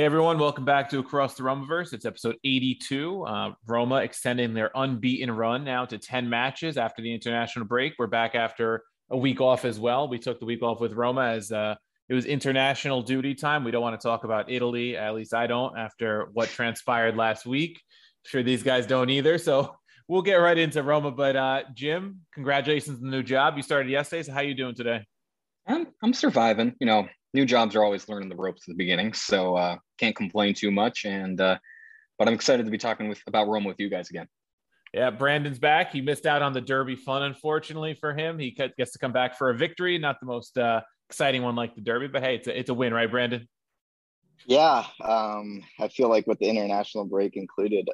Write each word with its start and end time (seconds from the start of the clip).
Hey 0.00 0.06
everyone, 0.06 0.38
welcome 0.38 0.64
back 0.64 0.88
to 0.88 0.98
Across 0.98 1.34
the 1.34 1.42
Romaverse. 1.42 1.92
It's 1.92 2.06
episode 2.06 2.36
82. 2.42 3.22
Uh, 3.22 3.50
Roma 3.66 3.96
extending 3.96 4.54
their 4.54 4.70
unbeaten 4.74 5.30
run 5.30 5.62
now 5.62 5.84
to 5.84 5.98
10 5.98 6.26
matches 6.26 6.78
after 6.78 7.02
the 7.02 7.12
international 7.12 7.66
break. 7.66 7.92
We're 7.98 8.06
back 8.06 8.34
after 8.34 8.82
a 9.10 9.18
week 9.18 9.42
off 9.42 9.66
as 9.66 9.78
well. 9.78 10.08
We 10.08 10.18
took 10.18 10.40
the 10.40 10.46
week 10.46 10.62
off 10.62 10.80
with 10.80 10.94
Roma 10.94 11.24
as 11.24 11.52
uh, 11.52 11.74
it 12.08 12.14
was 12.14 12.24
international 12.24 13.02
duty 13.02 13.34
time. 13.34 13.62
We 13.62 13.72
don't 13.72 13.82
want 13.82 14.00
to 14.00 14.02
talk 14.02 14.24
about 14.24 14.50
Italy, 14.50 14.96
at 14.96 15.14
least 15.14 15.34
I 15.34 15.46
don't, 15.46 15.76
after 15.76 16.30
what 16.32 16.48
transpired 16.48 17.18
last 17.18 17.44
week. 17.44 17.72
I'm 17.76 18.30
sure 18.30 18.42
these 18.42 18.62
guys 18.62 18.86
don't 18.86 19.10
either. 19.10 19.36
So 19.36 19.74
we'll 20.08 20.22
get 20.22 20.36
right 20.36 20.56
into 20.56 20.82
Roma. 20.82 21.10
But 21.10 21.36
uh, 21.36 21.64
Jim, 21.74 22.20
congratulations 22.32 22.96
on 23.00 23.04
the 23.04 23.10
new 23.18 23.22
job. 23.22 23.58
You 23.58 23.62
started 23.62 23.90
yesterday. 23.90 24.22
So 24.22 24.32
how 24.32 24.40
you 24.40 24.54
doing 24.54 24.74
today? 24.74 25.04
I'm 25.66 25.88
I'm 26.02 26.14
surviving. 26.14 26.74
You 26.80 26.86
know, 26.86 27.06
new 27.34 27.46
jobs 27.46 27.76
are 27.76 27.82
always 27.82 28.08
learning 28.08 28.28
the 28.28 28.36
ropes 28.36 28.62
at 28.62 28.68
the 28.68 28.76
beginning, 28.76 29.12
so 29.12 29.56
uh, 29.56 29.76
can't 29.98 30.16
complain 30.16 30.54
too 30.54 30.70
much. 30.70 31.04
And 31.04 31.40
uh, 31.40 31.58
but 32.18 32.28
I'm 32.28 32.34
excited 32.34 32.64
to 32.64 32.70
be 32.70 32.78
talking 32.78 33.08
with 33.08 33.20
about 33.26 33.48
Rome 33.48 33.64
with 33.64 33.78
you 33.78 33.88
guys 33.88 34.10
again. 34.10 34.28
Yeah, 34.92 35.10
Brandon's 35.10 35.58
back. 35.58 35.92
He 35.92 36.00
missed 36.00 36.26
out 36.26 36.42
on 36.42 36.52
the 36.52 36.60
Derby 36.60 36.96
fun, 36.96 37.22
unfortunately 37.22 37.94
for 37.94 38.12
him. 38.12 38.38
He 38.38 38.50
gets 38.50 38.92
to 38.92 38.98
come 38.98 39.12
back 39.12 39.38
for 39.38 39.50
a 39.50 39.56
victory, 39.56 39.98
not 39.98 40.18
the 40.18 40.26
most 40.26 40.58
uh, 40.58 40.80
exciting 41.08 41.42
one 41.42 41.54
like 41.54 41.76
the 41.76 41.80
Derby, 41.80 42.08
but 42.08 42.22
hey, 42.22 42.36
it's 42.36 42.48
a, 42.48 42.58
it's 42.58 42.70
a 42.70 42.74
win, 42.74 42.92
right, 42.92 43.10
Brandon? 43.10 43.48
Yeah, 44.46 44.84
um, 45.04 45.62
I 45.78 45.88
feel 45.88 46.08
like 46.08 46.26
with 46.26 46.38
the 46.40 46.48
international 46.48 47.04
break 47.04 47.36
included, 47.36 47.88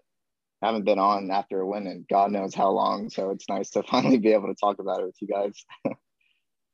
I 0.63 0.67
haven't 0.67 0.85
been 0.85 0.99
on 0.99 1.31
after 1.31 1.61
a 1.61 1.67
win 1.67 1.87
in 1.87 2.07
God 2.09 2.33
knows 2.33 2.55
how 2.55 2.71
long. 2.71 3.11
So 3.11 3.31
it's 3.31 3.49
nice 3.49 3.71
to 3.71 3.83
finally 3.91 4.19
be 4.19 4.33
able 4.33 4.49
to 4.49 4.55
talk 4.55 4.79
about 4.79 5.01
it 5.01 5.07
with 5.07 5.17
you 5.21 5.29
guys. 5.29 5.65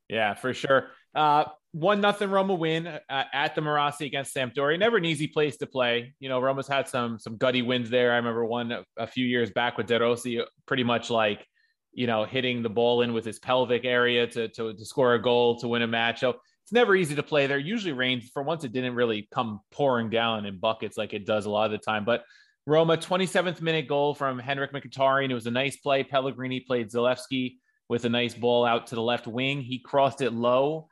yeah, 0.08 0.34
for 0.34 0.54
sure. 0.54 0.88
Uh, 1.14 1.44
one 1.72 2.02
nothing 2.02 2.30
Roma 2.30 2.54
win 2.54 2.86
uh, 2.86 3.00
at 3.32 3.54
the 3.54 3.62
Marassi 3.62 4.06
against 4.06 4.34
Sampdoria. 4.34 4.78
Never 4.78 4.98
an 4.98 5.04
easy 5.04 5.26
place 5.26 5.56
to 5.58 5.66
play. 5.66 6.14
You 6.20 6.28
know, 6.28 6.40
Roma's 6.40 6.68
had 6.68 6.86
some 6.86 7.18
some 7.18 7.36
gutty 7.36 7.62
wins 7.62 7.88
there. 7.88 8.12
I 8.12 8.16
remember 8.16 8.44
one 8.44 8.72
a, 8.72 8.84
a 8.98 9.06
few 9.06 9.26
years 9.26 9.50
back 9.50 9.78
with 9.78 9.86
De 9.86 9.98
Rossi, 9.98 10.42
pretty 10.66 10.84
much 10.84 11.10
like 11.10 11.46
you 11.94 12.06
know 12.06 12.24
hitting 12.24 12.62
the 12.62 12.68
ball 12.68 13.02
in 13.02 13.12
with 13.14 13.24
his 13.24 13.38
pelvic 13.38 13.84
area 13.84 14.26
to 14.26 14.48
to, 14.48 14.74
to 14.74 14.84
score 14.84 15.14
a 15.14 15.22
goal 15.22 15.58
to 15.60 15.68
win 15.68 15.82
a 15.82 15.86
match. 15.86 16.20
So 16.20 16.30
it's 16.62 16.72
never 16.72 16.94
easy 16.94 17.14
to 17.14 17.22
play 17.22 17.46
there. 17.46 17.58
Usually 17.58 17.92
rains. 17.92 18.28
For 18.32 18.42
once, 18.42 18.64
it 18.64 18.72
didn't 18.72 18.94
really 18.94 19.28
come 19.32 19.60
pouring 19.70 20.10
down 20.10 20.44
in 20.44 20.58
buckets 20.58 20.98
like 20.98 21.14
it 21.14 21.26
does 21.26 21.46
a 21.46 21.50
lot 21.50 21.66
of 21.66 21.72
the 21.72 21.78
time. 21.78 22.04
But 22.04 22.22
Roma, 22.66 22.98
27th 22.98 23.62
minute 23.62 23.88
goal 23.88 24.14
from 24.14 24.38
Henrikh 24.38 24.72
Mkhitaryan. 24.72 25.30
It 25.30 25.34
was 25.34 25.46
a 25.46 25.50
nice 25.50 25.76
play. 25.76 26.04
Pellegrini 26.04 26.60
played 26.60 26.90
Zalewski 26.90 27.54
with 27.88 28.04
a 28.04 28.10
nice 28.10 28.34
ball 28.34 28.64
out 28.64 28.88
to 28.88 28.94
the 28.94 29.02
left 29.02 29.26
wing. 29.26 29.62
He 29.62 29.78
crossed 29.78 30.20
it 30.20 30.32
low 30.32 30.88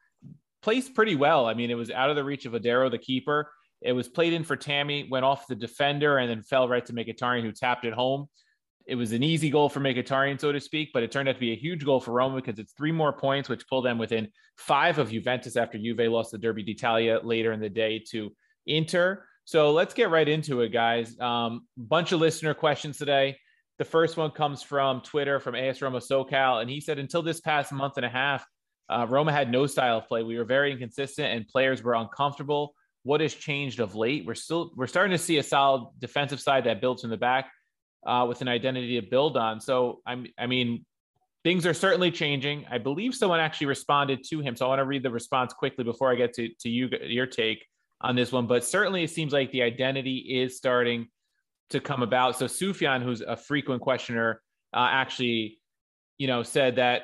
placed 0.62 0.94
pretty 0.94 1.16
well. 1.16 1.46
I 1.46 1.54
mean, 1.54 1.70
it 1.70 1.76
was 1.76 1.90
out 1.90 2.10
of 2.10 2.16
the 2.16 2.24
reach 2.24 2.46
of 2.46 2.52
Audero, 2.52 2.90
the 2.90 2.98
keeper. 2.98 3.50
It 3.82 3.92
was 3.92 4.08
played 4.08 4.32
in 4.32 4.44
for 4.44 4.56
Tammy, 4.56 5.08
went 5.10 5.24
off 5.24 5.46
the 5.46 5.54
defender, 5.54 6.18
and 6.18 6.30
then 6.30 6.42
fell 6.42 6.68
right 6.68 6.84
to 6.86 6.92
Mkhitaryan, 6.92 7.42
who 7.42 7.52
tapped 7.52 7.84
it 7.84 7.94
home. 7.94 8.28
It 8.86 8.94
was 8.94 9.12
an 9.12 9.22
easy 9.22 9.50
goal 9.50 9.68
for 9.68 9.80
Mkhitaryan, 9.80 10.40
so 10.40 10.52
to 10.52 10.60
speak, 10.60 10.90
but 10.92 11.02
it 11.02 11.12
turned 11.12 11.28
out 11.28 11.34
to 11.34 11.40
be 11.40 11.52
a 11.52 11.56
huge 11.56 11.84
goal 11.84 12.00
for 12.00 12.12
Roma 12.12 12.36
because 12.36 12.58
it's 12.58 12.72
three 12.72 12.92
more 12.92 13.12
points, 13.12 13.48
which 13.48 13.66
pull 13.68 13.82
them 13.82 13.98
within 13.98 14.28
five 14.56 14.98
of 14.98 15.10
Juventus 15.10 15.56
after 15.56 15.78
Juve 15.78 16.10
lost 16.10 16.32
the 16.32 16.38
Derby 16.38 16.62
d'Italia 16.62 17.20
later 17.22 17.52
in 17.52 17.60
the 17.60 17.68
day 17.68 18.02
to 18.10 18.34
Inter. 18.66 19.24
So 19.44 19.72
let's 19.72 19.94
get 19.94 20.10
right 20.10 20.28
into 20.28 20.60
it, 20.60 20.70
guys. 20.70 21.18
Um, 21.18 21.66
bunch 21.76 22.12
of 22.12 22.20
listener 22.20 22.54
questions 22.54 22.98
today. 22.98 23.36
The 23.78 23.84
first 23.84 24.16
one 24.16 24.30
comes 24.30 24.62
from 24.62 25.00
Twitter 25.00 25.40
from 25.40 25.54
AS 25.54 25.80
Roma 25.80 26.00
SoCal, 26.00 26.60
and 26.60 26.68
he 26.68 26.80
said, 26.80 26.98
until 26.98 27.22
this 27.22 27.40
past 27.40 27.72
month 27.72 27.96
and 27.96 28.04
a 28.04 28.10
half, 28.10 28.44
uh, 28.90 29.06
Roma 29.08 29.32
had 29.32 29.50
no 29.50 29.66
style 29.66 29.98
of 29.98 30.08
play. 30.08 30.22
We 30.24 30.36
were 30.36 30.44
very 30.44 30.72
inconsistent, 30.72 31.32
and 31.32 31.46
players 31.46 31.82
were 31.82 31.94
uncomfortable. 31.94 32.74
What 33.04 33.20
has 33.20 33.32
changed 33.32 33.78
of 33.78 33.94
late? 33.94 34.26
We're 34.26 34.34
still 34.34 34.72
we're 34.76 34.88
starting 34.88 35.12
to 35.12 35.18
see 35.18 35.38
a 35.38 35.42
solid 35.42 35.88
defensive 36.00 36.40
side 36.40 36.64
that 36.64 36.80
builds 36.80 37.02
from 37.02 37.10
the 37.10 37.16
back 37.16 37.50
uh, 38.06 38.26
with 38.28 38.40
an 38.40 38.48
identity 38.48 39.00
to 39.00 39.06
build 39.06 39.36
on. 39.36 39.60
So 39.60 40.00
I'm 40.04 40.26
I 40.36 40.46
mean 40.46 40.84
things 41.44 41.66
are 41.66 41.72
certainly 41.72 42.10
changing. 42.10 42.66
I 42.68 42.78
believe 42.78 43.14
someone 43.14 43.40
actually 43.40 43.68
responded 43.68 44.24
to 44.24 44.40
him, 44.40 44.56
so 44.56 44.66
I 44.66 44.68
want 44.70 44.80
to 44.80 44.84
read 44.84 45.04
the 45.04 45.10
response 45.10 45.52
quickly 45.52 45.84
before 45.84 46.10
I 46.10 46.16
get 46.16 46.34
to 46.34 46.48
to 46.60 46.68
you 46.68 46.90
your 47.02 47.26
take 47.26 47.64
on 48.00 48.16
this 48.16 48.32
one. 48.32 48.48
But 48.48 48.64
certainly 48.64 49.04
it 49.04 49.10
seems 49.10 49.32
like 49.32 49.52
the 49.52 49.62
identity 49.62 50.16
is 50.42 50.56
starting 50.56 51.06
to 51.70 51.78
come 51.78 52.02
about. 52.02 52.36
So 52.36 52.48
Sufyan, 52.48 53.02
who's 53.02 53.20
a 53.20 53.36
frequent 53.36 53.82
questioner, 53.82 54.42
uh, 54.74 54.88
actually 54.90 55.60
you 56.18 56.26
know 56.26 56.42
said 56.42 56.76
that 56.76 57.02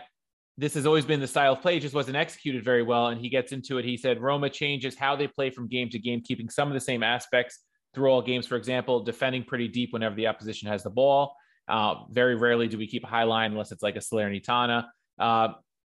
this 0.58 0.74
has 0.74 0.86
always 0.86 1.04
been 1.04 1.20
the 1.20 1.26
style 1.26 1.52
of 1.52 1.60
play, 1.60 1.76
it 1.76 1.80
just 1.80 1.94
wasn't 1.94 2.16
executed 2.16 2.64
very 2.64 2.82
well. 2.82 3.08
And 3.08 3.20
he 3.20 3.28
gets 3.28 3.52
into 3.52 3.78
it. 3.78 3.84
He 3.84 3.96
said 3.96 4.20
Roma 4.20 4.48
changes 4.48 4.96
how 4.96 5.14
they 5.14 5.26
play 5.26 5.50
from 5.50 5.68
game 5.68 5.90
to 5.90 5.98
game, 5.98 6.22
keeping 6.22 6.48
some 6.48 6.68
of 6.68 6.74
the 6.74 6.80
same 6.80 7.02
aspects 7.02 7.60
through 7.94 8.10
all 8.10 8.22
games. 8.22 8.46
For 8.46 8.56
example, 8.56 9.02
defending 9.02 9.44
pretty 9.44 9.68
deep 9.68 9.92
whenever 9.92 10.14
the 10.14 10.26
opposition 10.26 10.68
has 10.68 10.82
the 10.82 10.90
ball. 10.90 11.36
Uh, 11.68 12.04
very 12.10 12.36
rarely 12.36 12.68
do 12.68 12.78
we 12.78 12.86
keep 12.86 13.04
a 13.04 13.08
high 13.08 13.24
line 13.24 13.52
unless 13.52 13.72
it's 13.72 13.82
like 13.82 13.96
a 13.96 14.00
Salernitana. 14.00 14.86
Uh, 15.18 15.48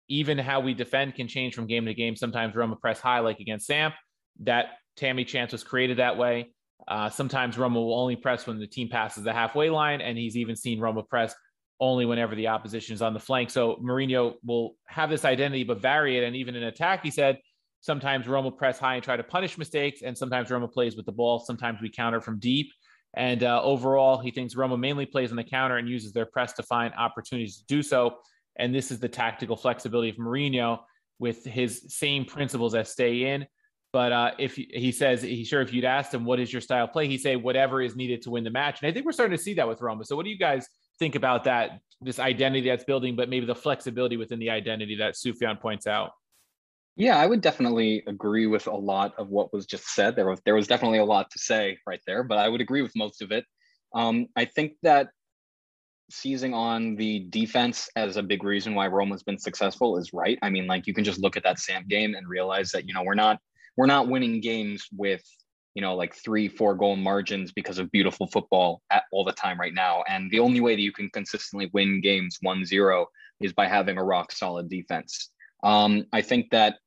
even 0.09 0.37
how 0.37 0.59
we 0.59 0.73
defend 0.73 1.15
can 1.15 1.27
change 1.27 1.53
from 1.53 1.67
game 1.67 1.85
to 1.85 1.93
game. 1.93 2.15
Sometimes 2.15 2.55
Roma 2.55 2.77
press 2.77 2.99
high, 2.99 3.19
like 3.19 3.39
against 3.39 3.67
Samp. 3.67 3.93
That 4.41 4.67
Tammy 4.95 5.25
chance 5.25 5.51
was 5.51 5.63
created 5.63 5.97
that 5.97 6.17
way. 6.17 6.53
Uh, 6.87 7.09
sometimes 7.09 7.57
Roma 7.57 7.81
will 7.81 7.99
only 7.99 8.15
press 8.15 8.47
when 8.47 8.59
the 8.59 8.67
team 8.67 8.87
passes 8.89 9.23
the 9.23 9.33
halfway 9.33 9.69
line, 9.69 9.99
and 9.99 10.17
he's 10.17 10.37
even 10.37 10.55
seen 10.55 10.79
Roma 10.79 11.03
press 11.03 11.35
only 11.79 12.05
whenever 12.05 12.35
the 12.35 12.47
opposition 12.47 12.93
is 12.93 13.01
on 13.01 13.13
the 13.13 13.19
flank. 13.19 13.49
So 13.49 13.75
Mourinho 13.75 14.35
will 14.43 14.75
have 14.87 15.09
this 15.09 15.25
identity, 15.25 15.63
but 15.63 15.81
vary 15.81 16.17
it. 16.17 16.23
And 16.23 16.35
even 16.35 16.55
in 16.55 16.63
attack, 16.63 17.03
he 17.03 17.11
said 17.11 17.39
sometimes 17.81 18.27
Roma 18.27 18.51
press 18.51 18.79
high 18.79 18.95
and 18.95 19.03
try 19.03 19.15
to 19.15 19.23
punish 19.23 19.57
mistakes, 19.57 20.01
and 20.01 20.17
sometimes 20.17 20.49
Roma 20.49 20.67
plays 20.67 20.95
with 20.95 21.05
the 21.05 21.11
ball. 21.11 21.39
Sometimes 21.39 21.81
we 21.81 21.89
counter 21.89 22.21
from 22.21 22.39
deep. 22.39 22.71
And 23.15 23.43
uh, 23.43 23.61
overall, 23.63 24.19
he 24.19 24.31
thinks 24.31 24.55
Roma 24.55 24.77
mainly 24.77 25.05
plays 25.05 25.31
on 25.31 25.37
the 25.37 25.43
counter 25.43 25.77
and 25.77 25.87
uses 25.87 26.13
their 26.13 26.25
press 26.25 26.53
to 26.53 26.63
find 26.63 26.93
opportunities 26.95 27.57
to 27.57 27.65
do 27.65 27.81
so. 27.81 28.17
And 28.57 28.73
this 28.73 28.91
is 28.91 28.99
the 28.99 29.09
tactical 29.09 29.55
flexibility 29.55 30.09
of 30.09 30.17
Mourinho 30.17 30.79
with 31.19 31.43
his 31.45 31.83
same 31.87 32.25
principles 32.25 32.75
as 32.75 32.89
stay 32.89 33.31
in. 33.31 33.45
But 33.93 34.11
uh, 34.11 34.31
if 34.37 34.55
he 34.55 34.91
says 34.91 35.21
he's 35.21 35.47
sure 35.47 35.61
if 35.61 35.73
you'd 35.73 35.85
asked 35.85 36.13
him 36.13 36.25
what 36.25 36.39
is 36.39 36.51
your 36.51 36.61
style 36.61 36.87
play, 36.87 37.07
He'd 37.07 37.21
say 37.21 37.35
whatever 37.35 37.81
is 37.81 37.95
needed 37.95 38.21
to 38.23 38.31
win 38.31 38.43
the 38.43 38.51
match. 38.51 38.81
And 38.81 38.89
I 38.89 38.93
think 38.93 39.05
we're 39.05 39.13
starting 39.13 39.35
to 39.35 39.41
see 39.41 39.53
that 39.55 39.67
with 39.67 39.81
Roma. 39.81 40.03
So 40.03 40.15
what 40.15 40.25
do 40.25 40.29
you 40.29 40.37
guys 40.37 40.67
think 40.99 41.15
about 41.15 41.45
that? 41.45 41.81
This 42.01 42.19
identity 42.19 42.69
that's 42.69 42.83
building, 42.83 43.15
but 43.15 43.29
maybe 43.29 43.45
the 43.45 43.55
flexibility 43.55 44.17
within 44.17 44.39
the 44.39 44.51
identity 44.51 44.97
that 44.97 45.17
Sufyan 45.17 45.57
points 45.57 45.87
out. 45.87 46.11
Yeah, 46.95 47.17
I 47.17 47.27
would 47.27 47.41
definitely 47.41 48.03
agree 48.07 48.47
with 48.47 48.67
a 48.67 48.75
lot 48.75 49.13
of 49.17 49.29
what 49.29 49.53
was 49.53 49.65
just 49.65 49.93
said. 49.93 50.15
There 50.15 50.27
was 50.27 50.41
there 50.45 50.55
was 50.55 50.67
definitely 50.67 50.97
a 50.97 51.05
lot 51.05 51.29
to 51.31 51.39
say 51.39 51.77
right 51.85 52.01
there, 52.07 52.23
but 52.23 52.39
I 52.39 52.49
would 52.49 52.61
agree 52.61 52.81
with 52.81 52.95
most 52.95 53.21
of 53.21 53.31
it. 53.31 53.45
Um, 53.93 54.27
I 54.35 54.45
think 54.45 54.73
that 54.83 55.09
seizing 56.09 56.53
on 56.53 56.95
the 56.95 57.27
defense 57.29 57.89
as 57.95 58.17
a 58.17 58.23
big 58.23 58.43
reason 58.43 58.73
why 58.73 58.87
Roma's 58.87 59.23
been 59.23 59.37
successful 59.37 59.97
is 59.97 60.13
right. 60.13 60.39
I 60.41 60.49
mean, 60.49 60.67
like 60.67 60.87
you 60.87 60.93
can 60.93 61.03
just 61.03 61.19
look 61.19 61.37
at 61.37 61.43
that 61.43 61.59
Samp 61.59 61.87
game 61.87 62.15
and 62.15 62.27
realize 62.27 62.71
that 62.71 62.87
you 62.87 62.93
know 62.93 63.03
we're 63.03 63.13
not 63.13 63.39
we're 63.75 63.85
not 63.85 64.07
winning 64.07 64.41
games 64.41 64.87
with 64.91 65.23
you 65.77 65.81
know 65.81 65.95
like 65.95 66.15
three 66.15 66.47
four 66.47 66.73
goal 66.73 66.95
margins 66.95 67.51
because 67.51 67.77
of 67.77 67.91
beautiful 67.91 68.25
football 68.25 68.81
at 68.89 69.03
all 69.11 69.23
the 69.23 69.31
time 69.31 69.59
right 69.59 69.75
now 69.75 70.03
and 70.09 70.31
the 70.31 70.39
only 70.39 70.59
way 70.59 70.75
that 70.75 70.81
you 70.81 70.91
can 70.91 71.07
consistently 71.11 71.69
win 71.71 72.01
games 72.01 72.39
1-0 72.43 73.05
is 73.41 73.53
by 73.53 73.67
having 73.67 73.99
a 73.99 74.03
rock 74.03 74.31
solid 74.31 74.67
defense 74.69 75.29
um, 75.63 76.03
i 76.11 76.19
think 76.19 76.49
that 76.49 76.79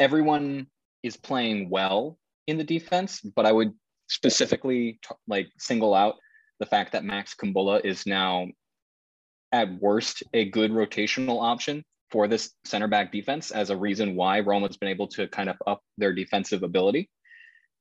everyone 0.00 0.66
is 1.02 1.18
playing 1.18 1.68
well 1.68 2.18
in 2.46 2.56
the 2.56 2.64
defense 2.64 3.20
but 3.36 3.44
i 3.44 3.52
would 3.52 3.72
specifically 4.08 4.98
t- 5.06 5.14
like 5.28 5.48
single 5.58 5.92
out 5.92 6.14
the 6.60 6.66
fact 6.66 6.92
that 6.92 7.04
max 7.04 7.34
kumbulla 7.34 7.78
is 7.84 8.06
now 8.06 8.46
at 9.52 9.70
worst 9.82 10.22
a 10.32 10.46
good 10.46 10.70
rotational 10.70 11.42
option 11.42 11.84
for 12.10 12.26
this 12.26 12.54
center 12.64 12.88
back 12.88 13.12
defense 13.12 13.50
as 13.50 13.68
a 13.68 13.76
reason 13.76 14.16
why 14.16 14.40
Roma's 14.40 14.78
been 14.78 14.88
able 14.88 15.08
to 15.08 15.28
kind 15.28 15.50
of 15.50 15.56
up 15.66 15.82
their 15.98 16.14
defensive 16.14 16.62
ability. 16.62 17.10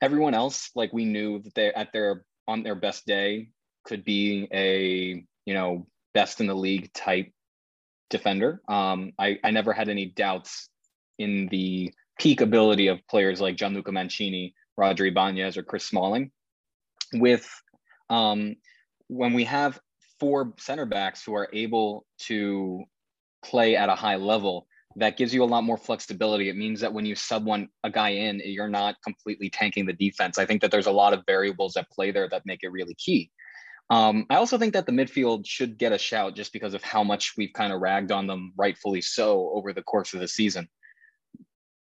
Everyone 0.01 0.33
else, 0.33 0.69
like 0.75 0.93
we 0.93 1.05
knew 1.05 1.39
that 1.39 1.55
they 1.55 1.73
at 1.73 1.91
their 1.91 2.23
on 2.47 2.63
their 2.63 2.75
best 2.75 3.05
day 3.05 3.49
could 3.85 4.03
be 4.03 4.47
a 4.53 5.23
you 5.45 5.53
know 5.53 5.87
best 6.13 6.39
in 6.39 6.47
the 6.47 6.55
league 6.55 6.91
type 6.93 7.31
defender. 8.09 8.61
Um, 8.67 9.11
I, 9.19 9.39
I 9.43 9.51
never 9.51 9.73
had 9.73 9.89
any 9.89 10.05
doubts 10.05 10.69
in 11.17 11.47
the 11.47 11.93
peak 12.19 12.41
ability 12.41 12.87
of 12.87 13.05
players 13.07 13.41
like 13.41 13.57
Gianluca 13.57 13.91
Mancini, 13.91 14.53
Roger 14.77 15.05
Ibanez, 15.05 15.57
or 15.57 15.63
Chris 15.63 15.85
Smalling. 15.85 16.31
With 17.13 17.47
um, 18.09 18.55
when 19.07 19.33
we 19.33 19.45
have 19.45 19.79
four 20.19 20.53
center 20.57 20.85
backs 20.85 21.23
who 21.23 21.33
are 21.35 21.49
able 21.53 22.05
to 22.19 22.83
play 23.43 23.75
at 23.75 23.89
a 23.89 23.95
high 23.95 24.15
level 24.15 24.66
that 24.97 25.15
gives 25.15 25.33
you 25.33 25.43
a 25.43 25.45
lot 25.45 25.63
more 25.63 25.77
flexibility. 25.77 26.49
It 26.49 26.57
means 26.57 26.81
that 26.81 26.91
when 26.91 27.05
you 27.05 27.13
sub 27.15 27.45
one 27.45 27.69
a 27.83 27.89
guy 27.89 28.09
in, 28.09 28.41
you're 28.43 28.67
not 28.67 28.95
completely 29.03 29.49
tanking 29.49 29.85
the 29.85 29.93
defense. 29.93 30.39
I 30.39 30.45
think 30.45 30.61
that 30.61 30.71
there's 30.71 30.87
a 30.87 30.91
lot 30.91 31.13
of 31.13 31.23
variables 31.27 31.77
at 31.77 31.89
play 31.91 32.09
there 32.09 32.27
that 32.29 32.45
make 32.45 32.63
it 32.63 32.71
really 32.71 32.95
key. 32.95 33.29
Um, 33.91 34.25
I 34.29 34.35
also 34.35 34.57
think 34.57 34.73
that 34.73 34.87
the 34.87 34.91
midfield 34.91 35.45
should 35.45 35.77
get 35.77 35.91
a 35.91 35.99
shout 35.99 36.35
just 36.35 36.51
because 36.51 36.73
of 36.73 36.83
how 36.83 37.03
much 37.03 37.33
we've 37.37 37.53
kind 37.53 37.71
of 37.71 37.79
ragged 37.79 38.11
on 38.11 38.25
them, 38.25 38.53
rightfully 38.57 39.01
so, 39.01 39.51
over 39.53 39.71
the 39.71 39.83
course 39.83 40.13
of 40.15 40.19
the 40.19 40.27
season. 40.27 40.67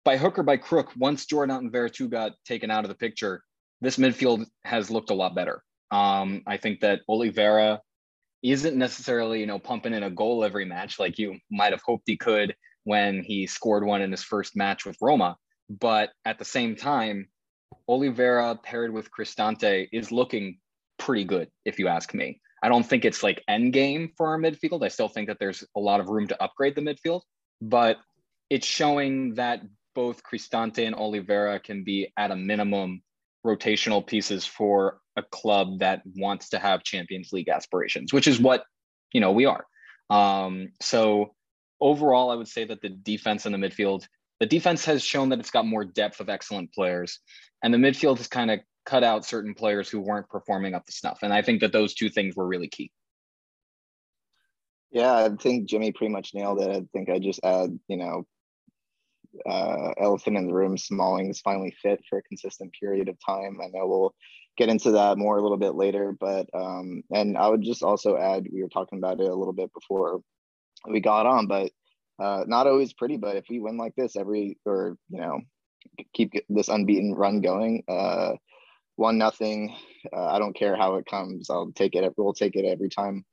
By 0.04 0.19
hook 0.19 0.38
or 0.38 0.43
by 0.43 0.58
crook, 0.58 0.90
once 0.96 1.25
Jordan 1.25 1.56
and 1.56 1.72
Veretout 1.72 2.11
got 2.11 2.32
taken 2.44 2.70
out 2.70 2.84
of 2.84 2.88
the 2.88 2.94
picture, 2.94 3.43
this 3.81 3.96
midfield 3.96 4.44
has 4.64 4.90
looked 4.90 5.11
a 5.11 5.14
lot 5.14 5.34
better. 5.34 5.62
Um, 5.90 6.43
I 6.46 6.58
think 6.58 6.81
that 6.81 7.00
Oliveira 7.08 7.81
isn't 8.43 8.76
necessarily, 8.76 9.40
you 9.40 9.46
know, 9.46 9.58
pumping 9.58 9.94
in 9.94 10.02
a 10.02 10.11
goal 10.11 10.44
every 10.44 10.66
match 10.66 10.99
like 10.99 11.19
you 11.19 11.38
might 11.50 11.72
have 11.72 11.82
hoped 11.82 12.04
he 12.06 12.16
could 12.16 12.54
when 12.88 13.23
he 13.23 13.46
scored 13.46 13.85
one 13.85 14.00
in 14.00 14.11
his 14.11 14.23
first 14.23 14.56
match 14.56 14.87
with 14.87 14.96
Roma. 15.02 15.37
But 15.69 16.08
at 16.25 16.38
the 16.38 16.44
same 16.46 16.75
time, 16.75 17.29
Oliveira 17.87 18.58
paired 18.62 18.94
with 18.94 19.11
Cristante 19.11 19.88
is 19.93 20.11
looking 20.11 20.58
pretty 20.99 21.25
good, 21.25 21.50
if 21.67 21.79
you 21.79 21.88
ask 21.88 22.14
me. 22.14 22.40
I 22.62 22.70
don't 22.70 22.85
think 22.85 23.05
it's 23.05 23.23
like 23.23 23.44
end 23.46 23.75
game 23.75 24.12
for 24.17 24.29
our 24.29 24.38
midfield. 24.38 24.82
I 24.82 24.88
still 24.88 25.11
think 25.11 25.29
that 25.29 25.37
there's 25.38 25.62
a 25.76 25.81
lot 25.81 26.00
of 26.00 26.08
room 26.08 26.29
to 26.29 26.43
upgrade 26.43 26.76
the 26.76 26.81
midfield, 26.81 27.20
but 27.61 27.99
it's 28.49 28.67
showing 28.67 29.35
that 29.35 29.61
both 29.94 30.23
Cristante 30.23 30.87
and 30.87 30.94
Oliveira 30.94 31.61
can 31.61 31.85
be 31.85 32.11
at 32.17 32.31
a 32.31 32.37
minimum 32.37 33.02
rotational 33.46 34.05
pieces 34.05 34.46
for 34.46 34.99
a 35.14 35.23
club 35.23 35.81
that 35.81 36.00
wants 36.17 36.49
to 36.50 36.58
have 36.58 36.85
Champions 36.85 37.35
League 37.35 37.50
aspirations, 37.50 38.14
which 38.14 38.26
is 38.26 38.40
what 38.40 38.64
you 39.12 39.20
know 39.20 39.32
we 39.32 39.44
are. 39.44 39.67
Um, 40.08 40.70
so 40.81 41.35
overall, 41.80 42.30
I 42.30 42.34
would 42.34 42.48
say 42.48 42.64
that 42.64 42.80
the 42.80 42.88
defense 42.88 43.46
and 43.46 43.54
the 43.54 43.58
midfield, 43.58 44.06
the 44.40 44.46
defense 44.46 44.84
has 44.84 45.02
shown 45.02 45.30
that 45.30 45.40
it's 45.40 45.50
got 45.50 45.66
more 45.66 45.84
depth 45.84 46.20
of 46.20 46.28
excellent 46.28 46.72
players, 46.72 47.20
and 47.62 47.72
the 47.72 47.78
midfield 47.78 48.19
has 48.19 48.28
kind 48.28 48.50
of 48.50 48.60
cut 48.86 49.04
out 49.04 49.26
certain 49.26 49.54
players 49.54 49.88
who 49.88 50.00
weren't 50.00 50.28
performing 50.28 50.75
up 50.75 50.86
to 50.86 50.92
snuff. 50.92 51.19
And 51.22 51.32
I 51.32 51.42
think 51.42 51.60
that 51.60 51.72
those 51.72 51.94
two 51.94 52.08
things 52.08 52.34
were 52.34 52.46
really 52.46 52.69
key. 52.69 52.90
Yeah, 54.90 55.14
I 55.14 55.28
think 55.28 55.69
Jimmy 55.69 55.92
pretty 55.92 56.12
much 56.12 56.30
nailed 56.32 56.60
it. 56.62 56.70
I 56.70 56.82
think 56.94 57.10
I 57.10 57.19
just 57.19 57.40
add, 57.44 57.78
you 57.88 57.98
know, 57.98 58.26
uh, 59.46 59.92
elephant 60.00 60.38
in 60.38 60.46
the 60.46 60.54
room, 60.54 60.78
Smalling 60.78 61.28
is 61.28 61.40
finally 61.40 61.75
fit 61.82 62.00
for 62.08 62.19
a 62.19 62.22
consistent 62.22 62.72
period 62.72 63.08
of 63.08 63.19
time. 63.25 63.58
I 63.62 63.66
know 63.66 63.86
we'll 63.86 64.14
get 64.56 64.70
into 64.70 64.92
that 64.92 65.19
more 65.19 65.36
a 65.36 65.42
little 65.42 65.58
bit 65.58 65.75
later, 65.75 66.16
but 66.19 66.48
um, 66.54 67.02
and 67.12 67.36
I 67.36 67.48
would 67.48 67.62
just 67.62 67.82
also 67.82 68.16
add 68.16 68.48
we 68.50 68.62
were 68.62 68.70
talking 68.70 68.98
about 68.98 69.20
it 69.20 69.28
a 69.28 69.34
little 69.34 69.52
bit 69.52 69.70
before 69.75 70.20
we 70.86 71.00
got 71.00 71.26
on, 71.26 71.46
but 71.46 71.70
uh, 72.19 72.44
not 72.46 72.66
always 72.66 72.92
pretty. 72.92 73.16
But 73.16 73.36
if 73.36 73.44
we 73.48 73.60
win 73.60 73.76
like 73.76 73.94
this 73.96 74.16
every, 74.16 74.58
or 74.64 74.96
you 75.10 75.20
know, 75.20 75.40
keep 76.12 76.32
this 76.48 76.69
unbeaten 76.69 77.14
run 77.14 77.40
going, 77.40 77.84
uh, 77.88 78.32
one 78.96 79.19
nothing. 79.19 79.75
Uh, 80.12 80.26
I 80.26 80.38
don't 80.38 80.56
care 80.56 80.76
how 80.76 80.97
it 80.97 81.06
comes. 81.06 81.50
I'll 81.50 81.73
take 81.73 81.94
it. 81.94 82.12
We'll 82.16 82.35
take 82.35 82.56
it 82.56 82.64
every 82.64 82.88
time. 82.88 83.25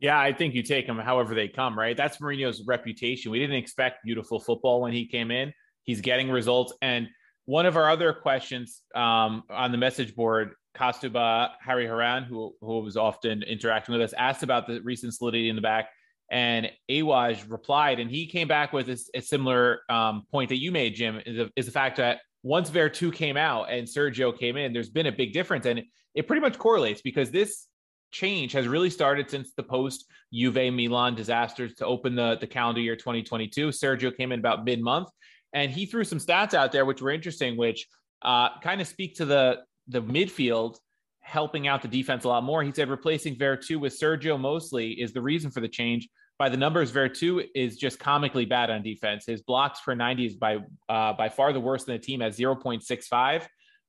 Yeah, 0.00 0.18
I 0.18 0.32
think 0.32 0.54
you 0.54 0.62
take 0.62 0.86
them 0.86 0.98
however 0.98 1.34
they 1.34 1.48
come, 1.48 1.78
right? 1.78 1.96
That's 1.96 2.18
Mourinho's 2.18 2.62
reputation. 2.66 3.32
We 3.32 3.40
didn't 3.40 3.56
expect 3.56 4.04
beautiful 4.04 4.38
football 4.38 4.80
when 4.80 4.92
he 4.92 5.06
came 5.06 5.30
in. 5.30 5.52
He's 5.82 6.00
getting 6.00 6.30
results. 6.30 6.72
And 6.82 7.08
one 7.46 7.66
of 7.66 7.76
our 7.76 7.90
other 7.90 8.12
questions 8.12 8.82
um, 8.94 9.42
on 9.50 9.72
the 9.72 9.78
message 9.78 10.14
board, 10.14 10.52
Kastuba 10.78 11.50
Harry 11.60 11.86
Haran, 11.86 12.24
who, 12.24 12.54
who 12.60 12.80
was 12.80 12.96
often 12.96 13.42
interacting 13.42 13.92
with 13.92 14.02
us, 14.02 14.12
asked 14.12 14.42
about 14.42 14.66
the 14.66 14.80
recent 14.80 15.14
solidity 15.14 15.48
in 15.48 15.56
the 15.56 15.62
back. 15.62 15.88
And 16.30 16.70
Awaj 16.90 17.50
replied, 17.50 18.00
and 18.00 18.10
he 18.10 18.26
came 18.26 18.48
back 18.48 18.72
with 18.72 18.88
a, 18.90 18.98
a 19.14 19.20
similar 19.20 19.80
um, 19.88 20.24
point 20.30 20.50
that 20.50 20.58
you 20.58 20.70
made, 20.70 20.94
Jim, 20.94 21.20
is, 21.24 21.38
a, 21.38 21.50
is 21.56 21.66
the 21.66 21.72
fact 21.72 21.96
that 21.96 22.20
once 22.42 22.70
Veretout 22.70 23.14
came 23.14 23.36
out 23.36 23.70
and 23.70 23.86
Sergio 23.86 24.38
came 24.38 24.56
in, 24.56 24.72
there's 24.72 24.90
been 24.90 25.06
a 25.06 25.12
big 25.12 25.32
difference. 25.32 25.66
And 25.66 25.80
it, 25.80 25.86
it 26.14 26.26
pretty 26.26 26.40
much 26.40 26.58
correlates 26.58 27.00
because 27.00 27.30
this 27.30 27.66
change 28.10 28.52
has 28.52 28.68
really 28.68 28.90
started 28.90 29.30
since 29.30 29.52
the 29.54 29.62
post 29.62 30.04
Juve 30.32 30.72
Milan 30.72 31.14
disasters 31.14 31.74
to 31.74 31.86
open 31.86 32.14
the, 32.14 32.36
the 32.40 32.46
calendar 32.46 32.80
year 32.80 32.96
2022. 32.96 33.68
Sergio 33.68 34.14
came 34.14 34.32
in 34.32 34.38
about 34.38 34.64
mid 34.64 34.80
month 34.80 35.08
and 35.52 35.70
he 35.70 35.86
threw 35.86 36.04
some 36.04 36.18
stats 36.18 36.54
out 36.54 36.72
there 36.72 36.84
which 36.84 37.00
were 37.00 37.10
interesting, 37.10 37.56
which 37.56 37.86
uh, 38.22 38.58
kind 38.60 38.80
of 38.80 38.86
speak 38.86 39.14
to 39.16 39.24
the 39.24 39.58
the 39.88 40.02
midfield 40.02 40.78
helping 41.20 41.66
out 41.66 41.82
the 41.82 41.88
defense 41.88 42.24
a 42.24 42.28
lot 42.28 42.44
more. 42.44 42.62
He 42.62 42.72
said 42.72 42.88
replacing 42.88 43.36
Veretout 43.36 43.80
with 43.80 43.98
Sergio 43.98 44.40
mostly 44.40 44.92
is 44.92 45.12
the 45.12 45.20
reason 45.20 45.50
for 45.50 45.60
the 45.60 45.68
change. 45.68 46.08
By 46.38 46.48
the 46.48 46.56
numbers, 46.56 46.92
Veretout 46.92 47.46
is 47.54 47.76
just 47.76 47.98
comically 47.98 48.44
bad 48.44 48.70
on 48.70 48.82
defense. 48.82 49.26
His 49.26 49.42
blocks 49.42 49.80
per 49.80 49.94
90 49.94 50.26
is 50.26 50.36
by 50.36 50.58
uh, 50.88 51.12
by 51.12 51.28
far 51.28 51.52
the 51.52 51.60
worst 51.60 51.88
in 51.88 51.94
the 51.94 51.98
team 51.98 52.22
at 52.22 52.32
0.65 52.32 53.46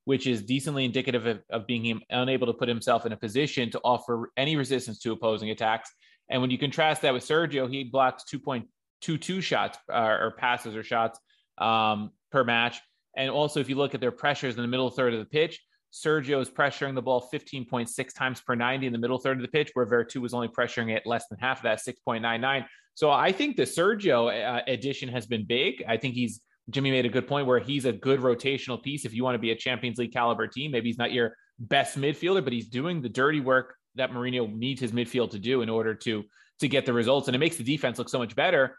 which 0.09 0.25
is 0.25 0.41
decently 0.41 0.85
indicative 0.85 1.27
of, 1.27 1.39
of 1.51 1.67
being 1.67 2.01
unable 2.09 2.47
to 2.47 2.53
put 2.53 2.67
himself 2.67 3.05
in 3.05 3.11
a 3.11 3.15
position 3.15 3.69
to 3.69 3.79
offer 3.83 4.31
any 4.37 4.55
resistance 4.55 4.97
to 4.97 5.11
opposing 5.11 5.51
attacks. 5.51 5.91
And 6.29 6.41
when 6.41 6.49
you 6.49 6.57
contrast 6.57 7.03
that 7.03 7.13
with 7.13 7.23
Sergio, 7.23 7.71
he 7.71 7.83
blocks 7.83 8.23
2.22 8.33 9.43
shots 9.43 9.77
uh, 9.87 10.17
or 10.19 10.33
passes 10.35 10.75
or 10.75 10.81
shots 10.81 11.19
um, 11.59 12.09
per 12.31 12.43
match. 12.43 12.81
And 13.15 13.29
also, 13.29 13.59
if 13.59 13.69
you 13.69 13.75
look 13.75 13.93
at 13.93 14.01
their 14.01 14.11
pressures 14.11 14.55
in 14.55 14.63
the 14.63 14.67
middle 14.67 14.89
third 14.89 15.13
of 15.13 15.19
the 15.19 15.25
pitch, 15.25 15.59
Sergio 15.91 16.41
is 16.41 16.49
pressuring 16.49 16.95
the 16.95 17.01
ball 17.01 17.27
15.6 17.33 18.13
times 18.13 18.41
per 18.41 18.55
90 18.55 18.87
in 18.87 18.93
the 18.93 18.99
middle 18.99 19.17
third 19.17 19.37
of 19.37 19.41
the 19.41 19.47
pitch, 19.47 19.71
where 19.73 19.85
Veretout 19.85 20.21
was 20.21 20.33
only 20.33 20.47
pressuring 20.47 20.95
it 20.95 21.03
less 21.05 21.27
than 21.29 21.39
half 21.39 21.59
of 21.59 21.63
that, 21.63 21.79
6.99. 21.79 22.65
So 22.93 23.09
I 23.09 23.31
think 23.31 23.55
the 23.55 23.63
Sergio 23.63 24.27
uh, 24.27 24.61
addition 24.67 25.09
has 25.09 25.25
been 25.25 25.45
big. 25.45 25.83
I 25.87 25.97
think 25.97 26.15
he's 26.15 26.41
Jimmy 26.69 26.91
made 26.91 27.05
a 27.05 27.09
good 27.09 27.27
point 27.27 27.47
where 27.47 27.59
he's 27.59 27.85
a 27.85 27.91
good 27.91 28.19
rotational 28.19 28.81
piece. 28.81 29.05
If 29.05 29.13
you 29.13 29.23
want 29.23 29.35
to 29.35 29.39
be 29.39 29.51
a 29.51 29.55
Champions 29.55 29.97
League 29.97 30.13
caliber 30.13 30.47
team, 30.47 30.71
maybe 30.71 30.89
he's 30.89 30.97
not 30.97 31.11
your 31.11 31.35
best 31.57 31.97
midfielder, 31.97 32.43
but 32.43 32.53
he's 32.53 32.67
doing 32.67 33.01
the 33.01 33.09
dirty 33.09 33.39
work 33.39 33.75
that 33.95 34.11
Mourinho 34.11 34.53
needs 34.53 34.79
his 34.79 34.91
midfield 34.91 35.31
to 35.31 35.39
do 35.39 35.61
in 35.61 35.69
order 35.69 35.95
to 35.95 36.23
to 36.59 36.67
get 36.67 36.85
the 36.85 36.93
results. 36.93 37.27
And 37.27 37.35
it 37.35 37.39
makes 37.39 37.55
the 37.55 37.63
defense 37.63 37.97
look 37.97 38.09
so 38.09 38.19
much 38.19 38.35
better. 38.35 38.77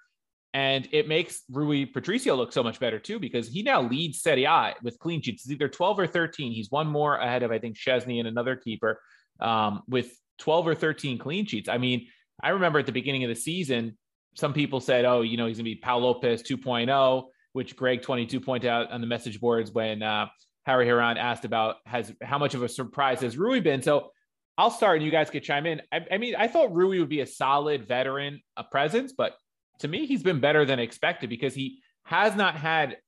And 0.53 0.89
it 0.91 1.07
makes 1.07 1.43
Rui 1.49 1.87
Patricio 1.87 2.35
look 2.35 2.53
so 2.53 2.63
much 2.63 2.81
better 2.81 2.99
too, 2.99 3.21
because 3.21 3.49
he 3.49 3.63
now 3.63 3.83
leads 3.83 4.21
Serie 4.21 4.45
A 4.45 4.75
with 4.83 4.99
clean 4.99 5.23
sheets. 5.23 5.45
It's 5.45 5.53
either 5.53 5.69
12 5.69 6.01
or 6.01 6.07
13. 6.07 6.53
He's 6.53 6.71
one 6.71 6.89
more 6.89 7.17
ahead 7.17 7.43
of, 7.43 7.53
I 7.53 7.59
think, 7.59 7.77
Szczesny 7.77 8.19
and 8.19 8.27
another 8.27 8.57
keeper 8.57 9.01
um, 9.41 9.83
with 9.89 10.13
12 10.39 10.69
or 10.69 10.75
13 10.75 11.19
clean 11.19 11.47
sheets. 11.47 11.69
I 11.69 11.79
mean, 11.79 12.07
I 12.43 12.51
remember 12.51 12.79
at 12.79 12.87
the 12.87 12.93
beginning 12.93 13.23
of 13.25 13.29
the 13.29 13.37
season, 13.37 13.97
some 14.35 14.53
people 14.53 14.81
said, 14.81 15.05
oh, 15.05 15.23
you 15.23 15.37
know, 15.37 15.47
he's 15.47 15.59
going 15.59 15.65
to 15.65 15.71
be 15.71 15.77
Pau 15.77 15.99
Lopez 15.99 16.43
2.0, 16.43 17.25
which 17.53 17.77
Greg 17.77 18.03
22 18.03 18.41
pointed 18.41 18.69
out 18.69 18.91
on 18.91 19.01
the 19.01 19.07
message 19.07 19.41
boards 19.41 19.71
when 19.71 20.03
uh, 20.03 20.27
Harry 20.67 20.87
Hiran 20.87 21.17
asked 21.17 21.45
about 21.45 21.77
has 21.87 22.13
how 22.23 22.39
much 22.39 22.55
of 22.55 22.63
a 22.63 22.69
surprise 22.69 23.21
has 23.21 23.37
Rui 23.37 23.61
been. 23.61 23.83
So 23.83 24.11
I'll 24.57 24.71
start 24.71 24.97
and 24.97 25.05
you 25.05 25.11
guys 25.11 25.31
could 25.31 25.43
chime 25.43 25.67
in. 25.67 25.81
I, 25.93 26.01
I 26.13 26.19
mean, 26.19 26.35
I 26.37 26.49
thought 26.49 26.75
Rui 26.75 26.99
would 26.99 27.09
be 27.09 27.21
a 27.21 27.27
solid 27.27 27.87
veteran 27.87 28.41
a 28.57 28.65
presence, 28.65 29.13
but 29.13 29.35
to 29.81 29.89
me, 29.89 30.07
he's 30.07 30.23
been 30.23 30.41
better 30.41 30.65
than 30.65 30.79
expected 30.79 31.29
because 31.29 31.55
he 31.55 31.81
has 32.05 32.37
not 32.37 32.55
had, 32.57 32.99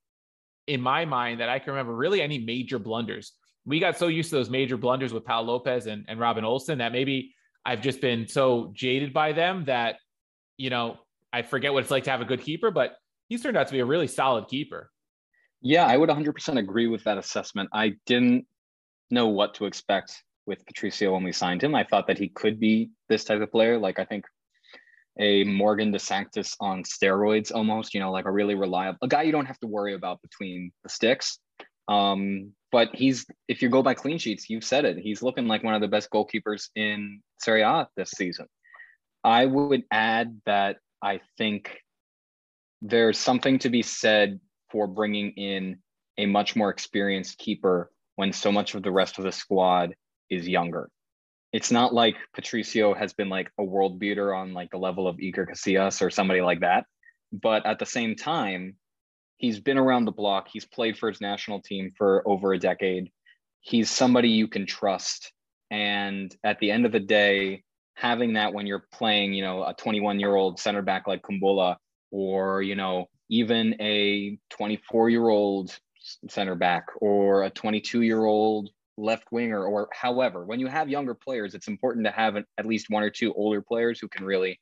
in 0.67 0.81
my 0.81 1.05
mind, 1.05 1.41
that 1.41 1.49
I 1.49 1.59
can 1.59 1.73
remember 1.73 1.95
really 1.95 2.21
any 2.21 2.39
major 2.39 2.79
blunders. 2.79 3.33
We 3.65 3.79
got 3.79 3.97
so 3.97 4.09
used 4.09 4.31
to 4.31 4.37
those 4.37 4.51
major 4.51 4.77
blunders 4.77 5.13
with 5.13 5.25
Pau 5.25 5.43
Lopez 5.43 5.87
and, 5.87 6.05
and 6.09 6.19
Robin 6.19 6.45
Olsen 6.45 6.79
that 6.79 6.93
maybe 6.93 7.35
I've 7.65 7.81
just 7.81 8.01
been 8.01 8.27
so 8.27 8.73
jaded 8.75 9.13
by 9.13 9.33
them 9.33 9.65
that, 9.67 9.97
you 10.57 10.71
know, 10.71 10.97
I 11.33 11.43
forget 11.43 11.73
what 11.73 11.83
it's 11.83 11.91
like 11.91 12.05
to 12.05 12.11
have 12.11 12.21
a 12.21 12.25
good 12.27 12.41
keeper, 12.41 12.71
but 12.71 12.97
he's 13.29 13.43
turned 13.43 13.57
out 13.57 13.69
to 13.69 13.73
be 13.73 13.81
a 13.81 13.85
really 13.85 14.09
solid 14.09 14.49
keeper. 14.49 14.91
Yeah, 15.61 15.87
I 15.87 15.97
would 15.97 16.11
100% 16.11 16.59
agree 16.59 16.89
with 16.89 17.05
that 17.05 17.19
assessment. 17.19 17.69
I 17.73 17.95
didn't 18.05 18.47
know 19.11 19.29
what 19.29 19.55
to 19.55 19.67
expect 19.67 20.23
with 20.45 20.67
Patricio 20.67 21.13
when 21.13 21.23
we 21.23 21.33
signed 21.33 21.63
him. 21.63 21.75
I 21.75 21.85
thought 21.85 22.09
that 22.09 22.19
he 22.19 22.29
could 22.29 22.59
be 22.59 22.91
this 23.09 23.25
type 23.25 23.41
of 23.41 23.53
player. 23.53 23.79
Like 23.79 24.01
I 24.01 24.05
think 24.05 24.25
a 25.19 25.45
Morgan 25.45 25.93
DeSanctis 25.93 26.57
on 26.61 26.83
steroids 26.85 27.53
almost, 27.55 27.95
you 27.95 28.01
know, 28.01 28.11
like 28.11 28.25
a 28.25 28.31
really 28.31 28.55
reliable 28.55 28.99
a 29.03 29.09
guy 29.09 29.23
you 29.23 29.33
don't 29.33 29.47
have 29.47 29.59
to 29.61 29.67
worry 29.67 29.95
about 29.95 30.23
between 30.23 30.73
the 30.83 30.89
sticks. 30.89 31.39
Um, 31.89 32.53
but 32.71 32.89
he's 32.95 33.27
if 33.49 33.61
you 33.61 33.69
go 33.69 33.83
by 33.83 33.95
clean 33.95 34.19
sheets, 34.19 34.49
you've 34.49 34.65
said 34.65 34.85
it. 34.85 34.99
He's 34.99 35.23
looking 35.23 35.47
like 35.47 35.63
one 35.63 35.75
of 35.75 35.81
the 35.81 35.89
best 35.89 36.11
goalkeepers 36.11 36.69
in 36.75 37.21
Serie 37.39 37.63
A 37.63 37.89
this 37.97 38.11
season. 38.11 38.47
I 39.25 39.47
would 39.47 39.85
add 39.91 40.41
that 40.47 40.79
I 41.03 41.21
think 41.37 41.79
there's 42.81 43.19
something 43.19 43.59
to 43.61 43.71
be 43.71 43.83
said 43.83 44.41
for 44.71 44.87
bringing 44.87 45.33
in 45.33 45.79
a 46.19 46.27
much 46.27 46.57
more 46.57 46.71
experienced 46.71 47.39
keeper 47.39 47.91
when 48.17 48.33
so 48.33 48.51
much 48.51 48.75
of 48.75 48.83
the 48.83 48.91
rest 48.91 49.19
of 49.19 49.25
the 49.25 49.33
squad 49.33 49.95
is 50.31 50.49
younger. 50.49 50.89
It's 51.53 51.71
not 51.71 51.93
like 51.93 52.17
Patricio 52.35 52.95
has 52.95 53.13
been 53.13 53.29
like 53.29 53.51
a 53.59 53.65
world 53.65 53.99
beater 53.99 54.35
on 54.35 54.55
like 54.55 54.71
the 54.71 54.79
level 54.79 55.07
of 55.07 55.17
Iker 55.17 55.47
Casillas 55.47 56.01
or 56.01 56.11
somebody 56.11 56.41
like 56.41 56.61
that. 56.61 56.87
But 57.33 57.67
at 57.67 57.79
the 57.79 57.87
same 57.87 58.17
time, 58.17 58.77
he's 59.37 59.61
been 59.61 59.79
around 59.79 60.07
the 60.07 60.13
block. 60.13 60.49
He's 60.51 60.65
played 60.65 60.97
for 60.97 61.09
his 61.09 61.21
national 61.21 61.61
team 61.61 61.91
for 61.97 62.27
over 62.27 62.53
a 62.53 62.59
decade. 62.59 63.11
He's 63.61 63.91
somebody 63.91 64.31
you 64.31 64.49
can 64.49 64.67
trust. 64.67 65.31
And 65.71 66.35
at 66.45 66.59
the 66.59 66.71
end 66.71 66.87
of 66.87 66.93
the 66.93 67.01
day, 67.01 67.65
having 67.95 68.35
that 68.35 68.55
when 68.55 68.67
you're 68.67 68.87
playing, 68.93 69.35
you 69.35 69.43
know, 69.43 69.65
a 69.65 69.75
21 69.75 70.21
year 70.21 70.35
old 70.35 70.59
center 70.59 70.83
back 70.83 71.07
like 71.07 71.23
Kumbulla, 71.23 71.77
or, 72.11 72.63
you 72.63 72.77
know, 72.77 73.07
even 73.31 73.75
a 73.81 74.39
24 74.51 75.11
year 75.11 75.29
old 75.29 75.77
center 76.29 76.55
back 76.55 76.87
or 77.01 77.45
a 77.45 77.51
22 77.51 78.03
year 78.03 78.25
old 78.25 78.71
left 78.99 79.33
winger 79.33 79.65
or 79.65 79.89
however 79.93 80.45
when 80.45 80.61
you 80.61 80.67
have 80.67 80.89
younger 80.89 81.15
players 81.15 81.55
it's 81.55 81.67
important 81.67 82.05
to 82.05 82.13
have 82.13 82.37
at 82.37 82.67
least 82.67 82.91
one 82.91 83.03
or 83.03 83.11
two 83.11 83.33
older 83.33 83.63
players 83.63 83.99
who 83.99 84.09
can 84.09 84.25
really 84.25 84.61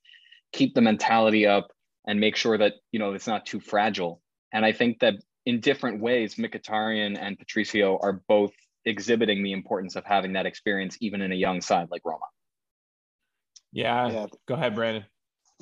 keep 0.53 0.75
the 0.75 0.81
mentality 0.81 1.47
up 1.47 1.69
and 2.07 2.21
make 2.21 2.37
sure 2.37 2.57
that 2.57 2.75
you 2.93 2.99
know 2.99 3.13
it's 3.13 3.27
not 3.27 3.47
too 3.47 3.61
fragile. 3.61 4.21
And 4.53 4.65
i 4.65 4.73
think 4.73 5.01
that 5.01 5.15
in 5.47 5.61
different 5.61 6.01
ways 6.01 6.35
Mkhitaryan 6.35 7.19
and 7.21 7.39
Patricio 7.39 7.99
are 8.03 8.21
both 8.29 8.53
exhibiting 8.85 9.43
the 9.43 9.53
importance 9.53 9.97
of 9.97 10.05
having 10.05 10.35
that 10.35 10.47
experience 10.47 10.97
even 11.01 11.21
in 11.21 11.33
a 11.33 11.35
young 11.35 11.61
side 11.61 11.89
like 11.91 12.03
Roma. 12.05 12.25
Yeah, 13.73 14.09
yeah. 14.09 14.27
go 14.47 14.55
ahead 14.55 14.75
Brandon. 14.75 15.05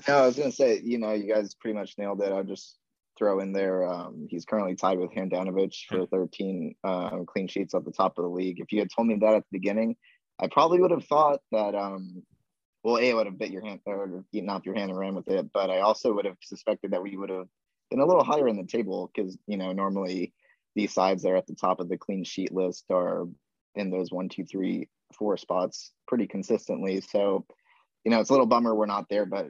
No 0.06 0.22
I 0.22 0.26
was 0.26 0.36
gonna 0.36 0.52
say 0.52 0.80
you 0.82 0.98
know 0.98 1.12
you 1.12 1.32
guys 1.32 1.54
pretty 1.54 1.78
much 1.78 1.94
nailed 1.98 2.22
it. 2.22 2.32
I'll 2.32 2.44
just 2.44 2.76
throw 3.18 3.40
in 3.40 3.52
there. 3.52 3.86
Um, 3.86 4.26
he's 4.30 4.44
currently 4.44 4.76
tied 4.76 4.98
with 4.98 5.10
Handanovic 5.10 5.74
for 5.88 6.06
13 6.06 6.74
uh, 6.84 7.18
clean 7.26 7.48
sheets 7.48 7.74
at 7.74 7.84
the 7.84 7.90
top 7.90 8.16
of 8.16 8.24
the 8.24 8.30
league. 8.30 8.60
If 8.60 8.72
you 8.72 8.78
had 8.78 8.90
told 8.94 9.08
me 9.08 9.16
that 9.20 9.34
at 9.34 9.42
the 9.42 9.58
beginning, 9.58 9.96
I 10.40 10.46
probably 10.46 10.80
would 10.80 10.92
have 10.92 11.04
thought 11.04 11.40
that, 11.50 11.74
um, 11.74 12.22
well, 12.84 12.98
A, 12.98 13.12
would 13.12 13.26
have 13.26 13.38
bit 13.38 13.50
your 13.50 13.64
hand 13.64 13.80
or 13.86 14.24
eaten 14.32 14.48
off 14.48 14.64
your 14.64 14.76
hand 14.76 14.90
and 14.90 14.98
ran 14.98 15.14
with 15.14 15.28
it. 15.28 15.50
But 15.52 15.68
I 15.68 15.80
also 15.80 16.14
would 16.14 16.24
have 16.24 16.36
suspected 16.42 16.92
that 16.92 17.02
we 17.02 17.16
would 17.16 17.30
have 17.30 17.48
been 17.90 18.00
a 18.00 18.06
little 18.06 18.24
higher 18.24 18.48
in 18.48 18.56
the 18.56 18.64
table 18.64 19.10
because, 19.12 19.36
you 19.46 19.56
know, 19.56 19.72
normally 19.72 20.32
these 20.76 20.92
sides 20.92 21.22
that 21.22 21.30
are 21.30 21.36
at 21.36 21.46
the 21.46 21.54
top 21.54 21.80
of 21.80 21.88
the 21.88 21.98
clean 21.98 22.22
sheet 22.22 22.52
list 22.52 22.84
are 22.90 23.26
in 23.74 23.90
those 23.90 24.12
one, 24.12 24.28
two, 24.28 24.44
three, 24.44 24.88
four 25.12 25.36
spots 25.36 25.92
pretty 26.06 26.26
consistently. 26.26 27.00
So, 27.00 27.46
you 28.04 28.10
know, 28.10 28.20
it's 28.20 28.30
a 28.30 28.32
little 28.32 28.46
bummer 28.46 28.74
we're 28.74 28.86
not 28.86 29.08
there, 29.08 29.26
but 29.26 29.48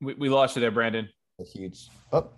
We, 0.00 0.14
we 0.14 0.28
lost 0.28 0.56
you 0.56 0.60
there, 0.60 0.70
Brandon. 0.70 1.08
A 1.40 1.44
huge. 1.44 1.88
Oh. 2.12 2.30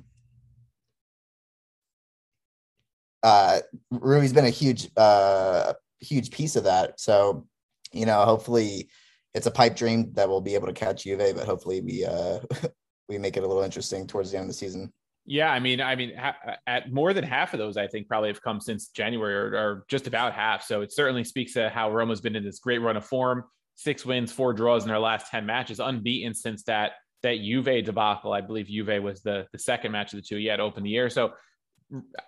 Uh, 3.22 3.60
Rui's 3.90 4.32
been 4.32 4.44
a 4.44 4.50
huge, 4.50 4.88
uh, 4.96 5.74
huge 6.00 6.30
piece 6.30 6.56
of 6.56 6.64
that. 6.64 7.00
So, 7.00 7.46
you 7.92 8.06
know, 8.06 8.24
hopefully, 8.24 8.88
it's 9.34 9.46
a 9.46 9.50
pipe 9.50 9.76
dream 9.76 10.12
that 10.14 10.28
we'll 10.28 10.40
be 10.40 10.54
able 10.54 10.66
to 10.66 10.72
catch 10.72 11.04
Juve, 11.04 11.34
but 11.34 11.46
hopefully 11.46 11.80
we 11.80 12.04
uh 12.04 12.40
we 13.08 13.18
make 13.18 13.36
it 13.36 13.44
a 13.44 13.46
little 13.46 13.62
interesting 13.62 14.06
towards 14.06 14.30
the 14.30 14.36
end 14.36 14.44
of 14.44 14.48
the 14.48 14.54
season. 14.54 14.92
Yeah, 15.30 15.52
I 15.52 15.60
mean, 15.60 15.80
I 15.80 15.94
mean, 15.94 16.16
ha- 16.16 16.56
at 16.66 16.90
more 16.90 17.12
than 17.12 17.22
half 17.22 17.52
of 17.52 17.58
those, 17.58 17.76
I 17.76 17.86
think 17.86 18.08
probably 18.08 18.30
have 18.30 18.40
come 18.40 18.60
since 18.60 18.88
January, 18.88 19.34
or, 19.34 19.56
or, 19.56 19.84
just 19.86 20.06
about 20.06 20.32
half. 20.32 20.62
So 20.62 20.80
it 20.80 20.90
certainly 20.90 21.22
speaks 21.22 21.52
to 21.52 21.68
how 21.68 21.92
Roma's 21.92 22.22
been 22.22 22.34
in 22.34 22.42
this 22.42 22.60
great 22.60 22.78
run 22.78 22.96
of 22.96 23.04
form: 23.04 23.44
six 23.74 24.06
wins, 24.06 24.32
four 24.32 24.54
draws 24.54 24.84
in 24.84 24.88
their 24.88 24.98
last 24.98 25.30
ten 25.30 25.44
matches, 25.44 25.80
unbeaten 25.80 26.34
since 26.34 26.62
that 26.64 26.92
that 27.22 27.38
Juve 27.38 27.84
debacle. 27.84 28.32
I 28.32 28.40
believe 28.40 28.66
Juve 28.66 29.02
was 29.02 29.20
the 29.22 29.46
the 29.52 29.58
second 29.58 29.92
match 29.92 30.12
of 30.12 30.18
the 30.18 30.26
two 30.26 30.38
yet 30.38 30.60
open 30.60 30.82
the 30.82 30.90
year. 30.90 31.10
So 31.10 31.32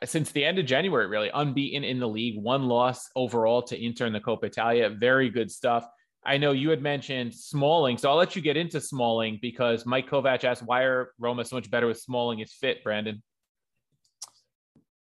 since 0.05 0.33
the 0.33 0.45
end 0.45 0.59
of 0.59 0.67
January, 0.67 1.07
really 1.07 1.31
unbeaten 1.33 1.85
in 1.85 2.01
the 2.01 2.09
league, 2.09 2.43
one 2.43 2.65
loss 2.65 3.09
overall 3.15 3.63
to 3.63 3.83
Inter 3.83 4.07
in 4.07 4.13
the 4.13 4.21
Coppa 4.21 4.45
Italia. 4.45 4.89
Very 4.89 5.29
good 5.29 5.51
stuff. 5.51 5.87
I 6.25 6.37
know 6.37 6.53
you 6.53 6.71
had 6.71 6.83
mentioned 6.83 7.35
Smalling, 7.35 7.97
so 7.97 8.11
I'll 8.11 8.17
let 8.17 8.37
you 8.37 8.43
get 8.43 8.57
into 8.57 8.81
Smalling 8.81 9.39
because 9.41 9.87
Mike 9.87 10.09
Kovac 10.09 10.45
asked 10.45 10.63
why 10.63 10.83
are 10.83 11.13
Roma 11.19 11.45
so 11.45 11.57
much 11.57 11.71
better 11.71 11.87
with 11.87 11.99
Smalling 11.99 12.41
is 12.41 12.53
fit, 12.53 12.83
Brandon. 12.85 13.23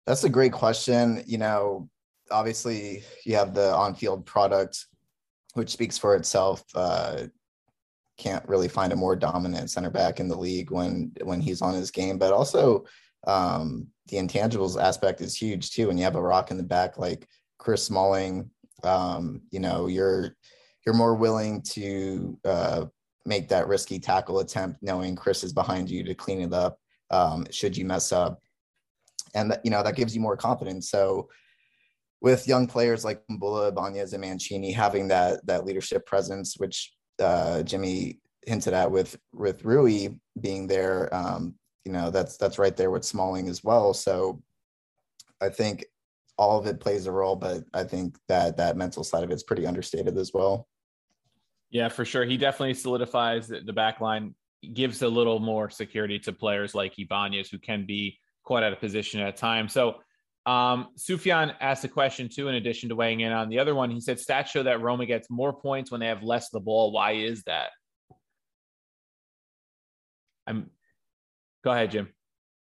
That's 0.05 0.23
a 0.23 0.29
great 0.29 0.53
question. 0.53 1.23
You 1.25 1.37
know, 1.37 1.89
obviously 2.31 3.03
you 3.25 3.35
have 3.35 3.53
the 3.53 3.73
on-field 3.73 4.25
product, 4.25 4.85
which 5.53 5.69
speaks 5.69 5.97
for 5.97 6.15
itself. 6.15 6.63
Uh, 6.73 7.27
can't 8.17 8.47
really 8.47 8.67
find 8.67 8.91
a 8.91 8.97
more 8.97 9.15
dominant 9.15 9.69
center 9.69 9.89
back 9.89 10.19
in 10.19 10.27
the 10.27 10.37
league 10.37 10.71
when 10.71 11.11
when 11.23 11.39
he's 11.41 11.61
on 11.61 11.73
his 11.73 11.91
game. 11.91 12.17
But 12.17 12.33
also 12.33 12.85
um, 13.25 13.87
the 14.07 14.17
intangibles 14.17 14.81
aspect 14.81 15.21
is 15.21 15.35
huge 15.35 15.71
too. 15.71 15.87
When 15.87 15.97
you 15.97 16.03
have 16.03 16.15
a 16.15 16.21
rock 16.21 16.51
in 16.51 16.57
the 16.57 16.63
back 16.63 16.97
like 16.97 17.27
Chris 17.57 17.83
Smalling, 17.83 18.49
um, 18.83 19.41
you 19.51 19.59
know 19.59 19.87
you're 19.87 20.35
you're 20.85 20.95
more 20.95 21.15
willing 21.15 21.61
to 21.61 22.39
uh, 22.45 22.85
make 23.25 23.49
that 23.49 23.67
risky 23.67 23.99
tackle 23.99 24.39
attempt, 24.39 24.81
knowing 24.81 25.15
Chris 25.15 25.43
is 25.43 25.53
behind 25.53 25.89
you 25.89 26.03
to 26.03 26.15
clean 26.15 26.41
it 26.41 26.53
up 26.53 26.79
um, 27.11 27.45
should 27.51 27.77
you 27.77 27.85
mess 27.85 28.11
up, 28.11 28.41
and 29.33 29.51
that, 29.51 29.61
you 29.63 29.71
know 29.71 29.83
that 29.83 29.95
gives 29.95 30.15
you 30.15 30.21
more 30.21 30.37
confidence. 30.37 30.89
So 30.89 31.29
with 32.21 32.47
young 32.47 32.67
players 32.67 33.05
like 33.05 33.21
Kumbulla, 33.27 33.69
Ibanez, 33.69 34.13
and 34.13 34.21
Mancini 34.21 34.71
having 34.71 35.07
that 35.09 35.45
that 35.45 35.65
leadership 35.65 36.05
presence, 36.05 36.55
which 36.57 36.93
uh, 37.19 37.63
Jimmy 37.63 38.19
hinted 38.45 38.73
at 38.73 38.89
with 38.89 39.17
with 39.33 39.63
Rui 39.65 40.09
being 40.39 40.67
there, 40.67 41.13
um, 41.13 41.55
you 41.85 41.91
know, 41.91 42.09
that's 42.09 42.37
that's 42.37 42.59
right 42.59 42.75
there 42.75 42.91
with 42.91 43.05
Smalling 43.05 43.49
as 43.49 43.63
well. 43.63 43.93
So 43.93 44.41
I 45.41 45.49
think 45.49 45.85
all 46.37 46.59
of 46.59 46.67
it 46.67 46.79
plays 46.79 47.07
a 47.07 47.11
role, 47.11 47.35
but 47.35 47.63
I 47.73 47.83
think 47.83 48.17
that 48.27 48.57
that 48.57 48.77
mental 48.77 49.03
side 49.03 49.23
of 49.23 49.31
it's 49.31 49.43
pretty 49.43 49.65
understated 49.65 50.17
as 50.17 50.31
well. 50.33 50.67
Yeah, 51.69 51.89
for 51.89 52.05
sure. 52.05 52.25
He 52.25 52.37
definitely 52.37 52.75
solidifies 52.75 53.47
the 53.47 53.73
back 53.73 53.99
line, 53.99 54.35
gives 54.73 55.01
a 55.01 55.07
little 55.07 55.39
more 55.39 55.69
security 55.69 56.19
to 56.19 56.31
players 56.31 56.73
like 56.73 56.97
Ibanez, 56.97 57.49
who 57.49 57.57
can 57.57 57.85
be 57.85 58.19
quite 58.43 58.63
out 58.63 58.71
of 58.71 58.79
position 58.79 59.19
at 59.19 59.35
times. 59.35 59.73
So 59.73 59.95
um, 60.47 60.87
Sufyan 60.95 61.51
asked 61.59 61.83
a 61.83 61.89
question 61.89 62.29
too, 62.29 62.47
in 62.47 62.55
addition 62.55 62.87
to 62.87 62.95
weighing 62.95 63.19
in 63.19 63.33
on 63.33 63.49
the 63.49 63.59
other 63.59 63.75
one. 63.75 63.91
He 63.91 63.99
said 63.99 64.17
stats 64.17 64.47
show 64.47 64.63
that 64.63 64.81
Roma 64.81 65.05
gets 65.05 65.29
more 65.29 65.51
points 65.51 65.91
when 65.91 65.99
they 65.99 66.07
have 66.07 66.23
less 66.23 66.45
of 66.45 66.51
the 66.53 66.59
ball. 66.61 66.93
Why 66.93 67.11
is 67.11 67.43
that? 67.43 67.71
I'm. 70.47 70.71
Go 71.65 71.71
ahead, 71.71 71.91
Jim. 71.91 72.13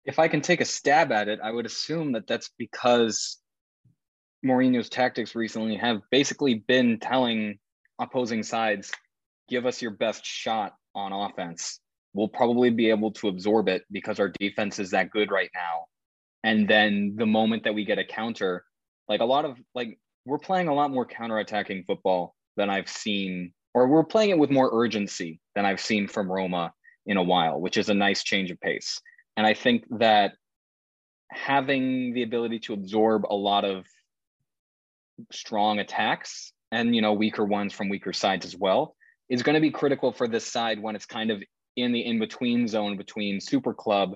If 0.05 0.17
I 0.17 0.29
can 0.29 0.39
take 0.39 0.61
a 0.61 0.65
stab 0.65 1.11
at 1.11 1.27
it, 1.27 1.39
I 1.43 1.51
would 1.51 1.65
assume 1.65 2.13
that 2.13 2.25
that's 2.25 2.51
because 2.57 3.39
Mourinho's 4.45 4.87
tactics 4.87 5.35
recently 5.35 5.75
have 5.75 6.01
basically 6.09 6.55
been 6.55 6.99
telling 7.01 7.59
opposing 7.99 8.43
sides, 8.43 8.93
"Give 9.49 9.65
us 9.65 9.81
your 9.81 9.91
best 9.91 10.25
shot 10.25 10.73
on 10.95 11.11
offense. 11.11 11.81
We'll 12.13 12.29
probably 12.29 12.69
be 12.69 12.89
able 12.91 13.11
to 13.13 13.27
absorb 13.27 13.67
it 13.67 13.83
because 13.91 14.21
our 14.21 14.29
defense 14.29 14.79
is 14.79 14.91
that 14.91 15.09
good 15.09 15.31
right 15.31 15.51
now." 15.53 15.87
And 16.43 16.67
then 16.67 17.15
the 17.17 17.25
moment 17.25 17.63
that 17.63 17.73
we 17.73 17.85
get 17.85 17.99
a 17.99 18.05
counter, 18.05 18.65
like 19.07 19.21
a 19.21 19.25
lot 19.25 19.45
of 19.45 19.57
like 19.73 19.97
we're 20.25 20.39
playing 20.39 20.67
a 20.67 20.73
lot 20.73 20.91
more 20.91 21.05
counter-attacking 21.05 21.83
football 21.85 22.35
than 22.55 22.69
I've 22.69 22.89
seen, 22.89 23.53
or 23.73 23.87
we're 23.87 24.03
playing 24.03 24.31
it 24.31 24.37
with 24.37 24.51
more 24.51 24.69
urgency 24.73 25.39
than 25.55 25.65
I've 25.65 25.81
seen 25.81 26.07
from 26.07 26.31
Roma 26.31 26.73
in 27.05 27.17
a 27.17 27.23
while, 27.23 27.59
which 27.59 27.77
is 27.77 27.89
a 27.89 27.93
nice 27.93 28.23
change 28.23 28.51
of 28.51 28.59
pace. 28.61 29.01
And 29.35 29.45
I 29.45 29.53
think 29.53 29.85
that 29.99 30.33
having 31.31 32.13
the 32.13 32.23
ability 32.23 32.59
to 32.59 32.73
absorb 32.73 33.25
a 33.25 33.35
lot 33.35 33.65
of 33.65 33.85
strong 35.31 35.79
attacks 35.79 36.53
and 36.71 36.95
you 36.95 37.01
know 37.01 37.13
weaker 37.13 37.45
ones 37.45 37.73
from 37.73 37.89
weaker 37.89 38.13
sides 38.13 38.45
as 38.45 38.55
well 38.57 38.95
is 39.29 39.43
going 39.43 39.55
to 39.55 39.61
be 39.61 39.71
critical 39.71 40.11
for 40.11 40.27
this 40.27 40.45
side 40.45 40.81
when 40.81 40.95
it's 40.95 41.05
kind 41.05 41.31
of 41.31 41.41
in 41.75 41.91
the 41.91 42.05
in 42.05 42.19
between 42.19 42.67
zone 42.67 42.97
between 42.97 43.39
super 43.39 43.73
club 43.73 44.15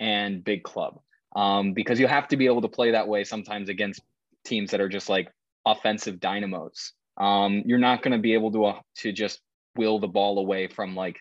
and 0.00 0.44
big 0.44 0.62
club 0.62 1.00
um, 1.34 1.72
because 1.72 1.98
you 1.98 2.06
have 2.06 2.28
to 2.28 2.36
be 2.36 2.46
able 2.46 2.62
to 2.62 2.68
play 2.68 2.92
that 2.92 3.08
way 3.08 3.24
sometimes 3.24 3.68
against 3.68 4.00
teams 4.44 4.70
that 4.70 4.80
are 4.80 4.88
just 4.88 5.08
like 5.08 5.28
offensive 5.66 6.20
dynamos 6.20 6.92
um, 7.16 7.62
you're 7.64 7.78
not 7.78 8.02
going 8.02 8.12
to 8.12 8.18
be 8.18 8.34
able 8.34 8.52
to 8.52 8.64
uh, 8.66 8.80
to 8.96 9.12
just 9.12 9.40
will 9.76 9.98
the 9.98 10.08
ball 10.08 10.38
away 10.38 10.68
from 10.68 10.94
like 10.94 11.18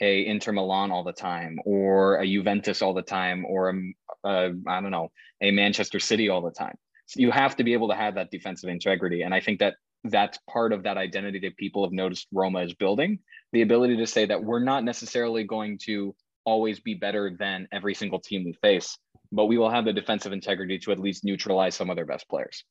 a 0.00 0.26
Inter 0.26 0.52
Milan 0.52 0.90
all 0.90 1.04
the 1.04 1.12
time 1.12 1.58
or 1.64 2.16
a 2.16 2.26
Juventus 2.26 2.82
all 2.82 2.94
the 2.94 3.02
time 3.02 3.44
or 3.44 3.70
a, 3.70 4.28
a 4.28 4.52
I 4.66 4.80
don't 4.80 4.90
know 4.90 5.10
a 5.40 5.50
Manchester 5.50 6.00
City 6.00 6.28
all 6.28 6.42
the 6.42 6.50
time. 6.50 6.76
So 7.06 7.20
you 7.20 7.30
have 7.30 7.56
to 7.56 7.64
be 7.64 7.72
able 7.72 7.88
to 7.88 7.94
have 7.94 8.14
that 8.14 8.30
defensive 8.30 8.70
integrity, 8.70 9.22
and 9.22 9.34
I 9.34 9.40
think 9.40 9.58
that 9.60 9.74
that's 10.04 10.38
part 10.50 10.72
of 10.72 10.82
that 10.82 10.96
identity 10.96 11.38
that 11.40 11.56
people 11.56 11.84
have 11.84 11.92
noticed 11.92 12.26
Roma 12.32 12.60
is 12.60 12.74
building. 12.74 13.20
The 13.52 13.62
ability 13.62 13.98
to 13.98 14.06
say 14.06 14.26
that 14.26 14.42
we're 14.42 14.64
not 14.64 14.82
necessarily 14.82 15.44
going 15.44 15.78
to 15.84 16.14
always 16.44 16.80
be 16.80 16.94
better 16.94 17.36
than 17.38 17.68
every 17.70 17.94
single 17.94 18.18
team 18.18 18.44
we 18.44 18.52
face, 18.54 18.98
but 19.32 19.46
we 19.46 19.58
will 19.58 19.70
have 19.70 19.84
the 19.84 19.92
defensive 19.92 20.32
integrity 20.32 20.78
to 20.78 20.92
at 20.92 21.00
least 21.00 21.24
neutralize 21.24 21.74
some 21.74 21.90
of 21.90 21.96
their 21.96 22.06
best 22.06 22.28
players. 22.28 22.64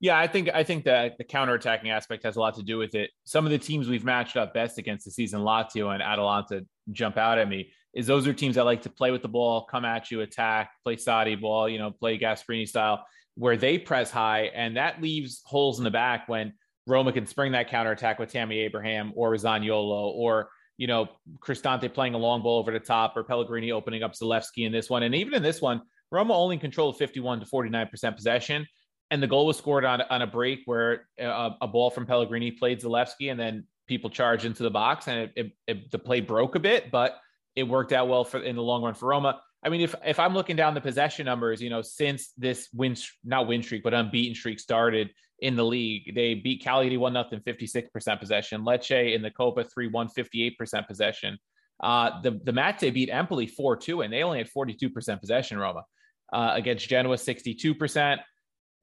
Yeah, 0.00 0.18
I 0.18 0.26
think 0.26 0.50
I 0.52 0.64
think 0.64 0.84
that 0.84 1.16
the 1.16 1.24
counterattacking 1.24 1.88
aspect 1.88 2.24
has 2.24 2.36
a 2.36 2.40
lot 2.40 2.56
to 2.56 2.62
do 2.62 2.76
with 2.76 2.94
it. 2.94 3.10
Some 3.24 3.46
of 3.46 3.52
the 3.52 3.58
teams 3.58 3.88
we've 3.88 4.04
matched 4.04 4.36
up 4.36 4.52
best 4.52 4.76
against 4.76 5.04
the 5.04 5.10
season, 5.10 5.40
Lazio 5.40 5.94
and 5.94 6.02
Atalanta, 6.02 6.66
jump 6.90 7.16
out 7.16 7.38
at 7.38 7.48
me. 7.48 7.70
Is 7.94 8.06
those 8.06 8.26
are 8.26 8.32
teams 8.32 8.56
that 8.56 8.64
like 8.64 8.82
to 8.82 8.90
play 8.90 9.12
with 9.12 9.22
the 9.22 9.28
ball, 9.28 9.64
come 9.64 9.84
at 9.84 10.10
you, 10.10 10.20
attack, 10.20 10.70
play 10.82 10.96
Sarri 10.96 11.40
ball, 11.40 11.68
you 11.68 11.78
know, 11.78 11.92
play 11.92 12.18
Gasperini 12.18 12.68
style, 12.68 13.06
where 13.36 13.56
they 13.56 13.78
press 13.78 14.10
high, 14.10 14.50
and 14.54 14.76
that 14.76 15.00
leaves 15.00 15.42
holes 15.46 15.78
in 15.78 15.84
the 15.84 15.90
back 15.92 16.28
when 16.28 16.52
Roma 16.86 17.12
can 17.12 17.26
spring 17.26 17.52
that 17.52 17.70
counterattack 17.70 18.18
with 18.18 18.32
Tammy 18.32 18.58
Abraham 18.58 19.12
or 19.14 19.32
Zaniolo 19.36 20.10
or 20.12 20.50
you 20.76 20.86
know 20.86 21.08
Cristante 21.40 21.92
playing 21.92 22.14
a 22.14 22.18
long 22.18 22.42
ball 22.42 22.58
over 22.58 22.72
the 22.72 22.80
top 22.80 23.16
or 23.16 23.24
Pellegrini 23.24 23.72
opening 23.72 24.02
up 24.02 24.12
Zalewski 24.14 24.66
in 24.66 24.72
this 24.72 24.90
one, 24.90 25.02
and 25.02 25.14
even 25.14 25.34
in 25.34 25.42
this 25.42 25.60
one, 25.60 25.82
Roma 26.10 26.34
only 26.34 26.58
controlled 26.58 26.98
51 26.98 27.40
to 27.40 27.46
49 27.46 27.88
percent 27.88 28.16
possession. 28.16 28.66
And 29.10 29.22
the 29.22 29.26
goal 29.26 29.46
was 29.46 29.58
scored 29.58 29.84
on, 29.84 30.00
on 30.00 30.22
a 30.22 30.26
break 30.26 30.60
where 30.64 31.06
a, 31.20 31.24
uh, 31.24 31.54
a 31.60 31.68
ball 31.68 31.90
from 31.90 32.06
Pellegrini 32.06 32.50
played 32.50 32.80
Zalewski, 32.80 33.30
and 33.30 33.38
then 33.38 33.66
people 33.86 34.10
charged 34.10 34.44
into 34.44 34.62
the 34.62 34.70
box, 34.70 35.08
and 35.08 35.18
it, 35.18 35.32
it, 35.36 35.52
it, 35.66 35.90
the 35.90 35.98
play 35.98 36.20
broke 36.20 36.54
a 36.54 36.58
bit, 36.58 36.90
but 36.90 37.18
it 37.54 37.64
worked 37.64 37.92
out 37.92 38.08
well 38.08 38.24
for 38.24 38.40
in 38.40 38.56
the 38.56 38.62
long 38.62 38.82
run 38.82 38.94
for 38.94 39.06
Roma. 39.06 39.40
I 39.62 39.68
mean, 39.68 39.80
if 39.80 39.94
if 40.04 40.18
I'm 40.18 40.34
looking 40.34 40.56
down 40.56 40.74
the 40.74 40.80
possession 40.80 41.26
numbers, 41.26 41.62
you 41.62 41.70
know, 41.70 41.82
since 41.82 42.32
this 42.36 42.68
win 42.74 42.96
not 43.24 43.46
win 43.46 43.62
streak 43.62 43.82
but 43.82 43.94
unbeaten 43.94 44.34
streak 44.34 44.60
started 44.60 45.10
in 45.40 45.56
the 45.56 45.64
league, 45.64 46.14
they 46.14 46.34
beat 46.34 46.62
Cagliari 46.62 46.96
one 46.96 47.12
nothing, 47.12 47.40
56 47.40 47.90
percent 47.90 48.20
possession. 48.20 48.62
Lecce 48.62 49.14
in 49.14 49.22
the 49.22 49.30
Coppa 49.30 49.70
three 49.72 49.88
one, 49.88 50.08
58 50.08 50.58
percent 50.58 50.86
possession. 50.86 51.38
Uh, 51.82 52.20
the 52.22 52.40
the 52.44 52.52
Mate 52.52 52.92
beat 52.92 53.10
Empoli 53.10 53.46
four 53.46 53.76
two, 53.76 54.02
and 54.02 54.12
they 54.12 54.22
only 54.22 54.38
had 54.38 54.48
42 54.48 54.90
percent 54.90 55.20
possession. 55.20 55.58
Roma 55.58 55.84
uh, 56.32 56.52
against 56.54 56.88
Genoa 56.88 57.18
62 57.18 57.74
percent. 57.74 58.20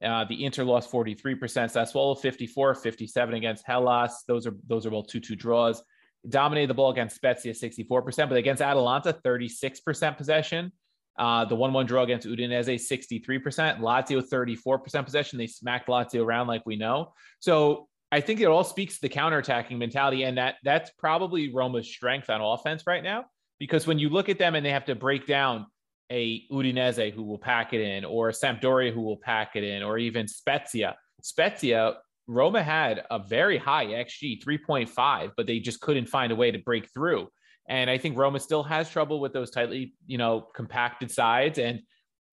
Uh, 0.04 0.26
the 0.26 0.44
Inter 0.46 0.64
lost 0.64 0.92
43%. 0.92 1.38
Sassuolo 1.38 2.20
54, 2.20 2.74
57 2.76 3.36
against 3.36 3.64
Hellas. 3.66 4.24
Those 4.28 4.48
are 4.48 4.56
those 4.68 4.86
are 4.86 4.90
both 4.90 5.08
2-2 5.08 5.38
draws. 5.38 5.84
Dominated 6.28 6.68
the 6.68 6.74
ball 6.74 6.92
against 6.92 7.16
Spezia 7.16 7.54
64%, 7.54 8.30
but 8.30 8.38
against 8.38 8.62
Atalanta, 8.62 9.14
36% 9.26 10.18
possession. 10.18 10.72
Uh, 11.18 11.46
the 11.46 11.56
1-1 11.56 11.88
draw 11.88 12.04
against 12.04 12.28
Udinese, 12.28 12.80
63%. 12.80 13.80
Lazio, 13.80 14.24
34% 14.28 15.06
possession. 15.06 15.38
They 15.38 15.48
smacked 15.48 15.88
Lazio 15.88 16.24
around 16.24 16.48
like 16.48 16.66
we 16.66 16.76
know. 16.76 17.14
So 17.40 17.88
I 18.12 18.22
think 18.22 18.40
it 18.40 18.46
all 18.46 18.64
speaks 18.64 18.96
to 18.96 19.02
the 19.02 19.10
counterattacking 19.10 19.78
mentality, 19.78 20.24
and 20.24 20.38
that 20.38 20.56
that's 20.64 20.92
probably 20.98 21.54
Roma's 21.54 21.88
strength 21.88 22.30
on 22.30 22.42
offense 22.42 22.84
right 22.86 23.04
now. 23.04 23.26
Because 23.60 23.86
when 23.86 24.00
you 24.00 24.10
look 24.10 24.28
at 24.28 24.40
them 24.40 24.56
and 24.56 24.66
they 24.66 24.72
have 24.72 24.86
to 24.86 24.96
break 24.96 25.28
down 25.28 25.68
a 26.12 26.44
Udinese 26.52 27.14
who 27.14 27.24
will 27.24 27.38
pack 27.38 27.74
it 27.74 27.82
in, 27.82 28.04
or 28.04 28.30
a 28.30 28.34
Sampdoria 28.34 28.94
who 28.94 29.02
will 29.02 29.18
pack 29.18 29.56
it 29.56 29.64
in, 29.64 29.82
or 29.82 29.98
even 29.98 30.28
Spezia. 30.28 30.96
Spezia, 31.22 31.98
Roma 32.28 32.62
had 32.62 33.04
a 33.10 33.20
very 33.20 33.58
high 33.58 33.86
XG, 33.86 34.44
3.5, 34.44 35.32
but 35.38 35.48
they 35.48 35.60
just 35.60 35.80
couldn't 35.80 36.08
find 36.08 36.32
a 36.32 36.36
way 36.36 36.52
to 36.52 36.60
break 36.60 36.92
through. 36.94 37.30
And 37.72 37.90
I 37.90 37.98
think 37.98 38.18
Roma 38.18 38.38
still 38.42 38.64
has 38.64 38.90
trouble 38.90 39.22
with 39.22 39.32
those 39.32 39.50
tightly, 39.50 39.94
you 40.06 40.18
know, 40.18 40.42
compacted 40.54 41.10
sides. 41.10 41.58
And 41.58 41.80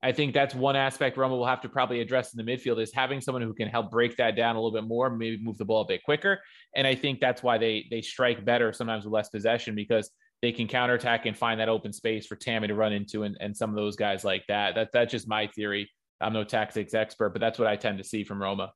I 0.03 0.11
think 0.11 0.35
that's 0.35 0.53
one 0.53 0.75
aspect 0.75 1.17
Roma 1.17 1.37
will 1.37 1.47
have 1.47 1.61
to 1.61 1.69
probably 1.69 2.01
address 2.01 2.35
in 2.35 2.45
the 2.45 2.53
midfield 2.53 2.83
is 2.83 2.93
having 2.93 3.21
someone 3.21 3.43
who 3.43 3.55
can 3.55 3.69
help 3.69 3.89
break 3.89 4.17
that 4.17 4.35
down 4.35 4.57
a 4.57 4.59
little 4.61 4.77
bit 4.77 4.89
more, 4.89 5.09
maybe 5.09 5.41
move 5.41 5.57
the 5.57 5.65
ball 5.65 5.83
a 5.83 5.87
bit 5.87 6.03
quicker. 6.03 6.41
And 6.75 6.89
I 6.89 6.97
think 6.97 7.21
that's 7.21 7.41
why 7.41 7.57
they 7.57 7.87
they 7.89 8.03
strike 8.03 8.45
better 8.45 8.73
sometimes 8.73 9.05
with 9.05 9.13
less 9.13 9.29
possession 9.29 9.77
because 9.77 10.11
they 10.43 10.51
can 10.51 10.67
counterattack 10.67 11.27
and 11.27 11.39
find 11.39 11.61
that 11.61 11.69
open 11.69 11.93
space 11.93 12.27
for 12.27 12.35
Tammy 12.35 12.67
to 12.67 12.75
run 12.75 12.93
into 12.93 13.23
and, 13.23 13.37
and 13.39 13.57
some 13.57 13.71
of 13.71 13.77
those 13.77 13.95
guys 13.95 14.25
like 14.25 14.43
that. 14.49 14.75
That 14.75 14.89
that's 14.93 15.13
just 15.13 15.29
my 15.29 15.47
theory. 15.55 15.89
I'm 16.21 16.33
no 16.33 16.43
tactics 16.43 16.95
expert, 16.95 17.31
but 17.31 17.39
that's 17.39 17.61
what 17.61 17.69
I 17.69 17.77
tend 17.77 17.99
to 17.99 18.05
see 18.05 18.25
from 18.25 18.43
Roma. 18.43 18.73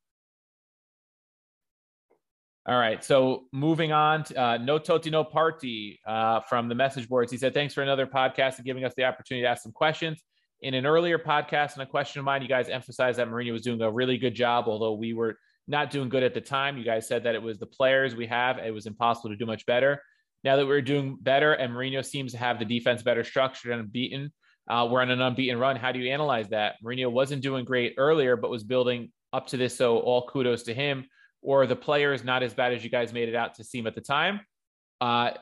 All 2.64 2.78
right, 2.78 3.02
so 3.02 3.44
moving 3.52 3.90
on, 3.90 4.22
to, 4.24 4.40
uh, 4.40 4.56
no 4.56 4.78
toti 4.78 5.10
no 5.10 5.24
party 5.24 5.98
uh, 6.06 6.40
from 6.40 6.68
the 6.68 6.76
message 6.76 7.08
boards. 7.08 7.32
He 7.32 7.38
said, 7.38 7.54
"Thanks 7.54 7.74
for 7.74 7.82
another 7.82 8.06
podcast 8.06 8.56
and 8.56 8.64
giving 8.64 8.84
us 8.84 8.94
the 8.96 9.04
opportunity 9.04 9.42
to 9.44 9.48
ask 9.48 9.62
some 9.62 9.72
questions." 9.72 10.22
In 10.60 10.74
an 10.74 10.86
earlier 10.86 11.18
podcast 11.18 11.72
and 11.72 11.82
a 11.82 11.86
question 11.86 12.20
of 12.20 12.24
mine, 12.24 12.40
you 12.40 12.48
guys 12.48 12.68
emphasized 12.68 13.18
that 13.18 13.26
Mourinho 13.26 13.52
was 13.52 13.62
doing 13.62 13.82
a 13.82 13.90
really 13.90 14.16
good 14.16 14.34
job, 14.34 14.66
although 14.68 14.92
we 14.92 15.12
were 15.12 15.36
not 15.66 15.90
doing 15.90 16.08
good 16.08 16.22
at 16.22 16.34
the 16.34 16.40
time. 16.40 16.78
You 16.78 16.84
guys 16.84 17.08
said 17.08 17.24
that 17.24 17.34
it 17.34 17.42
was 17.42 17.58
the 17.58 17.66
players 17.66 18.14
we 18.14 18.26
have; 18.26 18.58
it 18.58 18.72
was 18.72 18.86
impossible 18.86 19.30
to 19.30 19.36
do 19.36 19.46
much 19.46 19.66
better 19.66 20.00
now 20.44 20.56
that 20.56 20.66
we're 20.66 20.82
doing 20.82 21.16
better 21.20 21.52
and 21.52 21.72
Mourinho 21.72 22.04
seems 22.04 22.32
to 22.32 22.38
have 22.38 22.58
the 22.58 22.64
defense 22.64 23.02
better 23.02 23.24
structured 23.24 23.72
and 23.72 23.82
unbeaten, 23.82 24.32
uh, 24.68 24.86
we're 24.90 25.00
on 25.00 25.10
an 25.10 25.20
unbeaten 25.20 25.58
run. 25.58 25.76
How 25.76 25.92
do 25.92 25.98
you 25.98 26.12
analyze 26.12 26.48
that? 26.48 26.76
Mourinho 26.84 27.10
wasn't 27.10 27.42
doing 27.42 27.64
great 27.64 27.94
earlier, 27.96 28.36
but 28.36 28.50
was 28.50 28.64
building 28.64 29.10
up 29.32 29.46
to 29.48 29.56
this. 29.56 29.76
So 29.76 29.98
all 29.98 30.26
kudos 30.26 30.64
to 30.64 30.74
him. 30.74 31.06
Or 31.42 31.66
the 31.66 31.76
players 31.76 32.24
not 32.24 32.42
as 32.42 32.54
bad 32.54 32.72
as 32.72 32.84
you 32.84 32.90
guys 32.90 33.12
made 33.12 33.28
it 33.28 33.34
out 33.34 33.56
to 33.56 33.64
seem 33.64 33.86
at 33.86 33.94
the 33.94 34.00
time? 34.00 34.40
Uh, 35.00 35.32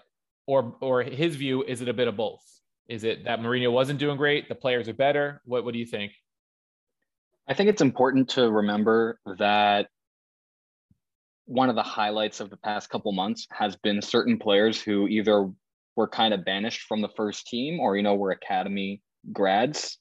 or 0.46 0.76
or 0.80 1.02
his 1.02 1.36
view, 1.36 1.62
is 1.62 1.82
it 1.82 1.88
a 1.88 1.92
bit 1.92 2.08
of 2.08 2.16
both? 2.16 2.42
Is 2.88 3.04
it 3.04 3.24
that 3.24 3.40
Mourinho 3.40 3.70
wasn't 3.70 4.00
doing 4.00 4.16
great? 4.16 4.48
The 4.48 4.54
players 4.54 4.88
are 4.88 4.94
better. 4.94 5.40
What 5.44 5.64
what 5.64 5.72
do 5.72 5.78
you 5.78 5.86
think? 5.86 6.12
I 7.46 7.54
think 7.54 7.68
it's 7.68 7.82
important 7.82 8.30
to 8.30 8.50
remember 8.50 9.18
that 9.38 9.88
one 11.50 11.68
of 11.68 11.74
the 11.74 11.82
highlights 11.82 12.38
of 12.38 12.48
the 12.48 12.56
past 12.56 12.88
couple 12.90 13.10
months 13.10 13.46
has 13.50 13.74
been 13.76 14.00
certain 14.00 14.38
players 14.38 14.80
who 14.80 15.08
either 15.08 15.50
were 15.96 16.06
kind 16.06 16.32
of 16.32 16.44
banished 16.44 16.82
from 16.82 17.02
the 17.02 17.08
first 17.16 17.46
team 17.48 17.80
or 17.80 17.96
you 17.96 18.02
know 18.04 18.14
were 18.14 18.30
academy 18.30 19.02
grads 19.32 19.98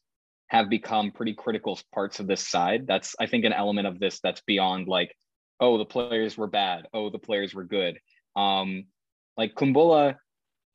have 0.47 0.69
become 0.69 1.11
pretty 1.11 1.33
critical 1.33 1.79
parts 1.91 2.19
of 2.19 2.27
this 2.27 2.47
side 2.47 2.85
that's 2.87 3.15
i 3.19 3.25
think 3.25 3.45
an 3.45 3.53
element 3.53 3.87
of 3.87 3.99
this 3.99 4.19
that's 4.21 4.41
beyond 4.41 4.87
like 4.87 5.11
oh 5.59 5.77
the 5.77 5.85
players 5.85 6.37
were 6.37 6.47
bad. 6.47 6.87
Oh 6.93 7.09
the 7.09 7.19
players 7.19 7.53
were 7.53 7.63
good. 7.63 7.99
Um 8.35 8.85
like 9.37 9.55
Kumbulla 9.55 10.17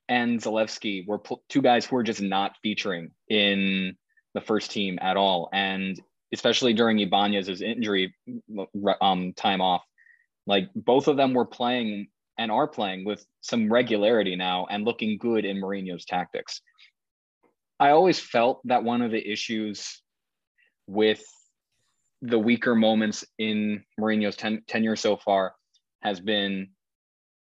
and 0.09 0.41
Zalewski 0.41 1.07
were 1.07 1.21
two 1.49 1.63
guys 1.63 1.87
who 1.87 1.97
were 1.97 2.03
just 2.03 2.21
not 2.21 2.57
featuring 2.63 3.11
in 3.29 3.97
the 4.35 4.41
first 4.41 4.71
team 4.71 4.99
at 5.01 5.17
all. 5.17 5.49
And 5.53 6.01
especially 6.33 6.75
during 6.75 6.99
Ibanez's 6.99 7.63
injury 7.63 8.15
um, 9.01 9.33
time 9.35 9.61
off 9.61 9.83
like 10.47 10.69
both 10.75 11.09
of 11.09 11.17
them 11.17 11.35
were 11.35 11.47
playing 11.47 12.09
and 12.39 12.51
are 12.51 12.67
playing 12.67 13.05
with 13.05 13.25
some 13.41 13.73
regularity 13.73 14.37
now 14.37 14.67
and 14.69 14.85
looking 14.85 15.19
good 15.19 15.45
in 15.45 15.59
Mourinho's 15.59 16.05
tactics. 16.05 16.61
I 17.79 17.91
always 17.91 18.19
felt 18.19 18.61
that 18.65 18.85
one 18.85 19.03
of 19.03 19.11
the 19.11 19.33
issues 19.33 20.03
with 20.87 21.25
the 22.25 22.39
weaker 22.39 22.75
moments 22.75 23.25
in 23.39 23.85
Mourinho's 24.01 24.37
ten- 24.37 24.63
tenure 24.67 24.97
so 24.97 25.17
far 25.17 25.55
has 26.03 26.21
been 26.21 26.71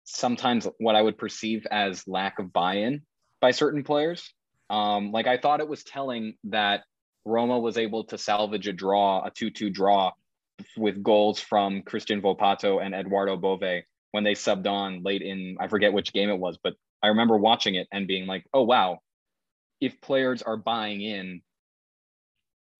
sometimes 0.04 0.66
what 0.78 0.96
I 0.96 1.02
would 1.02 1.18
perceive 1.18 1.66
as 1.70 2.08
lack 2.08 2.38
of 2.38 2.52
buy-in 2.52 3.02
by 3.40 3.50
certain 3.50 3.84
players. 3.84 4.32
Um, 4.70 5.12
like 5.12 5.26
I 5.26 5.36
thought 5.36 5.60
it 5.60 5.68
was 5.68 5.84
telling 5.84 6.34
that 6.44 6.84
Roma 7.26 7.58
was 7.58 7.76
able 7.76 8.04
to 8.04 8.16
salvage 8.16 8.68
a 8.68 8.72
draw, 8.72 9.22
a 9.24 9.30
2-2 9.30 9.72
draw 9.72 10.12
with 10.76 11.02
goals 11.02 11.40
from 11.40 11.82
Cristian 11.82 12.22
Volpato 12.22 12.82
and 12.82 12.94
Edoardo 12.94 13.36
Bove 13.36 13.82
when 14.12 14.24
they 14.24 14.32
subbed 14.32 14.66
on 14.66 15.02
late 15.02 15.22
in 15.22 15.56
I 15.60 15.68
forget 15.68 15.92
which 15.92 16.12
game 16.12 16.30
it 16.30 16.38
was, 16.38 16.58
but 16.62 16.74
I 17.02 17.08
remember 17.08 17.36
watching 17.36 17.74
it 17.74 17.86
and 17.92 18.06
being 18.06 18.26
like, 18.26 18.44
"Oh 18.52 18.62
wow, 18.62 19.00
if 19.80 20.00
players 20.00 20.42
are 20.42 20.56
buying 20.56 21.00
in, 21.00 21.42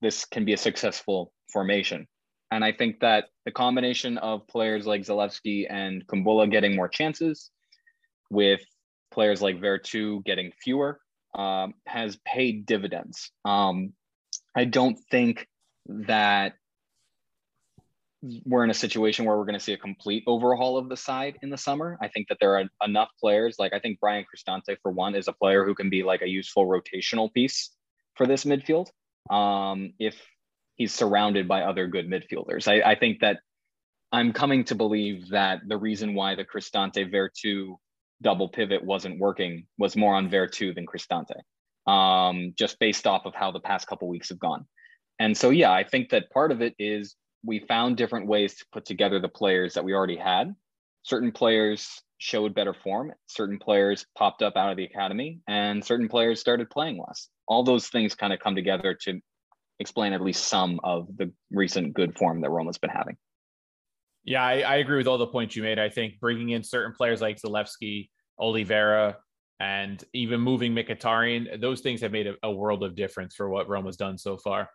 this 0.00 0.24
can 0.24 0.44
be 0.44 0.52
a 0.52 0.58
successful 0.58 1.32
formation." 1.52 2.06
And 2.50 2.64
I 2.64 2.72
think 2.72 3.00
that 3.00 3.26
the 3.44 3.52
combination 3.52 4.18
of 4.18 4.46
players 4.48 4.86
like 4.86 5.02
Zalewski 5.02 5.66
and 5.70 6.04
Kumbulla 6.06 6.50
getting 6.50 6.74
more 6.74 6.88
chances, 6.88 7.50
with 8.30 8.60
players 9.10 9.42
like 9.42 9.60
Veretout 9.60 10.24
getting 10.24 10.52
fewer, 10.62 11.00
um, 11.34 11.74
has 11.86 12.18
paid 12.24 12.66
dividends. 12.66 13.30
Um, 13.44 13.92
I 14.56 14.64
don't 14.64 14.98
think 15.10 15.46
that 15.86 16.54
we're 18.44 18.64
in 18.64 18.70
a 18.70 18.74
situation 18.74 19.24
where 19.24 19.36
we're 19.36 19.44
going 19.44 19.58
to 19.58 19.64
see 19.64 19.72
a 19.72 19.78
complete 19.78 20.24
overhaul 20.26 20.76
of 20.76 20.88
the 20.88 20.96
side 20.96 21.38
in 21.42 21.50
the 21.50 21.56
summer. 21.56 21.96
I 22.02 22.08
think 22.08 22.28
that 22.28 22.38
there 22.40 22.58
are 22.58 22.64
enough 22.84 23.08
players. 23.18 23.56
Like 23.58 23.72
I 23.72 23.78
think 23.78 23.98
Bryan 23.98 24.24
Cristante, 24.24 24.76
for 24.82 24.92
one, 24.92 25.14
is 25.14 25.28
a 25.28 25.32
player 25.32 25.64
who 25.64 25.74
can 25.74 25.88
be 25.88 26.02
like 26.02 26.22
a 26.22 26.28
useful 26.28 26.66
rotational 26.66 27.32
piece 27.32 27.70
for 28.14 28.26
this 28.26 28.44
midfield. 28.44 28.88
Um, 29.28 29.92
if 29.98 30.16
he's 30.76 30.94
surrounded 30.94 31.46
by 31.46 31.62
other 31.62 31.87
good 31.87 32.09
midfielders, 32.09 32.68
I, 32.68 32.92
I 32.92 32.94
think 32.94 33.20
that 33.20 33.40
I'm 34.12 34.33
coming 34.33 34.64
to 34.64 34.74
believe 34.74 35.28
that 35.30 35.61
the 35.66 35.76
reason 35.76 36.14
why 36.14 36.35
the 36.35 36.44
Cristante 36.44 37.11
Veretout 37.12 37.76
double 38.22 38.48
pivot 38.48 38.85
wasn't 38.85 39.18
working 39.18 39.66
was 39.78 39.96
more 39.96 40.14
on 40.14 40.30
Veretout 40.30 40.74
than 40.74 40.87
Cristante, 40.87 41.40
um, 41.90 42.54
just 42.56 42.78
based 42.78 43.06
off 43.06 43.24
of 43.24 43.35
how 43.35 43.50
the 43.50 43.61
past 43.61 43.87
couple 43.87 44.09
weeks 44.09 44.28
have 44.30 44.38
gone. 44.38 44.66
And 45.18 45.37
so, 45.37 45.50
yeah, 45.50 45.70
I 45.70 45.85
think 45.85 46.11
that 46.11 46.30
part 46.30 46.50
of 46.50 46.62
it 46.62 46.74
is 46.78 47.14
we 47.44 47.61
found 47.61 47.96
different 47.96 48.26
ways 48.26 48.56
to 48.56 48.66
put 48.72 48.85
together 48.85 49.20
the 49.20 49.28
players 49.28 49.74
that 49.74 49.85
we 49.85 49.94
already 49.94 50.16
had. 50.16 50.54
Certain 51.02 51.33
players 51.33 52.02
showed 52.18 52.54
better 52.54 52.74
form, 52.74 53.12
certain 53.26 53.59
players 53.59 54.06
popped 54.16 54.42
up 54.42 54.56
out 54.56 54.70
of 54.70 54.76
the 54.76 54.85
academy, 54.85 55.40
and 55.48 55.85
certain 55.85 56.09
players 56.09 56.40
started 56.40 56.68
playing 56.68 56.98
less. 56.98 57.28
All 57.50 57.62
those 57.62 57.88
things 57.88 58.14
kind 58.14 58.32
of 58.32 58.40
come 58.40 58.54
together 58.54 58.96
to 59.02 59.20
explain 59.78 60.14
at 60.14 60.22
least 60.22 60.46
some 60.46 60.80
of 60.82 61.08
the 61.16 61.30
recent 61.50 61.92
good 61.92 62.16
form 62.16 62.40
that 62.40 62.50
Roma's 62.50 62.78
been 62.78 62.90
having. 62.90 63.16
Yeah, 64.24 64.42
I, 64.42 64.60
I 64.60 64.76
agree 64.76 64.98
with 64.98 65.06
all 65.06 65.18
the 65.18 65.26
points 65.26 65.56
you 65.56 65.62
made. 65.62 65.78
I 65.78 65.90
think 65.90 66.20
bringing 66.20 66.50
in 66.50 66.62
certain 66.62 66.94
players 66.96 67.20
like 67.20 67.40
Zalewski, 67.40 68.08
Oliveira, 68.38 69.16
and 69.58 70.02
even 70.14 70.40
moving 70.40 70.74
Mkhitaryan, 70.74 71.60
those 71.60 71.80
things 71.80 72.00
have 72.00 72.12
made 72.12 72.26
a, 72.26 72.34
a 72.42 72.50
world 72.50 72.82
of 72.82 72.94
difference 72.94 73.34
for 73.34 73.50
what 73.50 73.68
Roma's 73.68 73.96
done 73.96 74.16
so 74.16 74.38
far. 74.38 74.70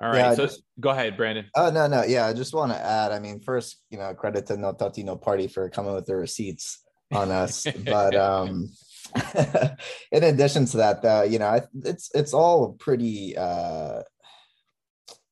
All 0.00 0.08
right. 0.08 0.16
Yeah, 0.16 0.34
so 0.34 0.46
just, 0.46 0.62
go 0.78 0.90
ahead, 0.90 1.16
Brandon. 1.16 1.46
Oh 1.54 1.70
no, 1.70 1.86
no, 1.86 2.04
yeah. 2.04 2.26
I 2.26 2.32
just 2.32 2.54
want 2.54 2.72
to 2.72 2.78
add. 2.78 3.12
I 3.12 3.18
mean, 3.18 3.40
first, 3.40 3.82
you 3.90 3.98
know, 3.98 4.14
credit 4.14 4.46
to 4.46 4.56
No 4.56 4.72
Totino 4.72 5.20
Party 5.20 5.46
for 5.46 5.68
coming 5.68 5.94
with 5.94 6.06
the 6.06 6.16
receipts 6.16 6.82
on 7.12 7.30
us. 7.30 7.66
but 7.84 8.14
um 8.16 8.70
in 10.12 10.24
addition 10.24 10.66
to 10.66 10.78
that, 10.78 11.02
though, 11.02 11.22
you 11.22 11.38
know, 11.38 11.60
it's 11.84 12.10
it's 12.14 12.34
all 12.34 12.72
pretty. 12.74 13.36
uh 13.36 14.02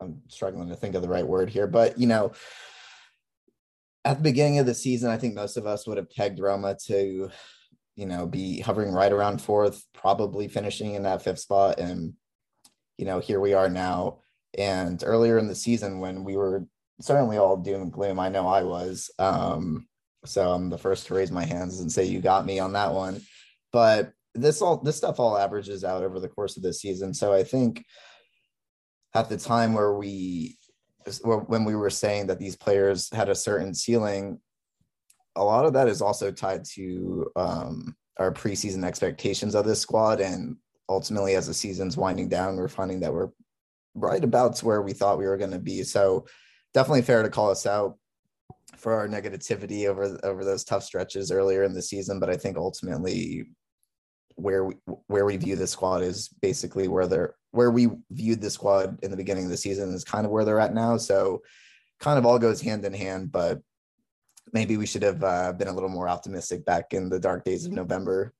I'm 0.00 0.22
struggling 0.28 0.68
to 0.68 0.76
think 0.76 0.94
of 0.94 1.02
the 1.02 1.08
right 1.08 1.26
word 1.26 1.50
here, 1.50 1.66
but 1.66 1.98
you 1.98 2.06
know, 2.06 2.32
at 4.04 4.18
the 4.18 4.22
beginning 4.22 4.58
of 4.58 4.66
the 4.66 4.74
season, 4.74 5.10
I 5.10 5.16
think 5.16 5.34
most 5.34 5.56
of 5.56 5.66
us 5.66 5.86
would 5.86 5.96
have 5.96 6.10
pegged 6.10 6.38
Roma 6.38 6.76
to, 6.86 7.30
you 7.96 8.06
know, 8.06 8.26
be 8.26 8.60
hovering 8.60 8.92
right 8.92 9.12
around 9.12 9.42
fourth, 9.42 9.84
probably 9.92 10.46
finishing 10.46 10.94
in 10.94 11.02
that 11.02 11.22
fifth 11.22 11.40
spot, 11.40 11.80
and 11.80 12.14
you 12.96 13.04
know, 13.04 13.18
here 13.20 13.40
we 13.40 13.54
are 13.54 13.68
now 13.68 14.18
and 14.56 15.02
earlier 15.04 15.38
in 15.38 15.48
the 15.48 15.54
season, 15.54 16.00
when 16.00 16.24
we 16.24 16.36
were 16.36 16.64
certainly 17.00 17.36
all 17.36 17.56
doom 17.56 17.82
and 17.82 17.92
gloom, 17.92 18.18
I 18.18 18.28
know 18.28 18.46
I 18.46 18.62
was. 18.62 19.10
Um, 19.18 19.86
so 20.24 20.50
I'm 20.50 20.70
the 20.70 20.78
first 20.78 21.06
to 21.06 21.14
raise 21.14 21.30
my 21.30 21.44
hands 21.44 21.80
and 21.80 21.90
say 21.90 22.04
you 22.04 22.20
got 22.20 22.46
me 22.46 22.58
on 22.58 22.72
that 22.72 22.92
one. 22.92 23.20
But 23.72 24.12
this 24.34 24.62
all 24.62 24.78
this 24.78 24.96
stuff 24.96 25.20
all 25.20 25.36
averages 25.36 25.84
out 25.84 26.02
over 26.02 26.20
the 26.20 26.28
course 26.28 26.56
of 26.56 26.62
the 26.62 26.72
season. 26.72 27.12
So 27.14 27.32
I 27.32 27.42
think 27.42 27.84
at 29.14 29.28
the 29.28 29.36
time 29.36 29.72
where 29.72 29.94
we 29.94 30.56
when 31.24 31.64
we 31.64 31.74
were 31.74 31.90
saying 31.90 32.26
that 32.26 32.38
these 32.38 32.56
players 32.56 33.08
had 33.12 33.28
a 33.28 33.34
certain 33.34 33.74
ceiling, 33.74 34.40
a 35.36 35.44
lot 35.44 35.64
of 35.64 35.72
that 35.72 35.88
is 35.88 36.02
also 36.02 36.30
tied 36.30 36.64
to 36.74 37.30
um, 37.36 37.96
our 38.18 38.32
preseason 38.32 38.84
expectations 38.84 39.54
of 39.54 39.64
this 39.64 39.80
squad. 39.80 40.20
And 40.20 40.56
ultimately, 40.88 41.34
as 41.34 41.46
the 41.46 41.54
season's 41.54 41.96
winding 41.96 42.28
down, 42.28 42.56
we're 42.56 42.68
finding 42.68 43.00
that 43.00 43.12
we're 43.12 43.30
right 43.94 44.22
about 44.22 44.58
where 44.60 44.82
we 44.82 44.92
thought 44.92 45.18
we 45.18 45.26
were 45.26 45.38
going 45.38 45.50
to 45.52 45.58
be. 45.58 45.82
So 45.82 46.26
definitely 46.74 47.02
fair 47.02 47.22
to 47.22 47.30
call 47.30 47.50
us 47.50 47.66
out 47.66 47.96
for 48.76 48.92
our 48.92 49.08
negativity 49.08 49.86
over 49.86 50.18
over 50.22 50.44
those 50.44 50.64
tough 50.64 50.84
stretches 50.84 51.32
earlier 51.32 51.62
in 51.62 51.72
the 51.72 51.82
season. 51.82 52.20
But 52.20 52.30
I 52.30 52.36
think 52.36 52.56
ultimately 52.56 53.46
where 54.38 54.64
we 54.64 54.74
where 55.06 55.24
we 55.24 55.36
view 55.36 55.56
the 55.56 55.66
squad 55.66 56.02
is 56.02 56.28
basically 56.40 56.88
where 56.88 57.06
they're 57.06 57.34
where 57.50 57.70
we 57.70 57.88
viewed 58.10 58.40
the 58.40 58.50
squad 58.50 58.98
in 59.02 59.10
the 59.10 59.16
beginning 59.16 59.44
of 59.44 59.50
the 59.50 59.56
season 59.56 59.92
is 59.92 60.04
kind 60.04 60.24
of 60.24 60.32
where 60.32 60.44
they're 60.44 60.60
at 60.60 60.74
now. 60.74 60.96
So 60.96 61.42
kind 61.98 62.18
of 62.18 62.26
all 62.26 62.38
goes 62.38 62.60
hand 62.60 62.84
in 62.84 62.92
hand, 62.92 63.32
but 63.32 63.60
maybe 64.52 64.76
we 64.76 64.86
should 64.86 65.02
have 65.02 65.22
uh, 65.24 65.52
been 65.52 65.68
a 65.68 65.72
little 65.72 65.88
more 65.88 66.08
optimistic 66.08 66.64
back 66.64 66.92
in 66.92 67.08
the 67.08 67.18
dark 67.18 67.44
days 67.44 67.66
of 67.66 67.72
November 67.72 68.32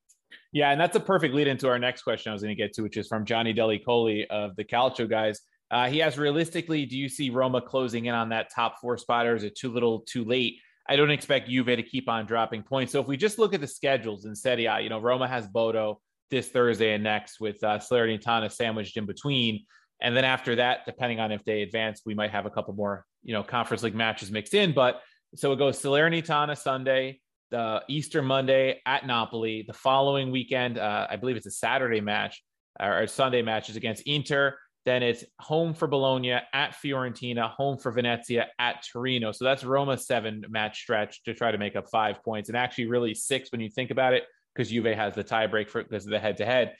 yeah, 0.51 0.71
and 0.71 0.81
that's 0.81 0.95
a 0.95 0.99
perfect 0.99 1.33
lead 1.33 1.47
into 1.47 1.67
our 1.67 1.77
next 1.77 2.01
question 2.01 2.31
I 2.31 2.33
was 2.33 2.41
going 2.41 2.55
to 2.55 2.61
get 2.61 2.73
to, 2.73 2.81
which 2.81 2.97
is 2.97 3.07
from 3.07 3.25
Johnny 3.25 3.53
Deli 3.53 3.79
Coley 3.79 4.27
of 4.29 4.55
the 4.55 4.63
Calcio 4.63 5.09
guys. 5.09 5.41
Uh, 5.71 5.87
he 5.87 6.01
asks, 6.01 6.17
realistically, 6.17 6.85
do 6.85 6.97
you 6.97 7.07
see 7.07 7.29
Roma 7.29 7.61
closing 7.61 8.05
in 8.05 8.15
on 8.15 8.29
that 8.29 8.49
top 8.53 8.79
four 8.81 8.97
spot, 8.97 9.27
or 9.27 9.35
is 9.35 9.43
it 9.43 9.55
too 9.55 9.71
little, 9.71 9.99
too 10.01 10.25
late? 10.25 10.55
I 10.89 10.95
don't 10.95 11.11
expect 11.11 11.47
Juve 11.47 11.67
to 11.67 11.83
keep 11.83 12.09
on 12.09 12.25
dropping 12.25 12.63
points. 12.63 12.91
So 12.91 12.99
if 12.99 13.05
we 13.05 13.15
just 13.15 13.37
look 13.37 13.53
at 13.53 13.61
the 13.61 13.67
schedules 13.67 14.25
in 14.25 14.35
Serie 14.35 14.65
A, 14.65 14.79
you 14.79 14.89
know, 14.89 14.99
Roma 14.99 15.27
has 15.27 15.47
Bodo 15.47 16.01
this 16.31 16.47
Thursday 16.49 16.93
and 16.93 17.03
next 17.03 17.39
with 17.39 17.63
uh, 17.63 17.77
Salernitana 17.77 18.51
sandwiched 18.51 18.97
in 18.97 19.05
between. 19.05 19.65
And 20.01 20.17
then 20.17 20.25
after 20.25 20.55
that, 20.55 20.87
depending 20.87 21.19
on 21.19 21.31
if 21.31 21.45
they 21.45 21.61
advance, 21.61 22.01
we 22.07 22.15
might 22.15 22.31
have 22.31 22.47
a 22.47 22.49
couple 22.49 22.73
more, 22.73 23.05
you 23.23 23.33
know, 23.33 23.43
conference 23.43 23.83
league 23.83 23.93
matches 23.93 24.31
mixed 24.31 24.55
in. 24.55 24.73
But 24.73 25.01
so 25.35 25.53
it 25.53 25.57
goes 25.57 25.79
Salernitana 25.79 26.57
Sunday, 26.57 27.19
the 27.51 27.83
Easter 27.87 28.23
Monday 28.23 28.81
at 28.87 29.05
Napoli. 29.05 29.65
The 29.67 29.73
following 29.73 30.31
weekend, 30.31 30.79
uh, 30.79 31.05
I 31.07 31.17
believe 31.17 31.35
it's 31.35 31.45
a 31.45 31.51
Saturday 31.51 32.01
match 32.01 32.43
or 32.79 33.05
Sunday 33.05 33.43
match 33.43 33.69
is 33.69 33.75
against 33.75 34.03
Inter. 34.07 34.57
Then 34.85 35.03
it's 35.03 35.23
home 35.39 35.73
for 35.73 35.87
Bologna 35.87 36.31
at 36.31 36.75
Fiorentina, 36.83 37.49
home 37.49 37.77
for 37.77 37.91
Venezia 37.91 38.47
at 38.59 38.83
Torino. 38.91 39.31
So 39.31 39.45
that's 39.45 39.63
Roma's 39.63 40.07
seven 40.07 40.45
match 40.49 40.79
stretch 40.79 41.23
to 41.23 41.33
try 41.33 41.51
to 41.51 41.57
make 41.57 41.75
up 41.75 41.89
five 41.89 42.23
points, 42.23 42.49
and 42.49 42.57
actually 42.57 42.87
really 42.87 43.13
six 43.13 43.51
when 43.51 43.61
you 43.61 43.69
think 43.69 43.91
about 43.91 44.13
it, 44.13 44.23
because 44.55 44.69
Juve 44.69 44.95
has 44.95 45.13
the 45.13 45.23
tiebreak 45.23 45.69
for 45.69 45.83
because 45.83 46.05
of 46.05 46.11
the 46.11 46.19
head 46.19 46.37
to 46.37 46.45
head. 46.45 46.75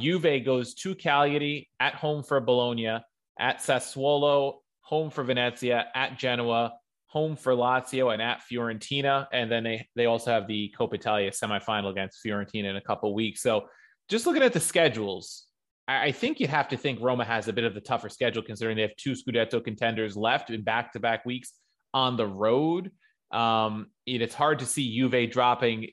Juve 0.00 0.44
goes 0.44 0.74
to 0.74 0.94
Cagliari 0.94 1.68
at 1.78 1.94
home 1.94 2.22
for 2.22 2.40
Bologna, 2.40 2.98
at 3.38 3.58
Sassuolo, 3.58 4.58
home 4.80 5.10
for 5.10 5.22
Venezia, 5.22 5.86
at 5.94 6.18
Genoa, 6.18 6.72
home 7.08 7.36
for 7.36 7.52
Lazio 7.52 8.12
and 8.12 8.22
at 8.22 8.40
Fiorentina. 8.50 9.26
And 9.32 9.50
then 9.52 9.64
they, 9.64 9.86
they 9.96 10.06
also 10.06 10.30
have 10.30 10.46
the 10.46 10.74
Coppa 10.78 10.94
Italia 10.94 11.30
semifinal 11.30 11.90
against 11.90 12.24
Fiorentina 12.24 12.70
in 12.70 12.76
a 12.76 12.80
couple 12.80 13.14
weeks. 13.14 13.42
So 13.42 13.68
just 14.08 14.26
looking 14.26 14.42
at 14.42 14.54
the 14.54 14.60
schedules, 14.60 15.44
I, 15.88 16.12
think 16.12 16.38
you'd 16.38 16.50
have 16.50 16.68
to 16.68 16.76
think 16.76 17.00
Roma 17.00 17.24
has 17.24 17.48
a 17.48 17.52
bit 17.52 17.64
of 17.64 17.74
the 17.74 17.80
tougher 17.80 18.10
schedule 18.10 18.42
considering 18.42 18.76
they 18.76 18.82
have 18.82 18.96
two 18.96 19.12
Scudetto 19.12 19.64
contenders 19.64 20.16
left 20.16 20.50
in 20.50 20.62
back 20.62 20.92
to 20.92 21.00
back 21.00 21.24
weeks 21.24 21.52
on 21.94 22.16
the 22.16 22.26
road. 22.26 22.90
Um, 23.30 23.86
it, 24.06 24.20
it's 24.20 24.34
hard 24.34 24.58
to 24.58 24.66
see 24.66 24.94
Juve 24.94 25.30
dropping 25.30 25.88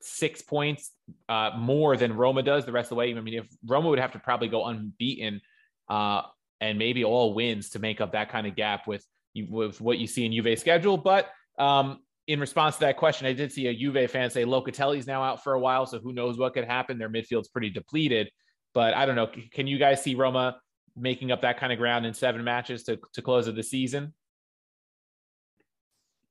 six 0.00 0.42
points 0.42 0.90
uh, 1.28 1.52
more 1.56 1.96
than 1.96 2.14
Roma 2.16 2.42
does 2.42 2.66
the 2.66 2.72
rest 2.72 2.86
of 2.86 2.90
the 2.90 2.94
way. 2.96 3.14
I 3.14 3.20
mean, 3.20 3.34
if 3.34 3.46
Roma 3.64 3.88
would 3.88 4.00
have 4.00 4.12
to 4.12 4.18
probably 4.18 4.48
go 4.48 4.66
unbeaten 4.66 5.40
uh, 5.88 6.22
and 6.60 6.78
maybe 6.78 7.04
all 7.04 7.34
wins 7.34 7.70
to 7.70 7.78
make 7.78 8.00
up 8.00 8.12
that 8.12 8.30
kind 8.30 8.46
of 8.46 8.56
gap 8.56 8.86
with 8.86 9.04
with 9.48 9.80
what 9.80 9.98
you 9.98 10.06
see 10.06 10.24
in 10.24 10.32
Juve 10.32 10.58
schedule. 10.58 10.96
But 10.96 11.28
um, 11.58 11.98
in 12.26 12.40
response 12.40 12.76
to 12.76 12.80
that 12.80 12.96
question, 12.96 13.26
I 13.26 13.32
did 13.32 13.52
see 13.52 13.66
a 13.66 13.74
Juve 13.74 14.10
fan 14.10 14.30
say 14.30 14.44
Locatelli's 14.44 15.06
now 15.06 15.22
out 15.22 15.42
for 15.42 15.54
a 15.54 15.60
while, 15.60 15.86
so 15.86 15.98
who 15.98 16.12
knows 16.12 16.38
what 16.38 16.54
could 16.54 16.64
happen. 16.64 16.98
Their 16.98 17.10
midfield's 17.10 17.48
pretty 17.48 17.70
depleted, 17.70 18.30
but 18.74 18.94
I 18.94 19.06
don't 19.06 19.16
know. 19.16 19.28
Can 19.52 19.66
you 19.66 19.78
guys 19.78 20.02
see 20.02 20.14
Roma 20.14 20.56
making 20.96 21.32
up 21.32 21.42
that 21.42 21.58
kind 21.58 21.72
of 21.72 21.78
ground 21.78 22.06
in 22.06 22.14
seven 22.14 22.44
matches 22.44 22.84
to 22.84 22.98
to 23.14 23.22
close 23.22 23.46
of 23.46 23.56
the 23.56 23.62
season? 23.62 24.12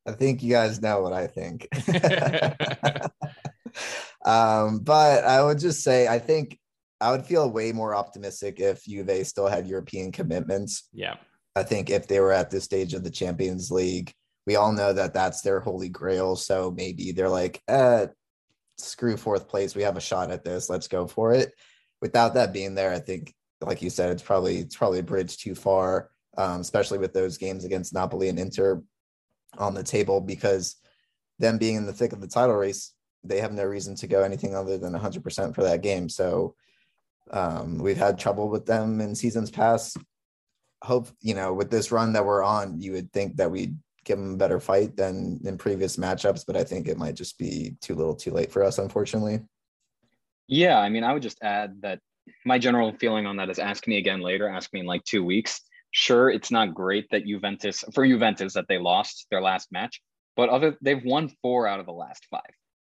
I 0.05 0.11
think 0.11 0.43
you 0.43 0.51
guys 0.51 0.81
know 0.81 1.01
what 1.01 1.13
I 1.13 1.27
think. 1.27 1.67
um, 4.25 4.79
but 4.79 5.23
I 5.23 5.41
would 5.41 5.59
just 5.59 5.81
say 5.81 6.07
I 6.07 6.19
think 6.19 6.59
I 6.99 7.11
would 7.11 7.25
feel 7.25 7.49
way 7.49 7.71
more 7.71 7.95
optimistic 7.95 8.59
if 8.59 8.85
Juve 8.85 9.25
still 9.27 9.47
had 9.47 9.67
European 9.67 10.11
commitments. 10.11 10.89
Yeah. 10.93 11.15
I 11.55 11.63
think 11.63 11.89
if 11.89 12.07
they 12.07 12.19
were 12.19 12.31
at 12.31 12.49
this 12.49 12.63
stage 12.63 12.93
of 12.93 13.03
the 13.03 13.11
Champions 13.11 13.69
League, 13.69 14.13
we 14.47 14.55
all 14.55 14.71
know 14.71 14.93
that 14.93 15.13
that's 15.13 15.41
their 15.41 15.59
holy 15.59 15.89
grail. 15.89 16.35
So 16.35 16.71
maybe 16.71 17.11
they're 17.11 17.29
like, 17.29 17.61
uh, 17.67 18.07
screw 18.77 19.17
fourth 19.17 19.47
place. 19.47 19.75
We 19.75 19.83
have 19.83 19.97
a 19.97 20.01
shot 20.01 20.31
at 20.31 20.43
this. 20.43 20.69
Let's 20.69 20.87
go 20.87 21.05
for 21.05 21.33
it. 21.33 21.53
Without 22.03 22.33
that 22.33 22.51
being 22.51 22.75
there, 22.75 22.91
I 22.91 22.99
think, 22.99 23.33
like 23.61 23.81
you 23.81 23.89
said, 23.89 24.11
it's 24.11 24.21
probably 24.21 24.57
it's 24.57 24.75
probably 24.75 24.99
a 24.99 25.03
bridge 25.03 25.37
too 25.37 25.55
far, 25.55 26.09
um, 26.37 26.59
especially 26.59 26.97
with 26.97 27.13
those 27.13 27.37
games 27.37 27.63
against 27.63 27.93
Napoli 27.93 28.27
and 28.27 28.37
Inter 28.37 28.83
on 29.57 29.73
the 29.73 29.83
table, 29.83 30.19
because 30.19 30.75
them 31.39 31.57
being 31.57 31.75
in 31.75 31.85
the 31.85 31.93
thick 31.93 32.11
of 32.11 32.19
the 32.19 32.27
title 32.27 32.57
race, 32.57 32.91
they 33.23 33.39
have 33.39 33.53
no 33.53 33.63
reason 33.63 33.95
to 33.95 34.07
go 34.07 34.21
anything 34.21 34.53
other 34.53 34.77
than 34.77 34.91
100% 34.91 35.55
for 35.55 35.63
that 35.63 35.81
game. 35.81 36.09
So 36.09 36.55
um, 37.31 37.77
we've 37.77 37.95
had 37.95 38.19
trouble 38.19 38.49
with 38.49 38.65
them 38.65 38.99
in 38.99 39.15
seasons 39.15 39.49
past. 39.49 39.95
Hope, 40.81 41.07
you 41.21 41.35
know, 41.35 41.53
with 41.53 41.71
this 41.71 41.89
run 41.89 42.11
that 42.13 42.25
we're 42.25 42.43
on, 42.43 42.81
you 42.81 42.91
would 42.91 43.13
think 43.13 43.37
that 43.37 43.49
we'd 43.49 43.77
give 44.03 44.17
them 44.17 44.33
a 44.33 44.37
better 44.37 44.59
fight 44.59 44.97
than 44.97 45.39
in 45.45 45.57
previous 45.57 45.95
matchups, 45.95 46.43
but 46.45 46.57
I 46.57 46.65
think 46.65 46.89
it 46.89 46.97
might 46.97 47.15
just 47.15 47.37
be 47.37 47.77
too 47.79 47.95
little 47.95 48.13
too 48.13 48.31
late 48.31 48.51
for 48.51 48.61
us, 48.61 48.77
unfortunately. 48.77 49.39
Yeah, 50.47 50.77
I 50.77 50.89
mean, 50.89 51.03
I 51.03 51.13
would 51.13 51.23
just 51.23 51.41
add 51.41 51.81
that 51.81 51.99
my 52.45 52.57
general 52.57 52.93
feeling 52.99 53.25
on 53.25 53.37
that 53.37 53.49
is 53.49 53.59
ask 53.59 53.87
me 53.87 53.97
again 53.97 54.21
later, 54.21 54.47
ask 54.47 54.71
me 54.73 54.81
in 54.81 54.85
like 54.85 55.03
two 55.03 55.23
weeks. 55.23 55.61
Sure, 55.91 56.29
it's 56.29 56.51
not 56.51 56.73
great 56.73 57.05
that 57.11 57.25
Juventus, 57.25 57.83
for 57.93 58.05
Juventus, 58.05 58.53
that 58.53 58.65
they 58.67 58.77
lost 58.77 59.27
their 59.29 59.41
last 59.41 59.71
match, 59.71 60.01
but 60.35 60.49
other 60.49 60.75
they've 60.81 61.03
won 61.03 61.29
four 61.41 61.67
out 61.67 61.79
of 61.79 61.85
the 61.85 61.93
last 61.93 62.25
five. 62.31 62.41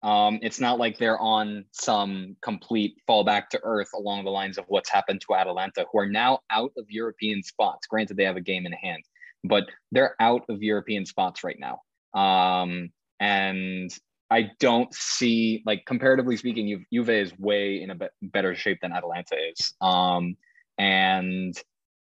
Um, 0.04 0.40
it's 0.42 0.60
not 0.60 0.80
like 0.80 0.98
they're 0.98 1.20
on 1.20 1.64
some 1.72 2.36
complete 2.42 2.96
fallback 3.10 3.48
to 3.50 3.60
earth 3.64 3.90
along 3.96 4.26
the 4.26 4.32
lines 4.32 4.58
of 4.58 4.66
what's 4.68 4.90
happened 4.90 5.22
to 5.22 5.36
Atalanta, 5.36 5.86
who 5.92 6.00
are 6.00 6.10
now 6.10 6.40
out 6.50 6.72
of 6.78 6.86
European 6.90 7.42
spots. 7.42 7.88
Granted, 7.88 8.18
they 8.18 8.26
have 8.26 8.36
a 8.36 8.42
game 8.42 8.66
in 8.66 8.74
hand, 8.74 9.04
but 9.46 9.64
they're 9.94 10.16
out 10.20 10.44
of 10.50 10.62
European 10.62 11.06
spots 11.06 11.44
right 11.44 11.58
now. 11.58 11.80
Um, 12.20 12.90
and 13.22 13.90
I 14.34 14.52
don't 14.60 14.94
see, 14.94 15.64
like, 15.66 15.86
comparatively 15.86 16.38
speaking, 16.38 16.68
Ju- 16.68 16.86
Juve 16.92 17.10
is 17.10 17.38
way 17.38 17.82
in 17.82 17.92
a 17.92 17.96
be- 17.96 18.08
better 18.22 18.56
shape 18.56 18.80
than 18.82 18.92
Atalanta 18.92 19.36
is. 19.52 19.74
Um, 19.80 20.36
and 20.78 21.56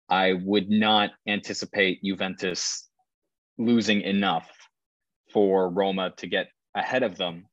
I 0.10 0.34
would 0.34 0.70
not 0.70 1.12
anticipate 1.28 2.04
Juventus 2.04 2.88
losing 3.58 4.02
enough 4.02 4.50
for 5.34 5.70
Roma 5.70 6.13
to 6.18 6.28
get 6.28 6.48
ahead 6.76 7.04
of 7.04 7.18
them 7.18 7.46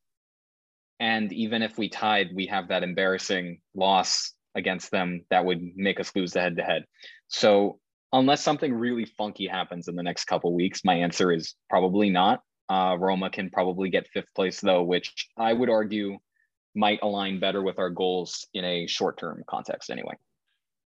and 0.99 1.31
even 1.33 1.61
if 1.61 1.77
we 1.77 1.89
tied, 1.89 2.29
we 2.33 2.47
have 2.47 2.69
that 2.69 2.83
embarrassing 2.83 3.59
loss 3.73 4.33
against 4.55 4.91
them 4.91 5.25
that 5.29 5.43
would 5.43 5.61
make 5.75 5.99
us 5.99 6.11
lose 6.15 6.31
the 6.31 6.41
head 6.41 6.55
to 6.57 6.63
head. 6.63 6.85
So 7.27 7.79
unless 8.13 8.41
something 8.41 8.73
really 8.73 9.05
funky 9.05 9.47
happens 9.47 9.87
in 9.87 9.95
the 9.95 10.03
next 10.03 10.25
couple 10.25 10.53
weeks, 10.55 10.85
my 10.85 10.95
answer 10.95 11.31
is 11.31 11.55
probably 11.69 12.09
not. 12.09 12.39
Uh, 12.69 12.97
Roma 12.99 13.29
can 13.29 13.49
probably 13.49 13.89
get 13.89 14.07
fifth 14.07 14.33
place 14.35 14.59
though, 14.59 14.83
which 14.83 15.29
I 15.37 15.53
would 15.53 15.69
argue 15.69 16.17
might 16.75 16.99
align 17.01 17.39
better 17.39 17.61
with 17.61 17.79
our 17.79 17.89
goals 17.89 18.47
in 18.53 18.65
a 18.65 18.87
short 18.87 19.17
term 19.17 19.43
context 19.47 19.89
anyway. 19.89 20.15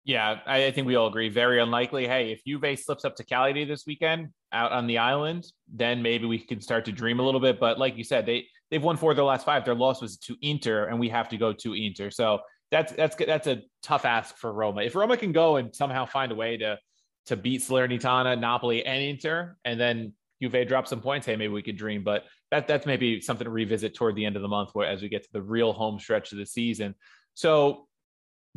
Yeah, 0.06 0.39
I, 0.45 0.69
think 0.69 0.86
we 0.86 0.95
all 0.95 1.08
agree. 1.08 1.30
Very 1.30 1.60
unlikely. 1.60 2.08
Hey, 2.08 2.32
if 2.32 2.43
Juve 2.45 2.78
slips 2.78 3.06
up 3.06 3.15
to 3.15 3.23
Cagliari 3.23 3.65
this 3.65 3.86
weekend 3.88 4.30
out 4.54 4.71
on 4.71 4.86
the 4.86 4.99
island, 4.99 5.47
then 5.67 6.04
maybe 6.04 6.28
we 6.28 6.38
can 6.38 6.62
start 6.62 6.86
to 6.86 6.91
dream 6.91 7.19
a 7.19 7.23
little 7.23 7.39
bit. 7.39 7.60
But 7.60 7.80
like 7.80 7.97
you 7.97 8.04
said, 8.04 8.28
they 8.28 8.45
they've 8.69 8.84
won 8.84 8.97
four 8.97 9.12
of 9.12 9.17
their 9.17 9.25
last 9.25 9.47
five. 9.47 9.65
Their 9.65 9.73
loss 9.73 10.04
was 10.04 10.17
to 10.17 10.38
Inter, 10.43 10.86
and 10.86 10.99
we 10.99 11.10
have 11.10 11.28
to 11.30 11.38
go 11.38 11.54
to 11.54 11.73
Inter. 11.73 12.12
So 12.12 12.39
that's 12.69 12.93
that's 12.93 13.15
that's 13.15 13.47
a 13.47 13.63
tough 13.82 14.06
ask 14.06 14.38
for 14.38 14.54
Roma. 14.54 14.84
If 14.84 14.93
Roma 14.93 15.17
can 15.17 15.32
go 15.32 15.56
and 15.56 15.75
somehow 15.75 16.06
find 16.06 16.32
a 16.32 16.36
way 16.36 16.58
to 16.58 16.78
to 17.25 17.36
beat 17.36 17.62
Salernitana, 17.62 18.39
Napoli, 18.39 18.86
and 18.86 19.01
Inter, 19.01 19.58
and 19.65 19.80
then 19.80 20.13
Juve 20.41 20.67
drop 20.67 20.87
some 20.87 21.01
points, 21.01 21.25
hey, 21.25 21.35
maybe 21.35 21.53
we 21.53 21.63
could 21.63 21.77
dream. 21.77 22.03
But 22.03 22.23
that 22.51 22.67
that's 22.67 22.85
maybe 22.85 23.21
something 23.21 23.45
to 23.45 23.51
revisit 23.51 23.95
toward 23.95 24.15
the 24.15 24.25
end 24.25 24.35
of 24.35 24.41
the 24.41 24.47
month, 24.47 24.71
where 24.73 24.87
as 24.87 25.01
we 25.01 25.09
get 25.09 25.23
to 25.23 25.29
the 25.33 25.41
real 25.41 25.73
home 25.73 25.99
stretch 25.99 26.31
of 26.31 26.37
the 26.37 26.45
season. 26.45 26.95
So 27.33 27.87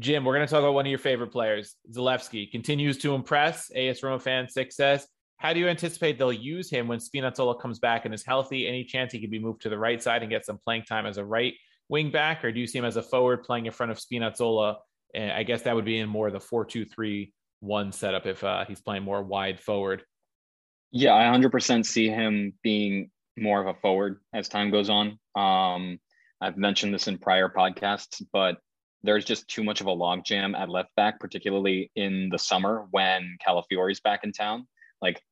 Jim, 0.00 0.24
we're 0.24 0.34
going 0.34 0.46
to 0.46 0.50
talk 0.50 0.60
about 0.60 0.74
one 0.74 0.86
of 0.86 0.90
your 0.90 0.98
favorite 1.00 1.32
players, 1.32 1.74
Zalewski. 1.90 2.50
Continues 2.50 2.98
to 2.98 3.14
impress. 3.14 3.70
AS 3.74 4.02
Roma 4.02 4.20
fan 4.20 4.48
says. 4.48 5.06
How 5.38 5.52
do 5.52 5.60
you 5.60 5.68
anticipate 5.68 6.18
they'll 6.18 6.32
use 6.32 6.68
him 6.68 6.88
when 6.88 6.98
Spinazzola 6.98 7.60
comes 7.60 7.78
back 7.78 8.04
and 8.04 8.12
is 8.12 8.24
healthy? 8.24 8.66
Any 8.66 8.84
chance 8.84 9.12
he 9.12 9.20
could 9.20 9.30
be 9.30 9.38
moved 9.38 9.62
to 9.62 9.68
the 9.68 9.78
right 9.78 10.02
side 10.02 10.22
and 10.22 10.30
get 10.30 10.44
some 10.44 10.58
playing 10.58 10.82
time 10.82 11.06
as 11.06 11.16
a 11.16 11.24
right 11.24 11.54
wing 11.88 12.10
back, 12.10 12.44
or 12.44 12.52
do 12.52 12.60
you 12.60 12.66
see 12.66 12.78
him 12.78 12.84
as 12.84 12.96
a 12.96 13.02
forward 13.02 13.44
playing 13.44 13.66
in 13.66 13.72
front 13.72 13.92
of 13.92 13.98
Spinazzola? 13.98 14.76
And 15.14 15.32
I 15.32 15.44
guess 15.44 15.62
that 15.62 15.74
would 15.74 15.84
be 15.84 15.98
in 15.98 16.08
more 16.08 16.26
of 16.26 16.32
the 16.32 16.40
four-two-three-one 16.40 17.92
setup 17.92 18.26
if 18.26 18.42
uh, 18.42 18.64
he's 18.66 18.80
playing 18.80 19.04
more 19.04 19.22
wide 19.22 19.60
forward. 19.60 20.02
Yeah, 20.90 21.14
I 21.14 21.24
100% 21.24 21.85
see 21.85 22.09
him 22.09 22.55
being 22.62 23.11
more 23.37 23.61
of 23.61 23.66
a 23.66 23.79
forward 23.81 24.20
as 24.33 24.48
time 24.48 24.70
goes 24.70 24.90
on. 24.90 25.18
Um, 25.35 25.98
I've 26.40 26.57
mentioned 26.57 26.94
this 26.94 27.09
in 27.09 27.18
prior 27.18 27.48
podcasts, 27.48 28.22
but 28.33 28.59
there's 29.03 29.24
just 29.24 29.48
too 29.48 29.62
much 29.62 29.81
of 29.81 29.87
a 29.87 29.94
logjam 29.94 30.59
at 30.59 30.68
left 30.68 30.94
back, 30.96 31.20
particularly 31.20 31.90
in 31.94 32.29
the 32.31 32.38
summer 32.38 32.87
when 32.90 33.37
Calafiori's 33.46 34.01
back 34.01 34.24
in 34.24 34.33
town. 34.33 34.66
Like 35.01 35.22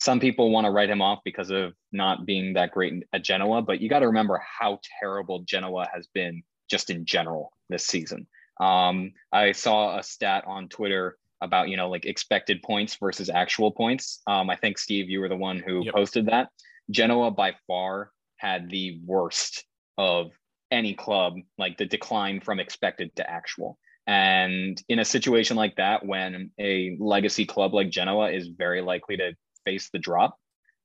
some 0.00 0.20
people 0.20 0.50
want 0.50 0.66
to 0.66 0.70
write 0.70 0.90
him 0.90 1.02
off 1.02 1.20
because 1.24 1.50
of 1.50 1.74
not 1.90 2.26
being 2.26 2.54
that 2.54 2.70
great 2.70 3.04
at 3.12 3.24
Genoa, 3.24 3.62
but 3.62 3.80
you 3.80 3.88
got 3.88 4.00
to 4.00 4.06
remember 4.06 4.40
how 4.58 4.78
terrible 5.00 5.40
Genoa 5.40 5.88
has 5.92 6.06
been 6.14 6.42
just 6.70 6.90
in 6.90 7.04
general 7.04 7.52
this 7.68 7.86
season. 7.86 8.26
Um, 8.60 9.12
I 9.32 9.52
saw 9.52 9.98
a 9.98 10.02
stat 10.02 10.44
on 10.46 10.68
Twitter 10.68 11.16
about 11.40 11.68
you 11.68 11.76
know 11.76 11.88
like 11.88 12.06
expected 12.06 12.62
points 12.62 12.96
versus 12.96 13.30
actual 13.30 13.70
points. 13.70 14.20
Um, 14.26 14.50
I 14.50 14.56
think 14.56 14.78
Steve, 14.78 15.08
you 15.08 15.20
were 15.20 15.28
the 15.28 15.36
one 15.36 15.58
who 15.58 15.84
yep. 15.84 15.94
posted 15.94 16.26
that. 16.26 16.48
Genoa 16.90 17.30
by 17.30 17.54
far 17.66 18.10
had 18.36 18.70
the 18.70 19.00
worst 19.04 19.64
of 19.96 20.30
any 20.70 20.94
club, 20.94 21.34
like 21.58 21.76
the 21.76 21.86
decline 21.86 22.40
from 22.40 22.60
expected 22.60 23.14
to 23.16 23.28
actual. 23.28 23.78
And 24.06 24.82
in 24.88 25.00
a 25.00 25.04
situation 25.04 25.56
like 25.56 25.76
that, 25.76 26.04
when 26.04 26.50
a 26.58 26.96
legacy 26.98 27.44
club 27.44 27.74
like 27.74 27.90
Genoa 27.90 28.30
is 28.30 28.48
very 28.48 28.80
likely 28.80 29.18
to 29.18 29.34
face 29.66 29.90
the 29.92 29.98
drop, 29.98 30.36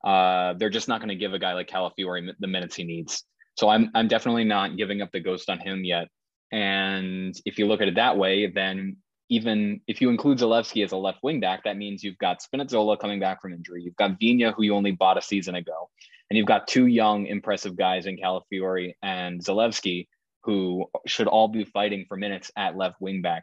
uh, 0.03 0.53
they're 0.55 0.69
just 0.69 0.89
not 0.89 0.99
going 0.99 1.09
to 1.09 1.15
give 1.15 1.33
a 1.33 1.39
guy 1.39 1.53
like 1.53 1.69
Calafiori 1.69 2.33
the 2.37 2.47
minutes 2.47 2.75
he 2.75 2.83
needs. 2.83 3.23
So 3.55 3.69
I'm 3.69 3.91
I'm 3.93 4.07
definitely 4.07 4.43
not 4.43 4.77
giving 4.77 5.01
up 5.01 5.11
the 5.11 5.19
ghost 5.19 5.49
on 5.49 5.59
him 5.59 5.85
yet. 5.85 6.09
And 6.51 7.33
if 7.45 7.57
you 7.57 7.67
look 7.67 7.81
at 7.81 7.87
it 7.87 7.95
that 7.95 8.17
way, 8.17 8.47
then 8.47 8.97
even 9.33 9.81
if 9.87 9.99
you 9.99 10.11
include 10.11 10.37
Zalewski 10.37 10.83
as 10.83 10.91
a 10.91 10.97
left 10.97 11.17
wing 11.23 11.39
back, 11.39 11.63
that 11.63 11.75
means 11.75 12.03
you've 12.03 12.19
got 12.19 12.39
Spinazzola 12.39 12.99
coming 12.99 13.19
back 13.19 13.41
from 13.41 13.51
injury. 13.51 13.81
You've 13.81 13.95
got 13.95 14.19
Viña, 14.19 14.53
who 14.53 14.61
you 14.61 14.75
only 14.75 14.91
bought 14.91 15.17
a 15.17 15.23
season 15.23 15.55
ago. 15.55 15.89
And 16.29 16.37
you've 16.37 16.45
got 16.45 16.67
two 16.67 16.85
young, 16.85 17.25
impressive 17.25 17.75
guys 17.75 18.05
in 18.05 18.17
Calafiori 18.17 18.93
and 19.01 19.43
Zalewski, 19.43 20.07
who 20.43 20.85
should 21.07 21.25
all 21.25 21.47
be 21.47 21.63
fighting 21.63 22.05
for 22.07 22.15
minutes 22.15 22.51
at 22.55 22.77
left 22.77 23.01
wing 23.01 23.23
back. 23.23 23.41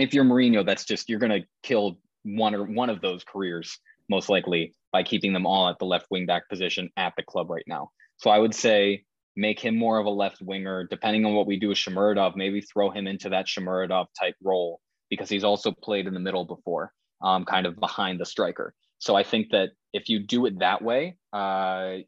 If 0.00 0.14
you're 0.14 0.24
Mourinho, 0.24 0.66
that's 0.66 0.84
just 0.84 1.08
you're 1.08 1.20
going 1.20 1.42
to 1.42 1.46
kill 1.62 2.00
one 2.24 2.56
or 2.56 2.64
one 2.64 2.90
of 2.90 3.00
those 3.00 3.22
careers 3.22 3.78
most 4.08 4.28
likely 4.28 4.74
by 4.92 5.04
keeping 5.04 5.32
them 5.32 5.46
all 5.46 5.68
at 5.68 5.78
the 5.78 5.86
left 5.86 6.06
wing 6.10 6.26
back 6.26 6.48
position 6.48 6.90
at 6.96 7.12
the 7.16 7.22
club 7.22 7.50
right 7.50 7.64
now. 7.68 7.90
So 8.16 8.30
I 8.30 8.38
would 8.38 8.54
say 8.54 9.04
make 9.36 9.60
him 9.60 9.78
more 9.78 9.98
of 9.98 10.06
a 10.06 10.10
left 10.10 10.42
winger. 10.42 10.88
Depending 10.90 11.24
on 11.24 11.34
what 11.34 11.46
we 11.46 11.56
do 11.56 11.68
with 11.68 11.78
Shomurodov, 11.78 12.34
maybe 12.34 12.60
throw 12.60 12.90
him 12.90 13.06
into 13.06 13.28
that 13.28 13.46
Shomurodov 13.46 14.06
type 14.18 14.34
role 14.42 14.80
because 15.10 15.28
he's 15.28 15.44
also 15.44 15.72
played 15.72 16.06
in 16.06 16.14
the 16.14 16.20
middle 16.20 16.44
before, 16.44 16.92
um, 17.22 17.44
kind 17.44 17.66
of 17.66 17.76
behind 17.76 18.20
the 18.20 18.26
striker. 18.26 18.74
So 18.98 19.14
I 19.14 19.22
think 19.22 19.50
that 19.50 19.70
if 19.92 20.08
you 20.08 20.20
do 20.20 20.46
it 20.46 20.58
that 20.58 20.82
way, 20.82 21.16
uh, 21.32 21.98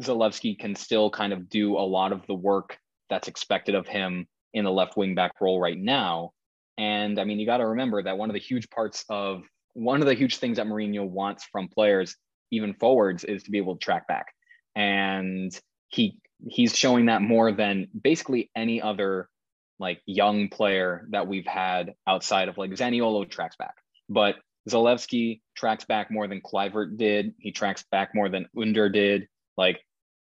Zalewski 0.00 0.58
can 0.58 0.74
still 0.74 1.10
kind 1.10 1.32
of 1.32 1.48
do 1.48 1.76
a 1.76 1.80
lot 1.80 2.12
of 2.12 2.26
the 2.26 2.34
work 2.34 2.78
that's 3.10 3.28
expected 3.28 3.74
of 3.74 3.86
him 3.86 4.26
in 4.54 4.64
the 4.64 4.70
left 4.70 4.96
wing 4.96 5.14
back 5.14 5.32
role 5.40 5.60
right 5.60 5.78
now. 5.78 6.32
And 6.78 7.18
I 7.18 7.24
mean, 7.24 7.38
you 7.38 7.46
got 7.46 7.58
to 7.58 7.66
remember 7.66 8.02
that 8.02 8.16
one 8.16 8.30
of 8.30 8.34
the 8.34 8.40
huge 8.40 8.70
parts 8.70 9.04
of 9.08 9.42
one 9.74 10.00
of 10.00 10.06
the 10.06 10.14
huge 10.14 10.38
things 10.38 10.56
that 10.56 10.66
Mourinho 10.66 11.08
wants 11.08 11.44
from 11.50 11.68
players, 11.68 12.16
even 12.50 12.74
forwards, 12.74 13.24
is 13.24 13.42
to 13.44 13.50
be 13.50 13.58
able 13.58 13.76
to 13.76 13.84
track 13.84 14.06
back. 14.08 14.26
And 14.74 15.58
he 15.88 16.18
he's 16.46 16.76
showing 16.76 17.06
that 17.06 17.20
more 17.20 17.50
than 17.52 17.88
basically 18.00 18.50
any 18.54 18.80
other 18.80 19.28
like 19.78 20.00
young 20.06 20.48
player 20.48 21.06
that 21.10 21.26
we've 21.26 21.46
had 21.46 21.94
outside 22.06 22.48
of 22.48 22.58
like 22.58 22.70
Zaniolo 22.70 23.28
tracks 23.28 23.56
back. 23.56 23.74
But 24.08 24.36
Zalewski 24.68 25.40
tracks 25.54 25.84
back 25.84 26.10
more 26.10 26.28
than 26.28 26.40
Kluivert 26.40 26.96
did. 26.96 27.34
He 27.38 27.52
tracks 27.52 27.84
back 27.90 28.14
more 28.14 28.28
than 28.28 28.46
Under 28.60 28.88
did. 28.88 29.28
Like 29.56 29.80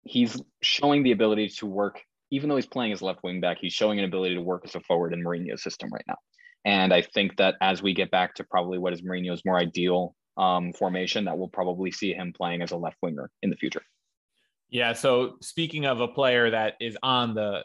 he's 0.04 0.42
showing 0.62 1.04
the 1.04 1.12
ability 1.12 1.50
to 1.60 1.66
work 1.66 2.02
even 2.32 2.50
though 2.50 2.56
he's 2.56 2.66
playing 2.66 2.92
as 2.92 3.02
left 3.02 3.24
wing 3.24 3.40
back, 3.40 3.58
he's 3.60 3.74
showing 3.74 4.00
an 4.00 4.06
ability 4.06 4.36
to 4.36 4.42
work 4.42 4.64
as 4.66 4.76
a 4.76 4.82
forward 4.82 5.14
in 5.14 5.24
Mourinho's 5.24 5.64
system 5.64 5.90
right 5.92 6.04
now. 6.08 6.18
And 6.66 6.94
I 6.94 7.02
think 7.02 7.38
that 7.38 7.56
as 7.62 7.82
we 7.82 7.94
get 7.94 8.12
back 8.12 8.36
to 8.36 8.44
probably 8.44 8.78
what 8.78 8.94
is 8.94 9.02
Mourinho's 9.02 9.46
more 9.46 9.58
ideal 9.58 10.16
um, 10.36 10.74
formation, 10.74 11.26
that 11.26 11.38
we'll 11.38 11.48
probably 11.48 11.92
see 11.92 12.14
him 12.14 12.34
playing 12.36 12.62
as 12.62 12.72
a 12.72 12.78
left 12.78 12.98
winger 13.02 13.30
in 13.42 13.50
the 13.50 13.56
future. 13.56 13.82
Yeah. 14.70 14.94
So 14.94 15.38
speaking 15.42 15.86
of 15.86 16.02
a 16.02 16.08
player 16.08 16.50
that 16.50 16.74
is 16.82 16.98
on 17.02 17.34
the, 17.34 17.64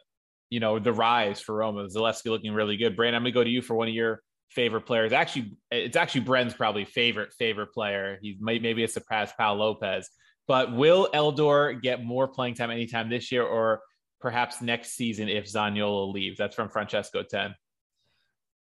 you 0.52 0.60
know, 0.60 0.78
the 0.78 0.92
rise 0.92 1.40
for 1.40 1.54
Roma, 1.54 1.86
Zalewski 1.86 2.26
looking 2.26 2.52
really 2.52 2.76
good. 2.76 2.94
Brandon, 2.94 3.16
I'm 3.16 3.22
gonna 3.22 3.32
go 3.32 3.42
to 3.42 3.48
you 3.48 3.62
for 3.62 3.74
one 3.74 3.88
of 3.88 3.94
your 3.94 4.20
favorite 4.50 4.82
players. 4.82 5.10
Actually, 5.14 5.56
it's 5.70 5.96
actually 5.96 6.20
Bren's 6.20 6.52
probably 6.52 6.84
favorite 6.84 7.32
favorite 7.38 7.72
player. 7.72 8.18
He 8.20 8.36
might 8.38 8.60
maybe 8.60 8.82
it's 8.82 8.92
surpassed 8.92 9.34
Pau 9.38 9.54
Lopez. 9.54 10.10
But 10.46 10.76
will 10.76 11.08
Eldor 11.14 11.80
get 11.80 12.04
more 12.04 12.28
playing 12.28 12.56
time 12.56 12.70
anytime 12.70 13.08
this 13.08 13.32
year, 13.32 13.44
or 13.44 13.80
perhaps 14.20 14.60
next 14.60 14.90
season 14.90 15.30
if 15.30 15.46
Zaniolo 15.46 16.12
leaves? 16.12 16.36
That's 16.36 16.54
from 16.54 16.68
Francesco 16.68 17.22
10. 17.22 17.54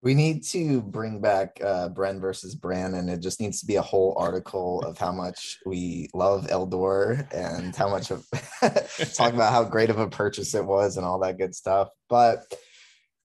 We 0.03 0.15
need 0.15 0.45
to 0.45 0.81
bring 0.81 1.21
back 1.21 1.61
uh, 1.63 1.91
Bren 1.91 2.21
versus 2.21 2.55
Bran, 2.55 2.95
and 2.95 3.11
it 3.11 3.21
just 3.21 3.39
needs 3.39 3.61
to 3.61 3.67
be 3.67 3.77
a 3.77 3.83
whole 3.83 4.15
article 4.17 4.81
of 4.81 4.97
how 4.97 5.13
much 5.13 5.59
we 5.67 6.09
love 6.15 6.47
Eldor 6.47 7.31
and 7.35 7.77
how 7.77 7.91
much 7.91 8.11
of 8.11 8.27
talk 9.15 9.35
about 9.35 9.53
how 9.53 9.65
great 9.65 9.91
of 9.91 9.99
a 9.99 10.09
purchase 10.09 10.55
it 10.55 10.65
was 10.65 10.97
and 10.97 11.05
all 11.05 11.19
that 11.19 11.37
good 11.37 11.55
stuff. 11.55 11.89
But, 12.09 12.41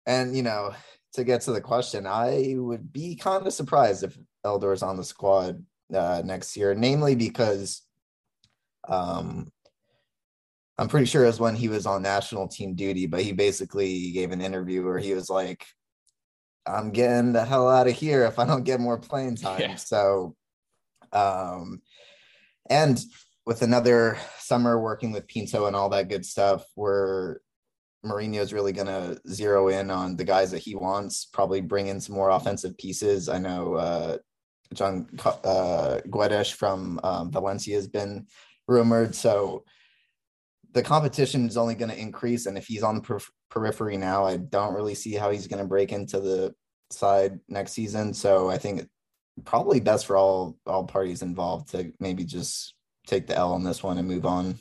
and 0.05 0.35
you 0.35 0.43
know, 0.43 0.73
to 1.13 1.23
get 1.23 1.41
to 1.41 1.53
the 1.53 1.61
question, 1.61 2.05
I 2.05 2.55
would 2.57 2.91
be 2.91 3.15
kind 3.15 3.47
of 3.47 3.53
surprised 3.53 4.03
if 4.03 4.17
Eldor 4.45 4.73
is 4.73 4.83
on 4.83 4.97
the 4.97 5.03
squad 5.03 5.63
uh, 5.93 6.23
next 6.25 6.57
year, 6.57 6.75
namely 6.75 7.15
because 7.15 7.83
um, 8.87 9.49
I'm 10.77 10.89
pretty 10.89 11.05
sure 11.05 11.23
it 11.23 11.27
was 11.27 11.39
when 11.39 11.55
he 11.55 11.69
was 11.69 11.85
on 11.85 12.01
national 12.01 12.49
team 12.49 12.75
duty, 12.75 13.07
but 13.07 13.21
he 13.21 13.31
basically 13.31 14.11
gave 14.11 14.31
an 14.31 14.41
interview 14.41 14.83
where 14.83 14.99
he 14.99 15.13
was 15.13 15.29
like, 15.29 15.65
I'm 16.67 16.91
getting 16.91 17.33
the 17.33 17.45
hell 17.45 17.69
out 17.69 17.87
of 17.87 17.93
here 17.93 18.25
if 18.25 18.39
I 18.39 18.45
don't 18.45 18.63
get 18.63 18.79
more 18.79 18.97
playing 18.97 19.35
time. 19.35 19.61
Yeah. 19.61 19.75
So, 19.75 20.35
um, 21.11 21.81
and 22.69 22.99
with 23.45 23.61
another 23.61 24.17
summer 24.39 24.79
working 24.79 25.11
with 25.11 25.27
Pinto 25.27 25.67
and 25.67 25.75
all 25.75 25.89
that 25.89 26.09
good 26.09 26.25
stuff, 26.25 26.65
where 26.75 27.41
Mourinho 28.05 28.39
is 28.39 28.53
really 28.53 28.71
going 28.71 28.87
to 28.87 29.19
zero 29.27 29.67
in 29.67 29.89
on 29.91 30.15
the 30.15 30.23
guys 30.23 30.51
that 30.51 30.59
he 30.59 30.75
wants, 30.75 31.25
probably 31.25 31.61
bring 31.61 31.87
in 31.87 31.99
some 31.99 32.15
more 32.15 32.29
offensive 32.29 32.77
pieces. 32.77 33.29
I 33.29 33.37
know 33.37 33.75
uh, 33.75 34.17
John 34.73 35.07
uh, 35.23 35.99
Guedes 36.07 36.51
from 36.51 36.99
um, 37.03 37.31
Valencia 37.31 37.75
has 37.75 37.87
been 37.87 38.27
rumored. 38.67 39.15
So 39.15 39.63
the 40.73 40.83
competition 40.83 41.47
is 41.47 41.57
only 41.57 41.75
going 41.75 41.91
to 41.91 41.99
increase. 41.99 42.45
And 42.45 42.57
if 42.57 42.67
he's 42.67 42.83
on 42.83 42.95
the 42.95 43.01
periphery 43.55 43.97
now, 43.97 44.25
I 44.25 44.37
don't 44.37 44.73
really 44.73 44.95
see 44.95 45.13
how 45.13 45.31
he's 45.31 45.47
going 45.47 45.61
to 45.61 45.67
break 45.67 45.91
into 45.91 46.19
the 46.19 46.53
side 46.91 47.39
next 47.47 47.71
season. 47.71 48.13
So 48.13 48.49
I 48.49 48.57
think 48.57 48.87
probably 49.43 49.79
best 49.79 50.05
for 50.05 50.17
all 50.17 50.57
all 50.65 50.83
parties 50.85 51.21
involved 51.21 51.69
to 51.69 51.91
maybe 51.99 52.25
just 52.25 52.75
take 53.07 53.27
the 53.27 53.35
L 53.35 53.53
on 53.53 53.63
this 53.63 53.81
one 53.81 53.97
and 53.97 54.07
move 54.07 54.25
on. 54.25 54.59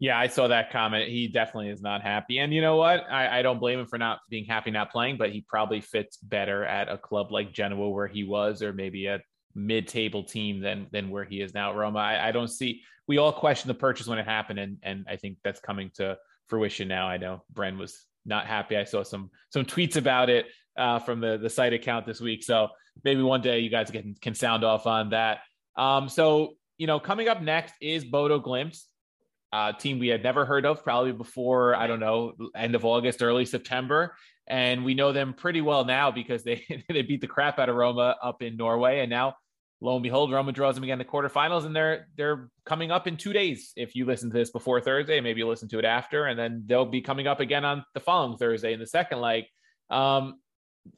Yeah, 0.00 0.18
I 0.18 0.28
saw 0.28 0.46
that 0.46 0.70
comment. 0.70 1.08
He 1.08 1.26
definitely 1.26 1.70
is 1.70 1.82
not 1.82 2.02
happy. 2.02 2.38
And 2.38 2.54
you 2.54 2.60
know 2.60 2.76
what? 2.76 3.04
I, 3.10 3.40
I, 3.40 3.42
don't 3.42 3.58
blame 3.58 3.80
him 3.80 3.86
for 3.86 3.98
not 3.98 4.20
being 4.30 4.44
happy 4.44 4.70
not 4.70 4.92
playing, 4.92 5.16
but 5.16 5.30
he 5.30 5.44
probably 5.48 5.80
fits 5.80 6.18
better 6.18 6.64
at 6.64 6.88
a 6.88 6.96
club 6.96 7.32
like 7.32 7.52
Genoa 7.52 7.88
where 7.90 8.06
he 8.06 8.22
was, 8.22 8.62
or 8.62 8.72
maybe 8.72 9.06
a 9.06 9.20
mid-table 9.56 10.22
team 10.22 10.60
than 10.60 10.86
than 10.92 11.10
where 11.10 11.24
he 11.24 11.40
is 11.40 11.52
now 11.52 11.74
Roma. 11.74 11.98
I, 11.98 12.28
I 12.28 12.32
don't 12.32 12.48
see 12.48 12.82
we 13.08 13.18
all 13.18 13.32
questioned 13.32 13.70
the 13.70 13.74
purchase 13.74 14.06
when 14.06 14.18
it 14.18 14.26
happened, 14.26 14.60
and 14.60 14.76
and 14.82 15.06
I 15.08 15.16
think 15.16 15.38
that's 15.42 15.60
coming 15.60 15.90
to 15.94 16.16
fruition 16.46 16.86
now. 16.86 17.08
I 17.08 17.16
know 17.16 17.42
Bren 17.52 17.78
was 17.78 18.06
not 18.28 18.46
happy. 18.46 18.76
I 18.76 18.84
saw 18.84 19.02
some 19.02 19.30
some 19.50 19.64
tweets 19.64 19.96
about 19.96 20.30
it 20.30 20.46
uh, 20.76 20.98
from 20.98 21.20
the 21.20 21.38
the 21.38 21.50
site 21.50 21.72
account 21.72 22.06
this 22.06 22.20
week. 22.20 22.44
So 22.44 22.68
maybe 23.04 23.22
one 23.22 23.40
day 23.40 23.60
you 23.60 23.70
guys 23.70 23.90
can 23.90 24.14
can 24.20 24.34
sound 24.34 24.64
off 24.64 24.86
on 24.86 25.10
that. 25.10 25.40
Um, 25.76 26.08
so 26.08 26.54
you 26.76 26.86
know, 26.86 27.00
coming 27.00 27.28
up 27.28 27.42
next 27.42 27.74
is 27.80 28.04
Bodo 28.04 28.40
Glimt 28.40 28.78
uh, 29.52 29.72
team 29.72 29.98
we 29.98 30.08
had 30.08 30.22
never 30.22 30.44
heard 30.44 30.66
of, 30.66 30.84
probably 30.84 31.12
before, 31.12 31.74
I 31.74 31.86
don't 31.86 32.00
know, 32.00 32.32
end 32.54 32.74
of 32.74 32.84
August, 32.84 33.22
early 33.22 33.44
September. 33.44 34.14
And 34.46 34.84
we 34.84 34.94
know 34.94 35.12
them 35.12 35.34
pretty 35.34 35.60
well 35.60 35.84
now 35.84 36.10
because 36.10 36.42
they, 36.42 36.64
they 36.88 37.02
beat 37.02 37.20
the 37.20 37.26
crap 37.26 37.58
out 37.58 37.68
of 37.68 37.76
Roma 37.76 38.16
up 38.22 38.42
in 38.42 38.56
Norway. 38.56 39.00
And 39.00 39.10
now, 39.10 39.34
lo 39.80 39.94
and 39.94 40.02
behold, 40.02 40.32
Roma 40.32 40.52
draws 40.52 40.74
them 40.74 40.84
again 40.84 41.00
in 41.00 41.06
the 41.06 41.10
quarterfinals. 41.10 41.64
And 41.64 41.74
they're 41.74 42.08
they're 42.16 42.50
coming 42.64 42.90
up 42.90 43.06
in 43.06 43.16
two 43.16 43.32
days. 43.32 43.72
If 43.76 43.94
you 43.94 44.04
listen 44.04 44.30
to 44.30 44.36
this 44.36 44.50
before 44.50 44.80
Thursday, 44.80 45.20
maybe 45.20 45.40
you 45.40 45.48
listen 45.48 45.68
to 45.68 45.78
it 45.78 45.84
after. 45.84 46.26
And 46.26 46.38
then 46.38 46.64
they'll 46.66 46.86
be 46.86 47.00
coming 47.00 47.26
up 47.26 47.40
again 47.40 47.64
on 47.64 47.84
the 47.94 48.00
following 48.00 48.36
Thursday 48.36 48.72
in 48.72 48.80
the 48.80 48.86
second 48.86 49.20
leg. 49.20 49.44
Um, 49.90 50.40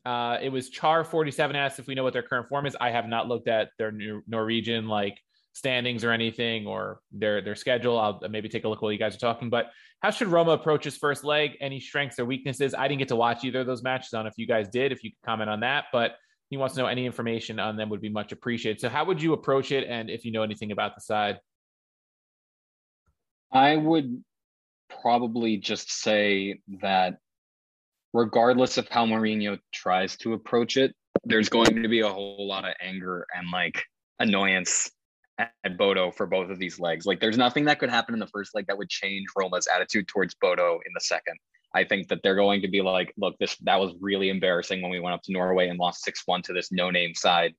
uh, 0.05 0.39
it 0.41 0.51
was 0.51 0.71
Char 0.71 1.05
47 1.05 1.57
asked 1.57 1.79
if 1.79 1.87
we 1.87 1.95
know 1.95 2.05
what 2.05 2.13
their 2.13 2.23
current 2.23 2.49
form 2.49 2.67
is. 2.67 2.77
I 2.81 2.91
have 2.91 3.09
not 3.09 3.29
looked 3.29 3.49
at 3.49 3.71
their 3.79 3.93
Norwegian 4.27 4.89
like 4.89 5.19
standings 5.53 6.05
or 6.05 6.13
anything 6.13 6.67
or 6.67 7.01
their 7.13 7.43
their 7.43 7.57
schedule. 7.57 7.99
I'll 7.99 8.21
maybe 8.31 8.49
take 8.49 8.65
a 8.65 8.69
look 8.69 8.83
while 8.83 8.93
you 8.93 8.99
guys 8.99 9.15
are 9.15 9.19
talking. 9.19 9.51
But 9.51 9.71
how 10.01 10.11
should 10.11 10.29
Roma 10.29 10.53
approach 10.53 10.85
his 10.85 10.97
first 10.97 11.25
leg? 11.25 11.53
Any 11.61 11.81
strengths 11.81 12.19
or 12.19 12.25
weaknesses? 12.25 12.75
I 12.75 12.89
didn't 12.89 13.01
get 13.01 13.09
to 13.09 13.17
watch 13.17 13.45
either 13.45 13.61
of 13.61 13.67
those 13.67 13.83
matches. 13.83 14.15
I 14.15 14.19
don't 14.19 14.25
know 14.25 14.31
if 14.31 14.39
you 14.39 14.47
guys 14.47 14.69
did. 14.69 14.93
If 14.93 15.05
you 15.05 15.11
could 15.11 15.27
comment 15.27 15.51
on 15.51 15.61
that, 15.61 15.87
but 15.93 16.13
he 16.51 16.57
wants 16.57 16.75
to 16.75 16.81
know 16.83 16.87
any 16.87 17.07
information 17.07 17.59
on 17.59 17.77
them 17.77 17.89
would 17.89 18.01
be 18.01 18.09
much 18.09 18.33
appreciated. 18.33 18.81
So 18.81 18.89
how 18.89 19.05
would 19.05 19.23
you 19.23 19.33
approach 19.33 19.73
it, 19.73 19.87
and 19.89 20.11
if 20.11 20.25
you 20.25 20.33
know 20.33 20.43
anything 20.43 20.73
about 20.73 20.97
the 20.97 21.01
side? 21.01 21.39
I 23.53 23.77
would 23.77 24.23
probably 25.03 25.57
just 25.57 25.91
say 25.93 26.61
that 26.83 27.19
regardless 28.13 28.79
of 28.79 28.89
how 28.89 29.07
Mourinho 29.07 29.59
tries 29.73 30.17
to 30.19 30.35
approach 30.35 30.77
it, 30.77 30.95
there's 31.25 31.49
going 31.49 31.83
to 31.83 31.89
be 31.89 32.01
a 32.01 32.09
whole 32.09 32.47
lot 32.49 32.65
of 32.65 32.75
anger 32.81 33.27
and 33.37 33.49
like 33.53 33.85
annoyance 34.19 34.91
at 35.39 35.79
Bodo 35.79 36.11
for 36.11 36.27
both 36.27 36.51
of 36.51 36.59
these 36.59 36.79
legs. 36.79 37.07
Like 37.07 37.21
there's 37.21 37.39
nothing 37.39 37.65
that 37.65 37.79
could 37.79 37.91
happen 37.91 38.15
in 38.15 38.21
the 38.21 38.27
first 38.27 38.55
leg 38.55 38.67
that 38.67 38.77
would 38.77 38.89
change 38.89 39.27
Roma's 39.37 39.69
attitude 39.73 40.09
towards 40.09 40.35
Bodo 40.35 40.75
in 40.75 40.93
the 40.95 41.01
second. 41.01 41.37
I 41.75 41.85
think 41.85 42.09
that 42.09 42.21
they're 42.23 42.37
going 42.37 42.63
to 42.63 42.69
be 42.69 42.83
like, 42.83 43.13
look, 43.17 43.37
this 43.39 43.57
that 43.63 43.81
was 43.81 43.95
really 44.01 44.29
embarrassing 44.29 44.83
when 44.83 44.91
we 44.91 45.01
went 45.01 45.15
up 45.15 45.23
to 45.25 45.33
Norway 45.33 45.69
and 45.69 45.79
lost 45.79 46.05
6-1 46.05 46.43
to 46.45 46.53
this 46.53 46.73
no-name 46.73 47.15
side. 47.15 47.55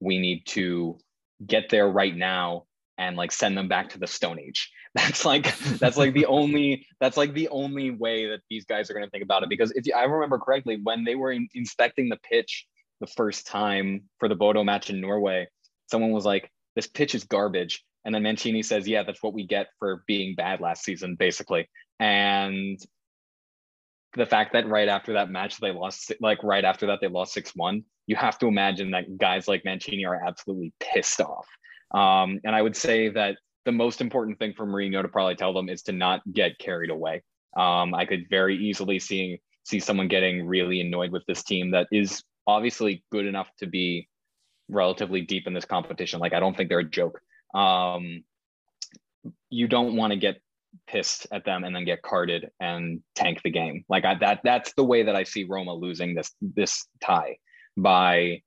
We 0.00 0.18
need 0.18 0.46
to 0.48 0.98
get 1.44 1.68
there 1.68 1.88
right 1.88 2.16
now 2.16 2.64
and 2.98 3.16
like 3.16 3.32
send 3.32 3.56
them 3.58 3.68
back 3.68 3.90
to 3.90 3.98
the 3.98 4.06
stone 4.06 4.38
age. 4.40 4.70
That's 4.94 5.26
like 5.26 5.54
that's 5.78 5.98
like 5.98 6.14
the 6.14 6.24
only 6.40 6.86
that's 7.00 7.18
like 7.18 7.34
the 7.34 7.48
only 7.50 7.90
way 7.90 8.28
that 8.30 8.40
these 8.48 8.64
guys 8.64 8.88
are 8.88 8.94
going 8.94 9.04
to 9.04 9.10
think 9.10 9.22
about 9.22 9.42
it 9.42 9.50
because 9.50 9.70
if 9.72 9.86
you, 9.86 9.92
I 9.94 10.04
remember 10.04 10.38
correctly 10.38 10.80
when 10.82 11.04
they 11.04 11.14
were 11.14 11.32
in, 11.32 11.48
inspecting 11.52 12.08
the 12.08 12.16
pitch 12.16 12.66
the 13.00 13.06
first 13.06 13.46
time 13.46 14.04
for 14.18 14.28
the 14.28 14.34
Bodo 14.34 14.64
match 14.64 14.88
in 14.88 15.02
Norway, 15.02 15.48
someone 15.90 16.12
was 16.12 16.24
like, 16.24 16.50
this 16.74 16.86
pitch 16.86 17.14
is 17.14 17.24
garbage. 17.24 17.84
And 18.04 18.14
then 18.14 18.22
Mancini 18.22 18.62
says, 18.62 18.86
yeah, 18.86 19.02
that's 19.02 19.22
what 19.22 19.34
we 19.34 19.46
get 19.46 19.66
for 19.78 20.04
being 20.06 20.34
bad 20.34 20.60
last 20.60 20.84
season, 20.84 21.16
basically. 21.16 21.68
And 21.98 22.78
the 24.16 24.26
fact 24.26 24.52
that 24.54 24.68
right 24.68 24.88
after 24.88 25.12
that 25.14 25.30
match 25.30 25.58
they 25.58 25.72
lost, 25.72 26.12
like 26.20 26.42
right 26.42 26.64
after 26.64 26.86
that 26.86 27.00
they 27.00 27.08
lost 27.08 27.32
six 27.32 27.52
one, 27.54 27.84
you 28.06 28.16
have 28.16 28.38
to 28.38 28.46
imagine 28.46 28.90
that 28.92 29.18
guys 29.18 29.46
like 29.46 29.64
Mancini 29.64 30.04
are 30.04 30.20
absolutely 30.26 30.72
pissed 30.80 31.20
off. 31.20 31.46
Um, 31.92 32.40
and 32.44 32.54
I 32.54 32.62
would 32.62 32.76
say 32.76 33.10
that 33.10 33.36
the 33.64 33.72
most 33.72 34.00
important 34.00 34.38
thing 34.38 34.54
for 34.56 34.66
Mourinho 34.66 35.02
to 35.02 35.08
probably 35.08 35.34
tell 35.34 35.52
them 35.52 35.68
is 35.68 35.82
to 35.82 35.92
not 35.92 36.22
get 36.32 36.58
carried 36.58 36.90
away. 36.90 37.22
Um, 37.56 37.94
I 37.94 38.06
could 38.06 38.26
very 38.30 38.56
easily 38.56 38.98
see 38.98 39.40
see 39.64 39.80
someone 39.80 40.08
getting 40.08 40.46
really 40.46 40.80
annoyed 40.80 41.10
with 41.10 41.24
this 41.26 41.42
team 41.42 41.72
that 41.72 41.88
is 41.90 42.22
obviously 42.46 43.04
good 43.10 43.26
enough 43.26 43.50
to 43.58 43.66
be 43.66 44.08
relatively 44.68 45.20
deep 45.20 45.46
in 45.46 45.54
this 45.54 45.64
competition. 45.64 46.20
Like 46.20 46.32
I 46.32 46.40
don't 46.40 46.56
think 46.56 46.68
they're 46.68 46.78
a 46.78 46.84
joke. 46.84 47.20
Um, 47.54 48.22
you 49.50 49.66
don't 49.66 49.96
want 49.96 50.12
to 50.12 50.18
get 50.18 50.40
pissed 50.86 51.26
at 51.32 51.44
them 51.44 51.64
and 51.64 51.74
then 51.74 51.84
get 51.84 52.02
carded 52.02 52.50
and 52.60 53.00
tank 53.14 53.40
the 53.42 53.50
game. 53.50 53.84
Like 53.88 54.04
I, 54.04 54.14
that 54.16 54.40
that's 54.44 54.72
the 54.74 54.84
way 54.84 55.02
that 55.02 55.16
I 55.16 55.24
see 55.24 55.44
Roma 55.44 55.74
losing 55.74 56.14
this 56.14 56.32
this 56.40 56.86
tie 57.02 57.38
by 57.76 58.42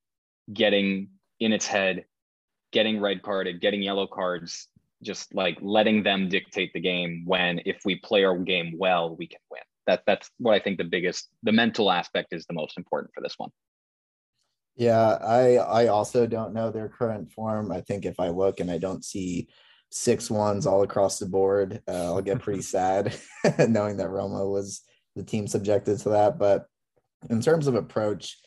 getting 0.52 1.10
in 1.40 1.54
its 1.54 1.68
head, 1.68 2.06
getting 2.72 3.00
red 3.00 3.22
carded, 3.22 3.62
getting 3.62 3.82
yellow 3.82 4.08
cards, 4.08 4.68
just 5.04 5.34
like 5.34 5.58
letting 5.62 6.04
them 6.04 6.30
dictate 6.30 6.74
the 6.74 6.80
game 6.80 7.24
when 7.26 7.62
if 7.66 7.78
we 7.86 7.96
play 7.96 8.24
our 8.24 8.38
game 8.38 8.74
well, 8.78 9.16
we 9.16 9.28
can 9.28 9.40
win. 9.50 9.62
That 9.88 10.04
that's 10.06 10.30
what 10.38 10.54
I 10.54 10.60
think 10.60 10.78
the 10.78 10.84
biggest 10.84 11.30
the 11.44 11.52
mental 11.52 11.92
aspect 11.92 12.34
is 12.34 12.46
the 12.46 12.54
most 12.54 12.78
important 12.78 13.12
for 13.14 13.22
this 13.22 13.36
one. 13.38 13.50
Yeah, 14.76 15.18
I 15.22 15.56
I 15.56 15.88
also 15.88 16.26
don't 16.26 16.54
know 16.54 16.72
their 16.72 16.90
current 16.90 17.32
form. 17.32 17.72
I 17.72 17.82
think 17.82 18.06
if 18.06 18.20
I 18.20 18.30
look 18.30 18.60
and 18.60 18.72
I 18.72 18.78
don't 18.78 19.04
see 19.04 19.48
six 19.90 20.30
ones 20.30 20.66
all 20.66 20.84
across 20.84 21.20
the 21.20 21.26
board, 21.26 21.82
uh, 21.88 22.06
I'll 22.06 22.22
get 22.22 22.40
pretty 22.40 22.62
sad 22.76 23.16
knowing 23.68 23.98
that 23.98 24.10
Roma 24.10 24.46
was 24.48 24.82
the 25.16 25.24
team 25.24 25.48
subjected 25.48 26.00
to 26.00 26.10
that. 26.10 26.38
But 26.38 26.66
in 27.30 27.42
terms 27.42 27.68
of 27.68 27.76
approach, 27.76 28.38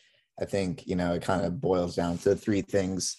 I 0.40 0.44
think 0.44 0.86
you 0.86 0.96
know 0.96 1.12
it 1.12 1.22
kind 1.22 1.44
of 1.44 1.60
boils 1.60 1.94
down 1.94 2.18
to 2.18 2.34
three 2.34 2.62
things, 2.62 3.16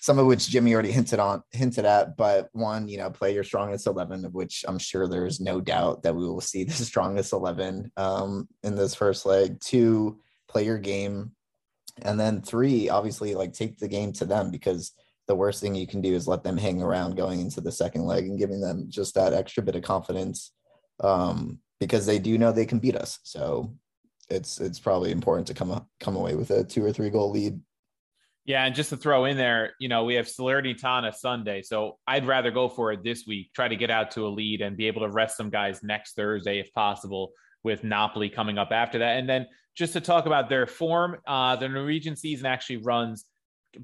some 0.00 0.18
of 0.18 0.26
which 0.26 0.48
Jimmy 0.48 0.74
already 0.74 0.92
hinted 0.92 1.18
on 1.18 1.42
hinted 1.50 1.86
at. 1.86 2.16
But 2.16 2.50
one, 2.52 2.88
you 2.88 2.98
know, 2.98 3.10
play 3.10 3.34
your 3.34 3.44
strongest 3.44 3.86
eleven, 3.86 4.24
of 4.24 4.34
which 4.34 4.64
I'm 4.68 4.78
sure 4.78 5.08
there's 5.08 5.40
no 5.40 5.60
doubt 5.60 6.02
that 6.02 6.14
we 6.14 6.26
will 6.26 6.42
see 6.42 6.64
the 6.64 6.72
strongest 6.72 7.32
eleven 7.32 7.90
um, 7.96 8.48
in 8.62 8.76
this 8.76 8.94
first 8.94 9.24
leg. 9.24 9.60
Two, 9.60 10.20
play 10.48 10.64
your 10.64 10.78
game 10.78 11.32
and 12.00 12.18
then 12.18 12.40
three, 12.40 12.88
obviously, 12.88 13.34
like 13.34 13.52
take 13.52 13.78
the 13.78 13.88
game 13.88 14.12
to 14.14 14.24
them 14.24 14.50
because 14.50 14.92
the 15.32 15.36
worst 15.36 15.62
thing 15.62 15.74
you 15.74 15.86
can 15.86 16.02
do 16.02 16.14
is 16.14 16.28
let 16.28 16.44
them 16.44 16.58
hang 16.58 16.82
around 16.82 17.16
going 17.16 17.40
into 17.40 17.62
the 17.62 17.72
second 17.72 18.04
leg 18.04 18.24
and 18.26 18.38
giving 18.38 18.60
them 18.60 18.84
just 18.90 19.14
that 19.14 19.32
extra 19.32 19.62
bit 19.62 19.74
of 19.74 19.82
confidence 19.82 20.52
um, 21.00 21.58
because 21.80 22.04
they 22.04 22.18
do 22.18 22.36
know 22.36 22.52
they 22.52 22.66
can 22.66 22.78
beat 22.78 22.96
us. 22.96 23.18
So 23.22 23.74
it's 24.28 24.60
it's 24.60 24.78
probably 24.78 25.10
important 25.10 25.46
to 25.46 25.54
come 25.54 25.86
come 26.00 26.16
away 26.16 26.34
with 26.34 26.50
a 26.50 26.64
two 26.64 26.84
or 26.84 26.92
three 26.92 27.08
goal 27.08 27.30
lead. 27.30 27.58
Yeah, 28.44 28.66
and 28.66 28.74
just 28.74 28.90
to 28.90 28.98
throw 28.98 29.24
in 29.24 29.38
there, 29.38 29.72
you 29.80 29.88
know, 29.88 30.04
we 30.04 30.16
have 30.16 30.26
Salernitana 30.26 31.14
Sunday, 31.14 31.62
so 31.62 31.96
I'd 32.06 32.26
rather 32.26 32.50
go 32.50 32.68
for 32.68 32.92
it 32.92 33.02
this 33.02 33.24
week. 33.26 33.54
Try 33.54 33.68
to 33.68 33.76
get 33.76 33.90
out 33.90 34.10
to 34.10 34.26
a 34.26 34.28
lead 34.28 34.60
and 34.60 34.76
be 34.76 34.86
able 34.86 35.00
to 35.00 35.08
rest 35.08 35.38
some 35.38 35.48
guys 35.48 35.82
next 35.82 36.14
Thursday 36.14 36.58
if 36.58 36.70
possible. 36.74 37.32
With 37.64 37.84
Napoli 37.84 38.28
coming 38.28 38.58
up 38.58 38.70
after 38.70 38.98
that, 38.98 39.16
and 39.16 39.26
then 39.26 39.46
just 39.74 39.94
to 39.94 40.00
talk 40.02 40.26
about 40.26 40.50
their 40.50 40.66
form, 40.66 41.16
uh, 41.26 41.56
the 41.56 41.68
Norwegian 41.70 42.16
season 42.16 42.44
actually 42.44 42.78
runs 42.78 43.24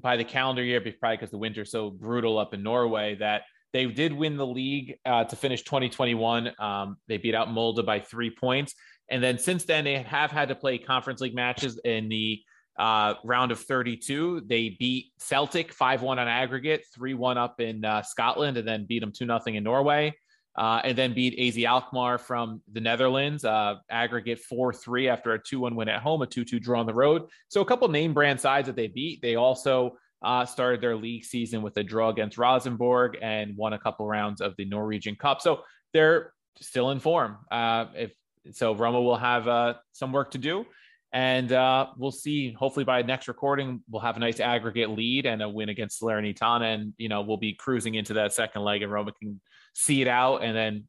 by 0.01 0.17
the 0.17 0.23
calendar 0.23 0.63
year, 0.63 0.79
probably 0.79 1.17
because 1.17 1.31
the 1.31 1.37
winter's 1.37 1.71
so 1.71 1.89
brutal 1.89 2.37
up 2.37 2.53
in 2.53 2.63
Norway 2.63 3.15
that 3.15 3.43
they 3.73 3.85
did 3.85 4.13
win 4.13 4.37
the 4.37 4.45
league 4.45 4.97
uh, 5.05 5.23
to 5.25 5.35
finish 5.35 5.63
2021. 5.63 6.51
Um, 6.59 6.97
they 7.07 7.17
beat 7.17 7.35
out 7.35 7.51
Molde 7.51 7.85
by 7.85 7.99
three 7.99 8.29
points. 8.29 8.73
And 9.09 9.23
then 9.23 9.37
since 9.37 9.65
then, 9.65 9.83
they 9.83 10.01
have 10.01 10.31
had 10.31 10.49
to 10.49 10.55
play 10.55 10.77
conference 10.77 11.21
league 11.21 11.35
matches 11.35 11.79
in 11.83 12.09
the 12.09 12.41
uh, 12.77 13.15
round 13.23 13.51
of 13.51 13.59
32. 13.59 14.43
They 14.47 14.75
beat 14.79 15.11
Celtic 15.17 15.73
5 15.73 16.01
1 16.01 16.19
on 16.19 16.27
aggregate, 16.27 16.85
3 16.95 17.13
1 17.13 17.37
up 17.37 17.59
in 17.59 17.83
uh, 17.83 18.01
Scotland, 18.01 18.57
and 18.57 18.67
then 18.67 18.85
beat 18.87 18.99
them 18.99 19.11
2 19.11 19.25
0 19.25 19.39
in 19.47 19.63
Norway. 19.63 20.15
Uh, 20.57 20.81
and 20.83 20.97
then 20.97 21.13
beat 21.13 21.39
AZ 21.39 21.63
Alkmaar 21.63 22.17
from 22.17 22.61
the 22.71 22.81
Netherlands, 22.81 23.45
uh, 23.45 23.75
aggregate 23.89 24.39
4 24.39 24.73
3 24.73 25.07
after 25.07 25.33
a 25.33 25.41
2 25.41 25.59
1 25.61 25.75
win 25.75 25.87
at 25.87 26.01
home, 26.01 26.21
a 26.21 26.27
2 26.27 26.43
2 26.43 26.59
draw 26.59 26.79
on 26.79 26.85
the 26.85 26.93
road. 26.93 27.27
So 27.47 27.61
a 27.61 27.65
couple 27.65 27.87
name 27.87 28.13
brand 28.13 28.41
sides 28.41 28.67
that 28.67 28.75
they 28.75 28.87
beat. 28.87 29.21
They 29.21 29.35
also 29.35 29.97
uh, 30.21 30.45
started 30.45 30.81
their 30.81 30.95
league 30.95 31.23
season 31.23 31.61
with 31.61 31.77
a 31.77 31.83
draw 31.83 32.09
against 32.09 32.37
Rosenborg 32.37 33.17
and 33.21 33.55
won 33.55 33.73
a 33.73 33.79
couple 33.79 34.05
rounds 34.07 34.41
of 34.41 34.55
the 34.57 34.65
Norwegian 34.65 35.15
Cup. 35.15 35.41
So 35.41 35.61
they're 35.93 36.33
still 36.59 36.91
in 36.91 36.99
form. 36.99 37.37
Uh, 37.49 37.85
if 37.95 38.11
so, 38.51 38.73
Roma 38.75 39.01
will 39.01 39.17
have 39.17 39.47
uh, 39.47 39.75
some 39.91 40.11
work 40.11 40.31
to 40.31 40.37
do, 40.37 40.65
and 41.11 41.51
uh, 41.51 41.87
we'll 41.97 42.11
see. 42.11 42.53
Hopefully, 42.53 42.85
by 42.85 43.01
next 43.01 43.27
recording, 43.27 43.81
we'll 43.89 44.01
have 44.01 44.15
a 44.15 44.19
nice 44.19 44.39
aggregate 44.39 44.89
lead 44.89 45.25
and 45.25 45.41
a 45.41 45.49
win 45.49 45.69
against 45.69 46.01
Salernitana, 46.01 46.73
and 46.73 46.93
you 46.97 47.09
know 47.09 47.21
we'll 47.21 47.37
be 47.37 47.53
cruising 47.53 47.95
into 47.95 48.13
that 48.13 48.33
second 48.33 48.63
leg, 48.63 48.81
and 48.81 48.91
Roma 48.91 49.11
can 49.11 49.39
see 49.79 50.01
it 50.01 50.07
out, 50.07 50.43
and 50.43 50.55
then 50.55 50.83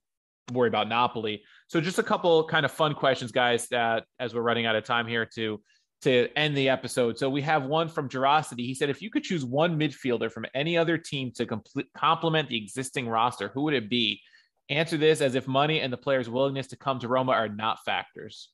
worry 0.52 0.68
about 0.68 0.88
Napoli. 0.88 1.42
So, 1.68 1.80
just 1.80 1.98
a 1.98 2.02
couple 2.02 2.44
kind 2.44 2.64
of 2.64 2.72
fun 2.72 2.94
questions, 2.94 3.32
guys, 3.32 3.68
that 3.68 4.04
as 4.18 4.34
we're 4.34 4.42
running 4.42 4.66
out 4.66 4.76
of 4.76 4.84
time 4.84 5.06
here 5.06 5.26
to 5.34 5.60
to 6.02 6.28
end 6.34 6.56
the 6.56 6.68
episode. 6.68 7.18
So 7.18 7.28
we 7.28 7.42
have 7.42 7.64
one 7.64 7.86
from 7.88 8.08
Gerosity. 8.08 8.60
He 8.60 8.74
said, 8.74 8.88
if 8.88 9.02
you 9.02 9.10
could 9.10 9.22
choose 9.22 9.44
one 9.44 9.78
midfielder 9.78 10.32
from 10.32 10.46
any 10.54 10.78
other 10.78 10.96
team 10.96 11.30
to 11.36 11.44
complete, 11.44 11.88
complement 11.94 12.48
the 12.48 12.56
existing 12.56 13.06
roster, 13.06 13.50
who 13.52 13.62
would 13.64 13.74
it 13.74 13.90
be? 13.90 14.20
Answer 14.70 14.96
this 14.96 15.20
as 15.20 15.34
if 15.34 15.46
money 15.46 15.80
and 15.80 15.92
the 15.92 15.98
player's 15.98 16.28
willingness 16.28 16.68
to 16.68 16.76
come 16.76 17.00
to 17.00 17.08
Roma 17.08 17.32
are 17.32 17.48
not 17.48 17.80
factors. 17.84 18.50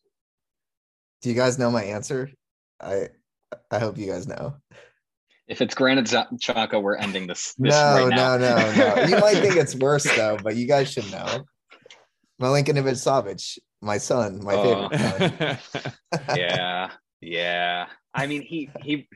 Do 1.23 1.29
you 1.29 1.37
guys 1.37 1.59
know 1.59 1.71
my 1.71 1.85
answer? 1.85 2.31
I 2.81 3.11
I 3.71 3.79
hope 3.79 3.97
you 3.97 4.07
guys 4.07 4.27
know. 4.27 4.57
If 5.49 5.61
it's 5.61 5.75
Granit 5.75 6.07
Xhaka, 6.07 6.83
we're 6.83 6.97
ending 6.97 7.27
this. 7.27 7.55
this 7.59 7.73
no, 7.73 8.09
right 8.09 8.09
no, 8.09 8.37
no, 8.37 8.75
no. 8.75 9.03
You 9.09 9.19
might 9.21 9.37
think 9.37 9.57
it's 9.57 9.77
worse 9.77 10.05
though, 10.17 10.39
but 10.43 10.57
you 10.57 10.67
guys 10.67 10.91
should 10.91 11.11
know. 11.11 11.45
Milinkovic 12.41 12.97
Savic, 12.97 13.59
my 13.81 13.99
son, 13.99 14.43
my 14.43 14.55
oh. 14.55 14.89
favorite 14.89 15.61
son. 15.61 15.93
yeah, 16.37 16.91
yeah. 17.21 17.87
I 18.13 18.27
mean, 18.27 18.43
he 18.43 18.71
he 18.83 19.09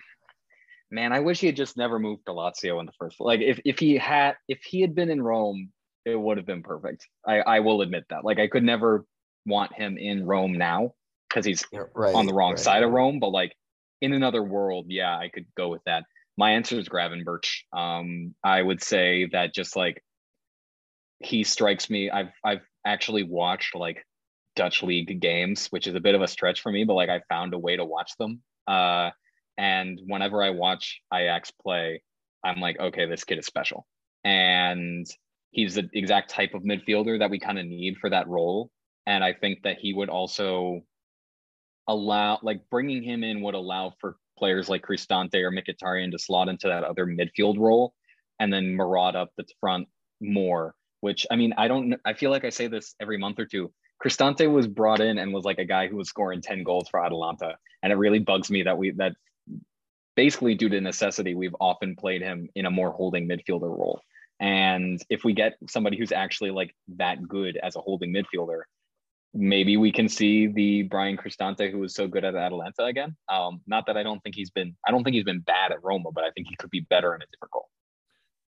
man, 0.90 1.12
I 1.12 1.20
wish 1.20 1.40
he 1.40 1.46
had 1.46 1.56
just 1.56 1.76
never 1.76 1.98
moved 1.98 2.26
to 2.26 2.32
Lazio 2.32 2.80
in 2.80 2.86
the 2.86 2.92
first. 2.98 3.20
Like 3.20 3.40
if 3.40 3.60
if 3.64 3.78
he 3.78 3.96
had 3.96 4.36
if 4.48 4.62
he 4.62 4.80
had 4.80 4.94
been 4.94 5.10
in 5.10 5.22
Rome, 5.22 5.70
it 6.04 6.18
would 6.18 6.36
have 6.36 6.46
been 6.46 6.62
perfect. 6.62 7.06
I 7.26 7.40
I 7.40 7.60
will 7.60 7.82
admit 7.82 8.04
that. 8.10 8.24
Like 8.24 8.38
I 8.38 8.46
could 8.46 8.64
never 8.64 9.04
want 9.46 9.74
him 9.74 9.98
in 9.98 10.24
Rome 10.24 10.52
now 10.52 10.92
because 11.28 11.44
he's 11.44 11.64
right, 11.94 12.14
on 12.14 12.26
the 12.26 12.34
wrong 12.34 12.52
right, 12.52 12.58
side 12.58 12.82
of 12.82 12.90
Rome, 12.90 13.20
but 13.20 13.30
like 13.30 13.54
in 14.00 14.12
another 14.12 14.42
world, 14.42 14.86
yeah, 14.88 15.16
I 15.16 15.28
could 15.28 15.46
go 15.56 15.68
with 15.68 15.82
that. 15.84 16.04
My 16.40 16.52
answer 16.52 16.78
is 16.78 16.88
Gravenberch. 16.88 17.64
Um, 17.70 18.34
I 18.42 18.62
would 18.62 18.82
say 18.82 19.28
that 19.32 19.52
just 19.52 19.76
like 19.76 20.02
he 21.18 21.44
strikes 21.44 21.90
me. 21.90 22.10
I've 22.10 22.32
I've 22.42 22.62
actually 22.86 23.24
watched 23.24 23.74
like 23.74 24.06
Dutch 24.56 24.82
league 24.82 25.20
games, 25.20 25.66
which 25.66 25.86
is 25.86 25.94
a 25.94 26.00
bit 26.00 26.14
of 26.14 26.22
a 26.22 26.26
stretch 26.26 26.62
for 26.62 26.72
me, 26.72 26.84
but 26.84 26.94
like 26.94 27.10
I 27.10 27.20
found 27.28 27.52
a 27.52 27.58
way 27.58 27.76
to 27.76 27.84
watch 27.84 28.12
them. 28.18 28.40
Uh, 28.66 29.10
and 29.58 30.00
whenever 30.06 30.42
I 30.42 30.48
watch 30.48 31.02
Ajax 31.12 31.50
play, 31.50 32.02
I'm 32.42 32.58
like, 32.58 32.80
okay, 32.80 33.04
this 33.04 33.24
kid 33.24 33.38
is 33.38 33.44
special. 33.44 33.86
And 34.24 35.06
he's 35.50 35.74
the 35.74 35.90
exact 35.92 36.30
type 36.30 36.54
of 36.54 36.62
midfielder 36.62 37.18
that 37.18 37.28
we 37.28 37.38
kind 37.38 37.58
of 37.58 37.66
need 37.66 37.98
for 37.98 38.08
that 38.08 38.28
role. 38.28 38.70
And 39.06 39.22
I 39.22 39.34
think 39.34 39.64
that 39.64 39.76
he 39.78 39.92
would 39.92 40.08
also 40.08 40.80
allow, 41.86 42.38
like, 42.42 42.62
bringing 42.70 43.02
him 43.02 43.24
in 43.24 43.42
would 43.42 43.54
allow 43.54 43.92
for 44.00 44.16
players 44.40 44.68
like 44.68 44.82
Cristante 44.82 45.36
or 45.36 45.52
Mkhitaryan 45.52 46.10
to 46.10 46.18
slot 46.18 46.48
into 46.48 46.66
that 46.66 46.82
other 46.82 47.06
midfield 47.06 47.58
role 47.58 47.94
and 48.40 48.52
then 48.52 48.74
Murad 48.74 49.14
up 49.14 49.30
the 49.36 49.44
front 49.60 49.86
more. 50.20 50.74
Which 51.00 51.26
I 51.30 51.36
mean, 51.36 51.54
I 51.56 51.68
don't. 51.68 51.94
I 52.04 52.14
feel 52.14 52.30
like 52.30 52.44
I 52.44 52.50
say 52.50 52.66
this 52.66 52.94
every 53.00 53.16
month 53.16 53.38
or 53.38 53.46
two. 53.46 53.72
Cristante 54.02 54.50
was 54.50 54.66
brought 54.66 55.00
in 55.00 55.18
and 55.18 55.32
was 55.32 55.44
like 55.44 55.58
a 55.58 55.64
guy 55.64 55.86
who 55.86 55.96
was 55.96 56.08
scoring 56.08 56.40
10 56.40 56.64
goals 56.64 56.88
for 56.88 57.04
Atalanta. 57.04 57.56
And 57.82 57.92
it 57.92 57.96
really 57.96 58.18
bugs 58.18 58.50
me 58.50 58.64
that 58.64 58.76
we 58.76 58.90
that 58.92 59.12
basically 60.16 60.54
due 60.54 60.68
to 60.68 60.80
necessity, 60.80 61.34
we've 61.34 61.56
often 61.60 61.96
played 61.96 62.22
him 62.22 62.48
in 62.54 62.66
a 62.66 62.70
more 62.70 62.90
holding 62.90 63.28
midfielder 63.28 63.70
role. 63.70 64.02
And 64.40 65.02
if 65.10 65.22
we 65.22 65.34
get 65.34 65.56
somebody 65.68 65.98
who's 65.98 66.12
actually 66.12 66.50
like 66.50 66.74
that 66.96 67.26
good 67.26 67.58
as 67.62 67.76
a 67.76 67.80
holding 67.80 68.12
midfielder, 68.12 68.62
maybe 69.32 69.76
we 69.76 69.92
can 69.92 70.08
see 70.08 70.46
the 70.46 70.82
Bryan 70.82 71.16
Cristante 71.16 71.70
who 71.70 71.78
was 71.78 71.94
so 71.94 72.08
good 72.08 72.24
at 72.24 72.34
Atalanta 72.34 72.84
again. 72.84 73.16
Um, 73.28 73.60
not 73.66 73.86
that 73.86 73.96
I 73.96 74.02
don't 74.02 74.20
think 74.22 74.34
he's 74.34 74.50
been 74.50 74.76
I 74.86 74.90
don't 74.90 75.04
think 75.04 75.14
he's 75.14 75.24
been 75.24 75.40
bad 75.40 75.72
at 75.72 75.82
Roma, 75.82 76.10
but 76.12 76.24
I 76.24 76.30
think 76.30 76.48
he 76.48 76.56
could 76.56 76.70
be 76.70 76.80
better 76.80 77.14
in 77.14 77.22
a 77.22 77.26
different 77.26 77.52
role. 77.54 77.68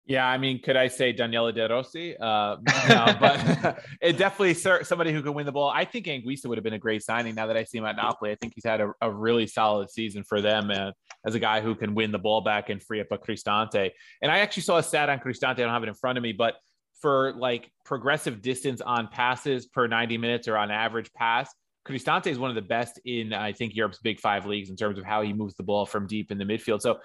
Yeah, 0.09 0.27
I 0.27 0.39
mean, 0.39 0.63
could 0.63 0.77
I 0.77 0.89
say 0.89 1.13
Daniele 1.13 1.53
De 1.53 1.69
Rossi? 1.69 2.17
Uh, 2.17 2.57
no, 2.89 3.15
but 3.21 3.85
it 4.01 4.17
definitely 4.17 4.55
sir 4.55 4.83
somebody 4.83 5.13
who 5.13 5.23
can 5.23 5.35
win 5.35 5.45
the 5.45 5.53
ball. 5.53 5.71
I 5.75 5.85
think 5.85 6.07
Anguissa 6.07 6.47
would 6.47 6.57
have 6.57 6.65
been 6.65 6.73
a 6.73 6.79
great 6.79 7.03
signing. 7.03 7.35
Now 7.35 7.47
that 7.47 7.59
I 7.59 7.65
see 7.65 7.79
him 7.79 7.85
at 7.85 7.97
Napoli, 7.97 8.31
I 8.31 8.37
think 8.37 8.55
he's 8.55 8.65
had 8.65 8.81
a, 8.81 8.93
a 9.03 9.13
really 9.13 9.47
solid 9.47 9.91
season 9.91 10.25
for 10.25 10.41
them 10.41 10.71
uh, 10.71 10.93
as 11.27 11.35
a 11.35 11.39
guy 11.39 11.61
who 11.61 11.75
can 11.75 11.95
win 11.95 12.11
the 12.11 12.19
ball 12.19 12.41
back 12.41 12.71
and 12.71 12.83
free 12.83 13.01
up 13.01 13.09
a 13.11 13.19
Cristante. 13.19 13.91
And 14.23 14.33
I 14.33 14.39
actually 14.39 14.63
saw 14.63 14.79
a 14.79 14.83
stat 14.83 15.11
on 15.11 15.19
Cristante. 15.19 15.59
I 15.59 15.65
don't 15.65 15.71
have 15.71 15.83
it 15.83 15.91
in 15.91 15.95
front 15.95 16.17
of 16.17 16.23
me, 16.23 16.33
but 16.33 16.55
for 17.01 17.33
like 17.35 17.71
progressive 17.85 18.43
distance 18.43 18.81
on 18.81 19.09
passes 19.09 19.67
per 19.67 19.87
90 19.87 20.19
minutes 20.19 20.49
or 20.49 20.57
on 20.57 20.71
average 20.71 21.13
pass, 21.15 21.53
Cristante 21.87 22.27
is 22.27 22.39
one 22.39 22.51
of 22.51 22.55
the 22.55 22.63
best 22.63 23.01
in, 23.07 23.33
I 23.33 23.53
think, 23.53 23.75
Europe's 23.75 23.99
big 23.99 24.21
five 24.21 24.45
leagues 24.45 24.69
in 24.69 24.77
terms 24.77 24.99
of 24.99 25.05
how 25.05 25.23
he 25.23 25.33
moves 25.33 25.55
the 25.55 25.63
ball 25.63 25.87
from 25.87 26.07
deep 26.07 26.31
in 26.31 26.37
the 26.37 26.45
midfield. 26.45 26.83
So 26.83 26.99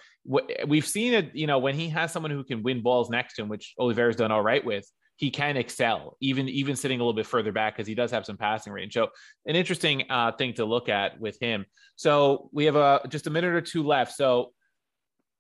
we've 0.68 0.86
seen 0.86 1.14
it, 1.14 1.34
you 1.34 1.48
know, 1.48 1.58
when 1.58 1.76
he 1.76 1.88
has 1.90 2.12
someone 2.12 2.32
who 2.32 2.44
can 2.44 2.64
win 2.64 2.82
balls 2.82 3.10
next 3.10 3.36
to 3.36 3.44
him, 3.44 3.50
which 3.50 3.74
Oliveira's 3.80 4.18
done 4.18 4.32
all 4.32 4.42
right 4.42 4.64
with, 4.64 4.86
he 5.16 5.30
can 5.30 5.58
excel, 5.58 6.18
even 6.22 6.50
even 6.50 6.76
sitting 6.76 7.00
a 7.00 7.04
little 7.04 7.16
bit 7.16 7.28
further 7.28 7.52
back 7.52 7.76
because 7.76 7.88
he 7.88 7.96
does 7.96 8.12
have 8.12 8.26
some 8.26 8.36
passing 8.36 8.74
range. 8.74 8.94
So 8.94 9.10
an 9.46 9.56
interesting 9.56 10.04
uh, 10.10 10.32
thing 10.34 10.54
to 10.56 10.66
look 10.66 10.90
at 10.90 11.20
with 11.20 11.40
him. 11.40 11.66
So 11.96 12.50
we 12.52 12.66
have 12.66 12.76
a 12.76 13.02
just 13.08 13.28
a 13.28 13.30
minute 13.30 13.54
or 13.54 13.62
two 13.62 13.84
left. 13.84 14.14
So 14.16 14.54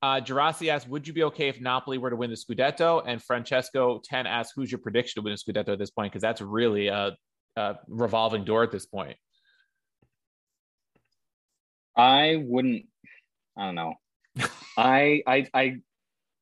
uh, 0.03 0.19
Gerasi 0.19 0.67
asks, 0.67 0.85
would 0.89 1.07
you 1.07 1.13
be 1.13 1.23
okay 1.23 1.47
if 1.47 1.61
Napoli 1.61 1.97
were 1.97 2.09
to 2.09 2.17
win 2.17 2.29
the 2.29 2.35
Scudetto? 2.35 3.01
And 3.07 3.23
Francesco 3.23 4.01
10 4.03 4.27
asks, 4.27 4.51
who's 4.53 4.69
your 4.69 4.79
prediction 4.79 5.21
to 5.21 5.23
win 5.23 5.33
the 5.33 5.53
Scudetto 5.53 5.69
at 5.69 5.79
this 5.79 5.91
point? 5.91 6.11
Because 6.11 6.21
that's 6.21 6.41
really 6.41 6.89
a, 6.89 7.15
a 7.55 7.75
revolving 7.87 8.43
door 8.43 8.63
at 8.63 8.71
this 8.71 8.85
point. 8.85 9.15
I 11.95 12.43
wouldn't. 12.45 12.85
I 13.57 13.65
don't 13.67 13.75
know. 13.75 13.93
I 14.77 15.21
I 15.25 15.47
I 15.53 15.75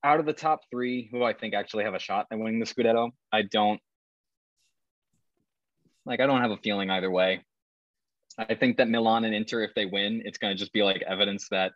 out 0.03 0.19
of 0.19 0.25
the 0.25 0.33
top 0.33 0.61
three, 0.71 1.07
who 1.11 1.23
I 1.23 1.33
think 1.33 1.53
actually 1.53 1.83
have 1.83 1.93
a 1.93 1.99
shot 1.99 2.25
at 2.31 2.39
winning 2.39 2.59
the 2.59 2.65
Scudetto, 2.65 3.11
I 3.31 3.43
don't 3.43 3.79
like. 6.05 6.19
I 6.19 6.25
don't 6.25 6.41
have 6.41 6.51
a 6.51 6.57
feeling 6.57 6.89
either 6.89 7.11
way. 7.11 7.45
I 8.39 8.55
think 8.55 8.77
that 8.77 8.89
Milan 8.89 9.25
and 9.25 9.35
Inter, 9.35 9.61
if 9.61 9.75
they 9.75 9.85
win, 9.85 10.23
it's 10.25 10.39
going 10.39 10.55
to 10.55 10.57
just 10.57 10.73
be 10.73 10.81
like 10.81 11.03
evidence 11.03 11.47
that 11.51 11.73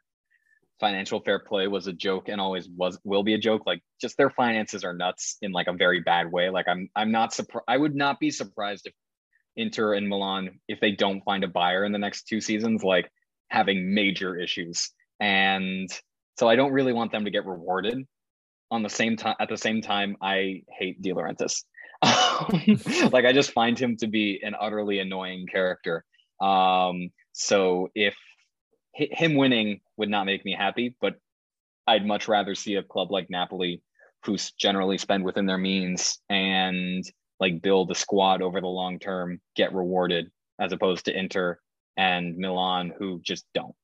financial 0.79 1.21
fair 1.21 1.39
play 1.39 1.67
was 1.67 1.87
a 1.87 1.93
joke 1.93 2.27
and 2.27 2.41
always 2.41 2.67
was 2.69 2.99
will 3.03 3.23
be 3.23 3.33
a 3.33 3.37
joke. 3.37 3.63
Like 3.65 3.81
just 4.01 4.17
their 4.17 4.29
finances 4.29 4.83
are 4.83 4.93
nuts 4.93 5.37
in 5.41 5.51
like 5.51 5.67
a 5.67 5.73
very 5.73 6.01
bad 6.01 6.31
way. 6.31 6.49
Like 6.49 6.67
I'm 6.67 6.89
I'm 6.95 7.11
not 7.11 7.33
surprised. 7.33 7.65
I 7.67 7.77
would 7.77 7.95
not 7.95 8.19
be 8.19 8.31
surprised 8.31 8.87
if 8.87 8.93
Inter 9.55 9.93
and 9.93 10.09
Milan, 10.09 10.59
if 10.67 10.79
they 10.79 10.91
don't 10.91 11.23
find 11.23 11.43
a 11.43 11.47
buyer 11.47 11.85
in 11.85 11.91
the 11.91 11.99
next 11.99 12.27
two 12.27 12.41
seasons, 12.41 12.83
like 12.83 13.09
having 13.49 13.93
major 13.93 14.37
issues. 14.37 14.91
And 15.19 15.89
so 16.37 16.49
I 16.49 16.55
don't 16.55 16.73
really 16.73 16.93
want 16.93 17.11
them 17.11 17.25
to 17.25 17.31
get 17.31 17.45
rewarded. 17.45 18.05
On 18.71 18.83
the 18.83 18.89
same 18.89 19.15
time, 19.15 19.35
at 19.39 19.47
the 19.47 19.57
same 19.57 19.81
time, 19.81 20.17
I 20.21 20.63
hate 20.77 21.01
De 21.01 21.11
Laurentiis. 21.13 21.63
like 23.13 23.23
I 23.23 23.31
just 23.31 23.51
find 23.51 23.77
him 23.77 23.95
to 23.97 24.07
be 24.07 24.41
an 24.43 24.55
utterly 24.59 24.99
annoying 24.99 25.45
character. 25.49 26.03
Um, 26.41 27.09
so 27.31 27.89
if 27.95 28.15
him 28.95 29.35
winning 29.35 29.81
would 29.97 30.09
not 30.09 30.25
make 30.25 30.45
me 30.45 30.55
happy, 30.57 30.95
but 31.01 31.15
I'd 31.85 32.05
much 32.05 32.27
rather 32.27 32.55
see 32.55 32.75
a 32.75 32.83
club 32.83 33.11
like 33.11 33.29
Napoli, 33.29 33.81
who's 34.23 34.51
generally 34.51 34.97
spend 34.97 35.23
within 35.23 35.45
their 35.45 35.57
means 35.57 36.19
and 36.29 37.03
like 37.39 37.61
build 37.61 37.91
a 37.91 37.95
squad 37.95 38.41
over 38.41 38.61
the 38.61 38.67
long 38.67 38.97
term, 38.97 39.41
get 39.55 39.73
rewarded 39.73 40.31
as 40.59 40.71
opposed 40.71 41.05
to 41.05 41.17
Inter 41.17 41.59
and 41.97 42.37
Milan 42.37 42.93
who 42.97 43.19
just 43.21 43.45
don't. 43.53 43.75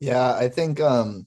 Yeah, 0.00 0.34
I 0.34 0.48
think 0.48 0.80
um 0.80 1.26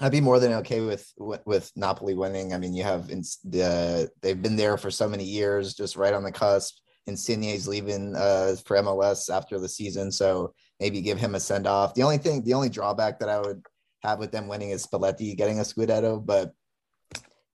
I'd 0.00 0.12
be 0.12 0.20
more 0.20 0.38
than 0.38 0.52
okay 0.54 0.80
with 0.80 1.10
with 1.18 1.72
Napoli 1.74 2.14
winning. 2.14 2.52
I 2.52 2.58
mean, 2.58 2.74
you 2.74 2.84
have 2.84 3.08
the 3.08 4.10
they've 4.22 4.40
been 4.40 4.56
there 4.56 4.76
for 4.76 4.90
so 4.90 5.08
many 5.08 5.24
years, 5.24 5.74
just 5.74 5.96
right 5.96 6.14
on 6.14 6.22
the 6.22 6.32
cusp. 6.32 6.78
Insigne's 7.06 7.66
leaving 7.66 8.14
uh, 8.14 8.54
for 8.66 8.76
MLS 8.76 9.34
after 9.34 9.58
the 9.58 9.68
season, 9.68 10.12
so 10.12 10.52
maybe 10.80 11.00
give 11.00 11.18
him 11.18 11.34
a 11.34 11.40
send 11.40 11.66
off. 11.66 11.94
The 11.94 12.02
only 12.02 12.18
thing, 12.18 12.44
the 12.44 12.54
only 12.54 12.68
drawback 12.68 13.18
that 13.20 13.28
I 13.28 13.40
would 13.40 13.62
have 14.02 14.18
with 14.18 14.32
them 14.32 14.48
winning 14.48 14.70
is 14.70 14.86
Spalletti 14.86 15.36
getting 15.36 15.58
a 15.58 15.62
Scudetto, 15.62 16.24
but 16.24 16.52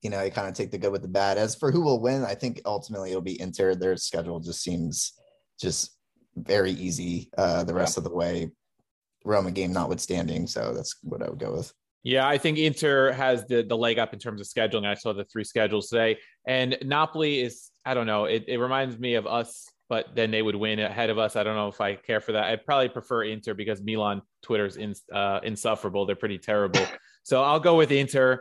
you 0.03 0.11
know, 0.11 0.23
you 0.23 0.31
kind 0.31 0.47
of 0.47 0.55
take 0.55 0.71
the 0.71 0.79
good 0.79 0.93
with 0.93 1.01
the 1.01 1.09
bad. 1.09 1.39
As 1.39 1.55
for 1.55 1.73
who 1.73 1.81
will 1.81 2.01
win, 2.01 2.25
I 2.25 2.35
think 2.35 2.61
ultimately 2.67 3.11
it'll 3.11 3.23
be 3.23 3.41
Inter. 3.41 3.75
Their 3.75 3.97
schedule 3.97 4.39
just 4.39 4.63
seems 4.63 5.15
just 5.59 5.97
very 6.37 6.73
easy 6.73 7.31
uh, 7.39 7.65
the 7.65 7.73
rest 7.73 7.97
yeah. 7.97 8.01
of 8.01 8.05
the 8.05 8.15
way. 8.15 8.51
Roma 9.25 9.51
game 9.51 9.73
notwithstanding, 9.73 10.47
so 10.47 10.75
that's 10.75 10.97
what 11.03 11.23
I 11.23 11.31
would 11.31 11.39
go 11.39 11.53
with. 11.53 11.73
Yeah, 12.03 12.29
I 12.29 12.37
think 12.37 12.59
Inter 12.59 13.13
has 13.13 13.47
the 13.47 13.63
the 13.63 13.77
leg 13.77 13.99
up 13.99 14.13
in 14.13 14.19
terms 14.19 14.43
of 14.43 14.47
scheduling. 14.47 14.87
I 14.87 14.93
saw 14.93 15.15
the 15.15 15.25
three 15.25 15.45
schedules 15.45 15.89
today, 15.89 16.19
and 16.47 16.77
Napoli 16.83 17.41
is 17.41 17.71
I 17.87 17.95
don't 17.95 18.07
know. 18.07 18.27
It, 18.27 18.45
it 18.47 18.59
reminds 18.59 18.99
me 18.99 19.15
of 19.15 19.27
us, 19.27 19.67
but 19.89 20.15
then 20.15 20.31
they 20.31 20.43
would 20.43 20.57
win 20.57 20.79
ahead 20.79 21.11
of 21.11 21.19
us. 21.19 21.37
I 21.37 21.43
don't 21.43 21.57
know 21.57 21.69
if 21.69 21.81
I 21.81 21.95
care 21.95 22.21
for 22.21 22.33
that. 22.33 22.45
I'd 22.45 22.65
probably 22.65 22.89
prefer 22.89 23.25
Inter 23.25 23.55
because 23.55 23.83
Milan 23.83 24.23
Twitter's 24.43 24.77
in, 24.77 24.95
uh, 25.13 25.41
insufferable. 25.43 26.07
They're 26.07 26.17
pretty 26.17 26.39
terrible. 26.39 26.85
so 27.23 27.43
I'll 27.43 27.61
go 27.61 27.77
with 27.77 27.93
Inter. 27.93 28.41